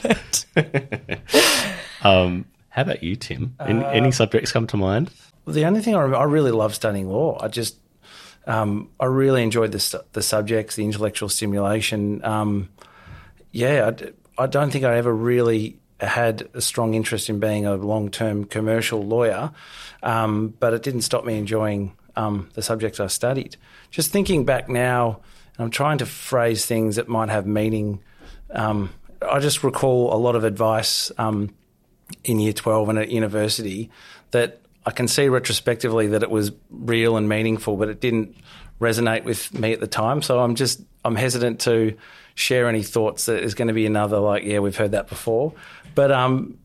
um, 2.04 2.44
how 2.68 2.82
about 2.82 3.02
you, 3.02 3.16
Tim? 3.16 3.54
Any, 3.60 3.84
any 3.84 4.10
subjects 4.10 4.52
come 4.52 4.66
to 4.68 4.76
mind? 4.76 5.10
The 5.46 5.64
only 5.64 5.82
thing 5.82 5.94
I 5.94 6.00
I 6.00 6.24
really 6.24 6.50
love 6.50 6.74
studying 6.74 7.08
law. 7.08 7.38
I 7.40 7.48
just, 7.48 7.76
um, 8.46 8.90
I 8.98 9.06
really 9.06 9.42
enjoyed 9.42 9.72
the 9.72 10.04
the 10.12 10.22
subjects, 10.22 10.76
the 10.76 10.84
intellectual 10.84 11.28
stimulation. 11.28 12.24
Um, 12.24 12.70
yeah, 13.52 13.90
I 14.38 14.46
don't 14.46 14.70
think 14.70 14.84
I 14.84 14.96
ever 14.96 15.14
really 15.14 15.78
had 16.00 16.48
a 16.54 16.60
strong 16.60 16.94
interest 16.94 17.28
in 17.28 17.38
being 17.40 17.66
a 17.66 17.76
long 17.76 18.10
term 18.10 18.44
commercial 18.44 19.04
lawyer, 19.04 19.52
um, 20.02 20.54
but 20.58 20.74
it 20.74 20.82
didn't 20.82 21.02
stop 21.02 21.24
me 21.24 21.38
enjoying 21.38 21.96
um, 22.16 22.48
the 22.54 22.62
subjects 22.62 23.00
I 23.00 23.06
studied. 23.06 23.56
Just 23.90 24.10
thinking 24.10 24.44
back 24.44 24.68
now, 24.68 25.20
and 25.56 25.64
I'm 25.64 25.70
trying 25.70 25.98
to 25.98 26.06
phrase 26.06 26.66
things 26.66 26.96
that 26.96 27.08
might 27.08 27.28
have 27.28 27.46
meaning. 27.46 28.00
Um, 28.50 28.90
I 29.22 29.38
just 29.40 29.64
recall 29.64 30.12
a 30.12 30.18
lot 30.18 30.36
of 30.36 30.44
advice 30.44 31.10
um, 31.16 31.54
in 32.24 32.40
year 32.40 32.52
12 32.52 32.88
and 32.88 32.98
at 32.98 33.10
university 33.10 33.90
that 34.32 34.60
I 34.86 34.90
can 34.90 35.08
see 35.08 35.28
retrospectively 35.28 36.08
that 36.08 36.22
it 36.22 36.30
was 36.30 36.52
real 36.70 37.16
and 37.16 37.28
meaningful, 37.28 37.76
but 37.76 37.88
it 37.88 38.00
didn't 38.00 38.36
resonate 38.80 39.24
with 39.24 39.52
me 39.54 39.72
at 39.72 39.80
the 39.80 39.86
time. 39.86 40.20
So 40.22 40.40
I'm 40.40 40.54
just, 40.54 40.80
I'm 41.04 41.16
hesitant 41.16 41.60
to 41.60 41.96
share 42.34 42.68
any 42.68 42.82
thoughts 42.82 43.26
that 43.26 43.42
is 43.42 43.54
going 43.54 43.68
to 43.68 43.74
be 43.74 43.86
another, 43.86 44.18
like, 44.18 44.44
yeah, 44.44 44.58
we've 44.58 44.76
heard 44.76 44.92
that 44.92 45.08
before. 45.08 45.54
But 45.94 46.10
um, 46.10 46.58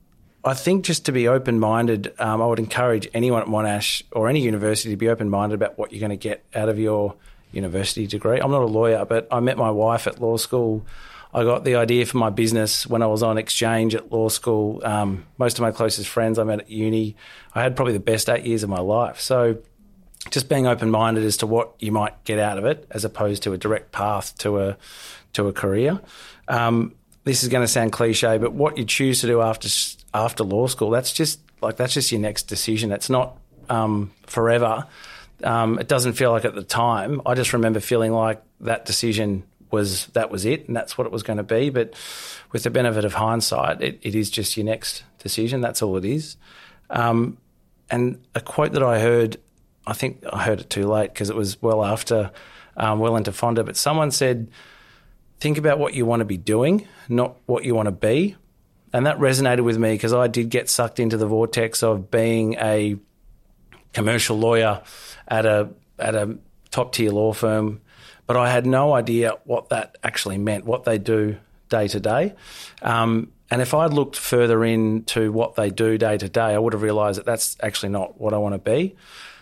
I 0.43 0.53
think 0.53 0.85
just 0.85 1.05
to 1.05 1.11
be 1.11 1.27
open 1.27 1.59
minded, 1.59 2.13
um, 2.19 2.41
I 2.41 2.45
would 2.47 2.59
encourage 2.59 3.07
anyone 3.13 3.41
at 3.41 3.47
Monash 3.47 4.03
or 4.11 4.27
any 4.27 4.41
university 4.41 4.89
to 4.89 4.97
be 4.97 5.09
open 5.09 5.29
minded 5.29 5.55
about 5.55 5.77
what 5.77 5.91
you're 5.91 5.99
going 5.99 6.09
to 6.09 6.15
get 6.17 6.43
out 6.55 6.69
of 6.69 6.79
your 6.79 7.15
university 7.51 8.07
degree. 8.07 8.39
I'm 8.39 8.51
not 8.51 8.61
a 8.61 8.67
lawyer, 8.67 9.05
but 9.05 9.27
I 9.31 9.39
met 9.39 9.57
my 9.57 9.71
wife 9.71 10.07
at 10.07 10.19
law 10.21 10.37
school. 10.37 10.85
I 11.33 11.43
got 11.43 11.63
the 11.63 11.75
idea 11.75 12.05
for 12.05 12.17
my 12.17 12.31
business 12.31 12.87
when 12.87 13.03
I 13.03 13.07
was 13.07 13.21
on 13.21 13.37
exchange 13.37 13.93
at 13.93 14.11
law 14.11 14.29
school. 14.29 14.81
Um, 14.83 15.25
most 15.37 15.59
of 15.59 15.61
my 15.61 15.71
closest 15.71 16.09
friends 16.09 16.39
I 16.39 16.43
met 16.43 16.61
at 16.61 16.69
uni. 16.69 17.15
I 17.53 17.61
had 17.61 17.75
probably 17.75 17.93
the 17.93 17.99
best 17.99 18.29
eight 18.29 18.45
years 18.45 18.63
of 18.63 18.69
my 18.69 18.79
life. 18.79 19.19
So 19.19 19.59
just 20.31 20.49
being 20.49 20.65
open 20.65 20.89
minded 20.89 21.23
as 21.23 21.37
to 21.37 21.47
what 21.47 21.75
you 21.79 21.91
might 21.91 22.23
get 22.23 22.39
out 22.39 22.57
of 22.57 22.65
it, 22.65 22.87
as 22.89 23.05
opposed 23.05 23.43
to 23.43 23.53
a 23.53 23.57
direct 23.57 23.91
path 23.91 24.37
to 24.39 24.59
a 24.59 24.77
to 25.33 25.47
a 25.47 25.53
career. 25.53 25.99
Um, 26.47 26.95
this 27.23 27.43
is 27.43 27.49
going 27.49 27.63
to 27.63 27.67
sound 27.67 27.91
cliche, 27.91 28.39
but 28.39 28.53
what 28.53 28.77
you 28.77 28.85
choose 28.85 29.21
to 29.21 29.27
do 29.27 29.41
after 29.41 29.69
after 30.13 30.43
law 30.43 30.65
school, 30.65 30.89
that's 30.89 31.13
just 31.13 31.39
like 31.61 31.77
that's 31.77 31.93
just 31.93 32.11
your 32.11 32.21
next 32.21 32.43
decision. 32.43 32.91
It's 32.91 33.09
not 33.09 33.37
um, 33.69 34.11
forever. 34.25 34.87
Um, 35.43 35.79
it 35.79 35.87
doesn't 35.87 36.13
feel 36.13 36.31
like 36.31 36.43
at 36.43 36.55
the 36.55 36.63
time. 36.63 37.21
I 37.25 37.35
just 37.35 37.53
remember 37.53 37.79
feeling 37.79 38.11
like 38.11 38.41
that 38.61 38.85
decision 38.85 39.43
was 39.71 40.07
that 40.07 40.31
was 40.31 40.45
it, 40.45 40.67
and 40.67 40.75
that's 40.75 40.97
what 40.97 41.05
it 41.05 41.13
was 41.13 41.23
going 41.23 41.37
to 41.37 41.43
be. 41.43 41.69
But 41.69 41.93
with 42.51 42.63
the 42.63 42.69
benefit 42.69 43.05
of 43.05 43.13
hindsight, 43.13 43.81
it, 43.81 43.99
it 44.01 44.15
is 44.15 44.29
just 44.29 44.57
your 44.57 44.65
next 44.65 45.03
decision. 45.19 45.61
That's 45.61 45.81
all 45.81 45.97
it 45.97 46.05
is. 46.05 46.37
Um, 46.89 47.37
and 47.89 48.21
a 48.35 48.41
quote 48.41 48.73
that 48.73 48.83
I 48.83 48.99
heard, 48.99 49.37
I 49.85 49.93
think 49.93 50.23
I 50.31 50.43
heard 50.43 50.61
it 50.61 50.69
too 50.69 50.87
late 50.87 51.13
because 51.13 51.29
it 51.29 51.35
was 51.35 51.61
well 51.61 51.83
after, 51.83 52.31
um, 52.77 52.99
well 52.99 53.15
into 53.15 53.31
Fonda, 53.31 53.63
but 53.63 53.77
someone 53.77 54.11
said, 54.11 54.49
think 55.39 55.57
about 55.57 55.79
what 55.79 55.93
you 55.93 56.05
want 56.05 56.19
to 56.21 56.25
be 56.25 56.37
doing, 56.37 56.87
not 57.07 57.37
what 57.45 57.63
you 57.63 57.75
want 57.75 57.87
to 57.87 57.91
be. 57.91 58.35
And 58.91 59.05
that 59.05 59.19
resonated 59.19 59.63
with 59.63 59.77
me 59.77 59.93
because 59.93 60.13
I 60.13 60.27
did 60.27 60.49
get 60.49 60.69
sucked 60.69 60.99
into 60.99 61.17
the 61.17 61.27
vortex 61.27 61.83
of 61.83 62.09
being 62.09 62.55
a 62.55 62.97
commercial 63.93 64.37
lawyer 64.37 64.81
at 65.27 65.45
a 65.45 65.69
at 65.99 66.15
a 66.15 66.37
top 66.71 66.93
tier 66.93 67.11
law 67.11 67.33
firm, 67.33 67.81
but 68.29 68.37
I 68.37 68.51
had 68.51 68.67
no 68.67 68.93
idea 68.93 69.33
what 69.45 69.69
that 69.69 69.97
actually 70.03 70.37
meant, 70.37 70.63
what 70.63 70.83
they 70.83 70.99
do 70.99 71.37
day 71.69 71.87
to 71.87 71.99
day. 71.99 72.35
Um, 72.83 73.31
And 73.51 73.61
if 73.63 73.73
I'd 73.73 73.93
looked 73.93 74.15
further 74.15 74.63
into 74.63 75.31
what 75.31 75.55
they 75.55 75.71
do 75.71 75.97
day 75.97 76.17
to 76.19 76.29
day, 76.29 76.53
I 76.53 76.59
would 76.59 76.73
have 76.73 76.83
realised 76.83 77.17
that 77.17 77.25
that's 77.25 77.57
actually 77.63 77.89
not 77.89 78.21
what 78.21 78.31
I 78.33 78.37
want 78.37 78.53
to 78.53 78.59
be. 78.59 78.95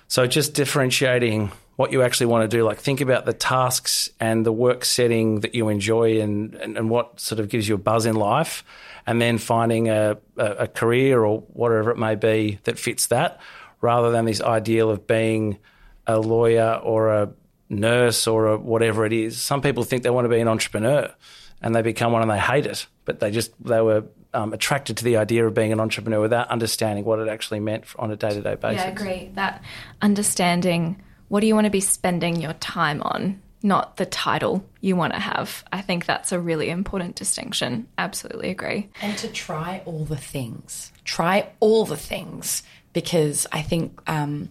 So 0.08 0.26
just 0.26 0.54
differentiating 0.54 1.52
what 1.76 1.92
you 1.92 2.02
actually 2.02 2.28
want 2.28 2.50
to 2.50 2.58
do, 2.58 2.64
like 2.64 2.80
think 2.80 3.02
about 3.02 3.26
the 3.26 3.34
tasks 3.34 4.10
and 4.20 4.46
the 4.46 4.54
work 4.54 4.86
setting 4.86 5.42
that 5.42 5.54
you 5.54 5.68
enjoy 5.68 6.22
and, 6.22 6.56
and, 6.56 6.78
and 6.78 6.90
what 6.90 7.20
sort 7.20 7.40
of 7.42 7.50
gives 7.50 7.68
you 7.68 7.76
a 7.76 7.78
buzz 7.78 8.06
in 8.06 8.16
life, 8.16 8.64
and 9.06 9.22
then 9.22 9.38
finding 9.38 9.90
a, 9.90 10.18
a 10.38 10.68
career 10.68 11.26
or 11.26 11.42
whatever 11.54 11.92
it 11.92 11.98
may 11.98 12.16
be 12.16 12.60
that 12.64 12.80
fits 12.80 13.08
that, 13.08 13.42
rather 13.82 14.12
than 14.12 14.24
this 14.24 14.40
ideal 14.40 14.90
of 14.90 15.06
being 15.06 15.58
a 16.06 16.18
lawyer 16.18 16.80
or 16.82 17.10
a 17.10 17.30
nurse 17.70 18.28
or 18.28 18.48
a 18.48 18.58
whatever 18.58 19.06
it 19.06 19.14
is. 19.14 19.40
Some 19.40 19.62
people 19.62 19.84
think 19.84 20.04
they 20.04 20.10
want 20.10 20.26
to 20.26 20.30
be 20.30 20.40
an 20.40 20.48
entrepreneur 20.48 21.14
and 21.62 21.76
they 21.76 21.82
become 21.82 22.12
one 22.12 22.22
and 22.22 22.32
they 22.32 22.40
hate 22.40 22.66
it, 22.66 22.88
but 23.06 23.20
they 23.20 23.32
just 23.32 23.52
they 23.64 23.82
were 23.82 24.06
um, 24.34 24.54
attracted 24.54 24.98
to 24.98 25.04
the 25.04 25.18
idea 25.18 25.46
of 25.46 25.54
being 25.54 25.72
an 25.72 25.80
entrepreneur 25.80 26.22
without 26.22 26.50
understanding 26.50 27.06
what 27.06 27.20
it 27.20 27.28
actually 27.28 27.60
meant 27.60 27.86
on 27.98 28.12
a 28.12 28.16
day 28.16 28.30
to 28.30 28.42
day 28.42 28.56
basis. 28.56 28.82
Yeah, 28.82 28.88
I 28.88 28.92
agree. 28.92 29.32
That 29.36 29.64
understanding 30.02 31.02
what 31.30 31.42
do 31.42 31.48
you 31.48 31.56
want 31.56 31.66
to 31.66 31.72
be 31.72 31.82
spending 31.82 32.42
your 32.42 32.54
time 32.54 33.02
on, 33.02 33.42
not 33.64 33.98
the 33.98 34.06
title 34.06 34.64
you 34.80 34.96
want 34.96 35.14
to 35.14 35.20
have. 35.20 35.64
I 35.72 35.82
think 35.82 36.06
that's 36.06 36.32
a 36.32 36.40
really 36.40 36.70
important 36.70 37.16
distinction. 37.16 37.88
Absolutely 37.98 38.50
agree. 38.50 38.90
And 39.02 39.18
to 39.18 39.28
try 39.28 39.82
all 39.86 40.06
the 40.06 40.18
things. 40.18 40.92
Try 41.04 41.50
all 41.60 41.86
the 41.86 41.98
things 41.98 42.64
because 42.94 43.46
I 43.52 43.62
think 43.62 44.00
um, 44.08 44.50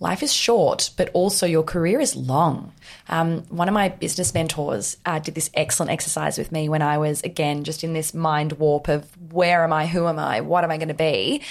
life 0.00 0.22
is 0.22 0.32
short, 0.32 0.90
but 0.96 1.10
also 1.12 1.46
your 1.46 1.62
career 1.62 2.00
is 2.00 2.16
long. 2.16 2.72
Um, 3.08 3.42
one 3.50 3.68
of 3.68 3.74
my 3.74 3.90
business 3.90 4.32
mentors 4.32 4.96
uh, 5.04 5.18
did 5.18 5.34
this 5.34 5.50
excellent 5.54 5.92
exercise 5.92 6.38
with 6.38 6.50
me 6.50 6.68
when 6.68 6.82
I 6.82 6.96
was, 6.98 7.22
again, 7.22 7.64
just 7.64 7.84
in 7.84 7.92
this 7.92 8.14
mind 8.14 8.52
warp 8.54 8.88
of 8.88 9.06
where 9.30 9.62
am 9.62 9.72
I, 9.72 9.86
who 9.86 10.08
am 10.08 10.18
I, 10.18 10.40
what 10.40 10.64
am 10.64 10.70
I 10.70 10.78
going 10.78 10.88
to 10.88 10.94
be? 10.94 11.42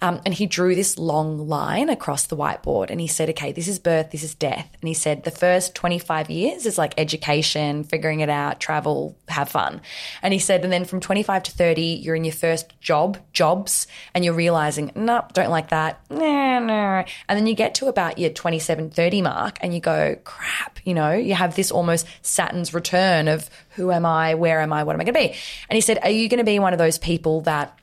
Um, 0.00 0.20
and 0.24 0.32
he 0.32 0.46
drew 0.46 0.74
this 0.74 0.98
long 0.98 1.48
line 1.48 1.88
across 1.88 2.26
the 2.26 2.36
whiteboard 2.36 2.90
and 2.90 3.00
he 3.00 3.06
said, 3.06 3.30
okay, 3.30 3.52
this 3.52 3.68
is 3.68 3.78
birth, 3.78 4.10
this 4.10 4.22
is 4.22 4.34
death. 4.34 4.68
And 4.80 4.88
he 4.88 4.94
said, 4.94 5.24
the 5.24 5.30
first 5.30 5.74
25 5.74 6.30
years 6.30 6.66
is 6.66 6.78
like 6.78 6.94
education, 6.96 7.84
figuring 7.84 8.20
it 8.20 8.28
out, 8.28 8.60
travel, 8.60 9.16
have 9.28 9.48
fun. 9.48 9.80
And 10.22 10.32
he 10.32 10.38
said, 10.38 10.62
and 10.62 10.72
then 10.72 10.84
from 10.84 11.00
25 11.00 11.42
to 11.44 11.50
30, 11.52 11.82
you're 11.82 12.14
in 12.14 12.24
your 12.24 12.32
first 12.32 12.78
job, 12.80 13.18
jobs, 13.32 13.86
and 14.14 14.24
you're 14.24 14.34
realizing, 14.34 14.92
no, 14.94 15.16
nope, 15.16 15.32
don't 15.32 15.50
like 15.50 15.70
that. 15.70 16.00
Nah, 16.10 16.60
nah. 16.60 17.04
And 17.28 17.38
then 17.38 17.46
you 17.46 17.54
get 17.54 17.74
to 17.76 17.86
about 17.86 18.18
your 18.18 18.30
27, 18.30 18.90
30 18.90 19.22
mark 19.22 19.58
and 19.60 19.74
you 19.74 19.80
go, 19.80 20.16
crap, 20.24 20.78
you 20.84 20.94
know, 20.94 21.12
you 21.12 21.34
have 21.34 21.56
this 21.56 21.70
almost 21.70 22.06
Saturn's 22.22 22.72
return 22.72 23.28
of 23.28 23.50
who 23.70 23.90
am 23.90 24.06
I, 24.06 24.34
where 24.34 24.60
am 24.60 24.72
I, 24.72 24.84
what 24.84 24.94
am 24.94 25.00
I 25.00 25.04
going 25.04 25.14
to 25.14 25.20
be? 25.20 25.34
And 25.68 25.76
he 25.76 25.80
said, 25.80 25.98
are 26.02 26.10
you 26.10 26.28
going 26.28 26.38
to 26.38 26.44
be 26.44 26.58
one 26.58 26.72
of 26.72 26.78
those 26.78 26.98
people 26.98 27.42
that 27.42 27.78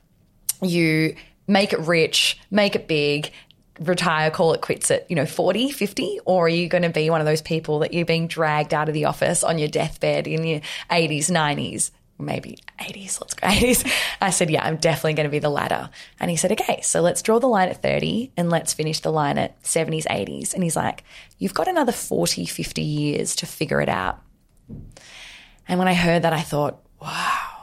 you 0.62 1.16
make 1.46 1.72
it 1.72 1.80
rich, 1.80 2.38
make 2.50 2.74
it 2.74 2.88
big, 2.88 3.30
retire, 3.80 4.30
call 4.30 4.52
it 4.52 4.60
quits 4.60 4.90
at, 4.90 5.08
you 5.10 5.16
know, 5.16 5.26
40, 5.26 5.70
50? 5.70 6.20
Or 6.24 6.46
are 6.46 6.48
you 6.48 6.68
going 6.68 6.82
to 6.82 6.90
be 6.90 7.10
one 7.10 7.20
of 7.20 7.26
those 7.26 7.42
people 7.42 7.80
that 7.80 7.92
you're 7.92 8.06
being 8.06 8.26
dragged 8.26 8.74
out 8.74 8.88
of 8.88 8.94
the 8.94 9.04
office 9.04 9.44
on 9.44 9.58
your 9.58 9.68
deathbed 9.68 10.26
in 10.26 10.44
your 10.44 10.60
80s, 10.90 11.30
90s? 11.30 11.90
Maybe 12.18 12.58
80s, 12.80 13.20
let's 13.20 13.34
go 13.34 13.46
80s. 13.46 13.92
I 14.22 14.30
said, 14.30 14.48
yeah, 14.48 14.64
I'm 14.64 14.76
definitely 14.76 15.14
going 15.14 15.26
to 15.26 15.30
be 15.30 15.38
the 15.38 15.50
latter. 15.50 15.90
And 16.18 16.30
he 16.30 16.36
said, 16.36 16.52
okay, 16.52 16.80
so 16.80 17.02
let's 17.02 17.20
draw 17.20 17.38
the 17.38 17.46
line 17.46 17.68
at 17.68 17.82
30 17.82 18.32
and 18.38 18.48
let's 18.48 18.72
finish 18.72 19.00
the 19.00 19.12
line 19.12 19.36
at 19.36 19.62
70s, 19.62 20.06
80s. 20.06 20.54
And 20.54 20.62
he's 20.62 20.76
like, 20.76 21.04
you've 21.38 21.52
got 21.52 21.68
another 21.68 21.92
40, 21.92 22.46
50 22.46 22.80
years 22.80 23.36
to 23.36 23.46
figure 23.46 23.82
it 23.82 23.90
out. 23.90 24.22
And 25.68 25.78
when 25.78 25.88
I 25.88 25.94
heard 25.94 26.22
that, 26.22 26.32
I 26.32 26.40
thought, 26.40 26.80
wow 27.02 27.55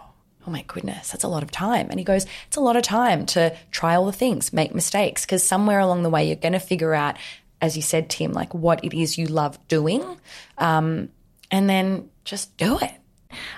oh 0.46 0.52
my 0.52 0.64
goodness, 0.68 1.12
that's 1.12 1.24
a 1.24 1.28
lot 1.28 1.44
of 1.44 1.52
time. 1.52 1.88
And 1.90 2.00
he 2.00 2.04
goes, 2.04 2.26
it's 2.48 2.58
a 2.58 2.62
lot 2.62 2.76
of 2.76 2.84
time 2.84 3.26
to 3.28 3.56
try 3.72 3.96
all 3.96 4.06
the 4.06 4.12
things, 4.12 4.52
make 4.52 4.76
mistakes, 4.76 5.26
because 5.26 5.44
somewhere 5.44 5.80
along 5.80 6.04
the 6.04 6.10
way, 6.10 6.28
you're 6.28 6.36
going 6.36 6.54
to 6.54 6.60
figure 6.60 6.94
out, 6.94 7.18
as 7.62 7.76
you 7.76 7.82
said, 7.82 8.10
Tim, 8.10 8.34
like 8.34 8.54
what 8.54 8.84
it 8.84 8.98
is 8.98 9.18
you 9.18 9.28
love 9.28 9.58
doing, 9.68 10.04
um, 10.58 11.10
and 11.52 11.70
then 11.70 12.10
just 12.26 12.56
do 12.58 12.78
it. 12.80 12.92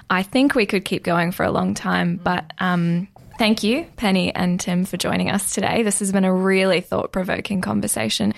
I 0.10 0.24
think 0.24 0.56
we 0.56 0.66
could 0.66 0.86
keep 0.86 1.04
going 1.04 1.32
for 1.32 1.44
a 1.44 1.52
long 1.52 1.74
time, 1.74 2.20
but 2.24 2.54
um, 2.60 3.08
thank 3.38 3.64
you, 3.64 3.86
Penny 3.98 4.34
and 4.34 4.60
Tim, 4.60 4.86
for 4.86 4.98
joining 4.98 5.30
us 5.30 5.54
today. 5.54 5.84
This 5.84 6.00
has 6.00 6.12
been 6.12 6.26
a 6.26 6.34
really 6.34 6.82
thought 6.82 7.12
provoking 7.12 7.62
conversation. 7.62 8.34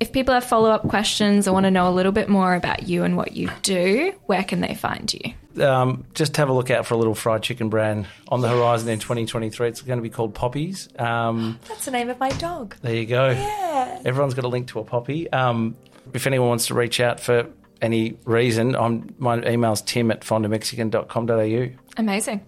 If 0.00 0.12
people 0.12 0.34
have 0.34 0.44
follow 0.44 0.70
up 0.70 0.88
questions 0.88 1.46
or 1.46 1.52
want 1.52 1.64
to 1.64 1.70
know 1.70 1.88
a 1.88 1.94
little 1.94 2.12
bit 2.12 2.28
more 2.28 2.54
about 2.54 2.88
you 2.88 3.04
and 3.04 3.16
what 3.16 3.32
you 3.32 3.50
do, 3.62 4.12
where 4.26 4.44
can 4.44 4.60
they 4.60 4.74
find 4.74 5.12
you? 5.12 5.32
Um, 5.58 6.04
just 6.14 6.36
have 6.36 6.48
a 6.48 6.52
look 6.52 6.70
out 6.70 6.86
for 6.86 6.94
a 6.94 6.96
little 6.96 7.14
fried 7.14 7.42
chicken 7.42 7.68
brand 7.68 8.06
on 8.28 8.40
the 8.40 8.48
horizon 8.48 8.88
in 8.88 8.98
2023. 8.98 9.68
It's 9.68 9.82
going 9.82 9.98
to 9.98 10.02
be 10.02 10.10
called 10.10 10.34
Poppies. 10.34 10.88
Um, 10.98 11.58
That's 11.68 11.84
the 11.84 11.90
name 11.90 12.08
of 12.10 12.18
my 12.18 12.30
dog. 12.30 12.76
There 12.82 12.94
you 12.94 13.06
go. 13.06 13.30
Yeah. 13.30 14.00
Everyone's 14.04 14.34
got 14.34 14.44
a 14.44 14.48
link 14.48 14.68
to 14.68 14.80
a 14.80 14.84
poppy. 14.84 15.30
Um, 15.32 15.76
if 16.12 16.26
anyone 16.26 16.48
wants 16.48 16.66
to 16.68 16.74
reach 16.74 17.00
out 17.00 17.20
for 17.20 17.46
any 17.80 18.18
reason, 18.24 18.74
I'm, 18.76 19.14
my 19.18 19.42
email's 19.46 19.82
tim 19.82 20.10
at 20.10 20.22
fondamexican.com.au. 20.22 21.68
Amazing. 21.96 22.44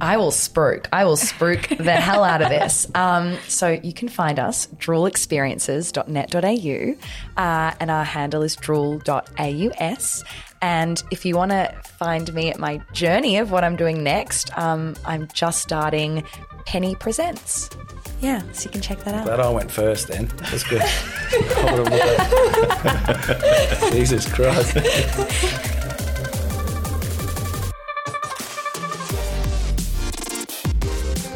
I 0.00 0.16
will 0.16 0.32
spruik. 0.32 0.86
I 0.92 1.04
will 1.04 1.16
spruik 1.16 1.78
the 1.78 1.92
hell 1.92 2.24
out 2.24 2.42
of 2.42 2.48
this. 2.48 2.88
Um, 2.94 3.36
so 3.46 3.78
you 3.82 3.92
can 3.92 4.08
find 4.08 4.40
us 4.40 4.66
droolexperiences.net.au 4.66 7.42
uh, 7.42 7.74
and 7.78 7.90
our 7.90 8.04
handle 8.04 8.42
is 8.42 8.56
drool.aus. 8.56 10.24
And 10.64 11.02
if 11.10 11.26
you 11.26 11.36
want 11.36 11.50
to 11.50 11.70
find 11.98 12.32
me 12.32 12.48
at 12.48 12.58
my 12.58 12.78
journey 12.94 13.36
of 13.36 13.50
what 13.50 13.64
I'm 13.64 13.76
doing 13.76 14.02
next, 14.02 14.56
um, 14.56 14.96
I'm 15.04 15.28
just 15.34 15.60
starting 15.60 16.24
Penny 16.64 16.94
Presents. 16.94 17.68
Yeah, 18.22 18.40
so 18.52 18.64
you 18.64 18.70
can 18.70 18.80
check 18.80 19.04
that 19.04 19.14
out. 19.14 19.26
Glad 19.26 19.40
I 19.40 19.50
went 19.50 19.70
first 19.70 20.08
then. 20.08 20.32
That's 20.38 20.64
good. 20.64 20.80
Jesus 23.92 24.26
Christ. 24.32 24.72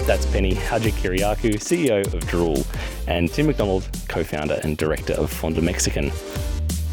That's 0.06 0.24
Penny 0.24 0.54
Hadjikiriakou, 0.54 1.56
CEO 1.56 2.14
of 2.14 2.26
Drool, 2.28 2.64
and 3.06 3.30
Tim 3.30 3.48
McDonald, 3.48 3.86
co 4.08 4.24
founder 4.24 4.58
and 4.62 4.78
director 4.78 5.12
of 5.12 5.30
Fonda 5.30 5.60
Mexican. 5.60 6.10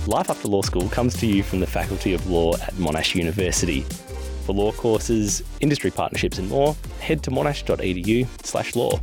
Life 0.07 0.29
After 0.29 0.47
Law 0.47 0.61
School 0.61 0.87
comes 0.89 1.15
to 1.15 1.25
you 1.25 1.41
from 1.41 1.61
the 1.61 1.65
Faculty 1.65 2.13
of 2.13 2.29
Law 2.29 2.53
at 2.57 2.73
Monash 2.75 3.15
University. 3.15 3.81
For 4.45 4.53
law 4.53 4.71
courses, 4.71 5.41
industry 5.61 5.89
partnerships, 5.89 6.37
and 6.37 6.47
more, 6.47 6.75
head 6.99 7.23
to 7.23 7.31
monash.edu 7.31 8.27
slash 8.43 8.75
law. 8.75 8.99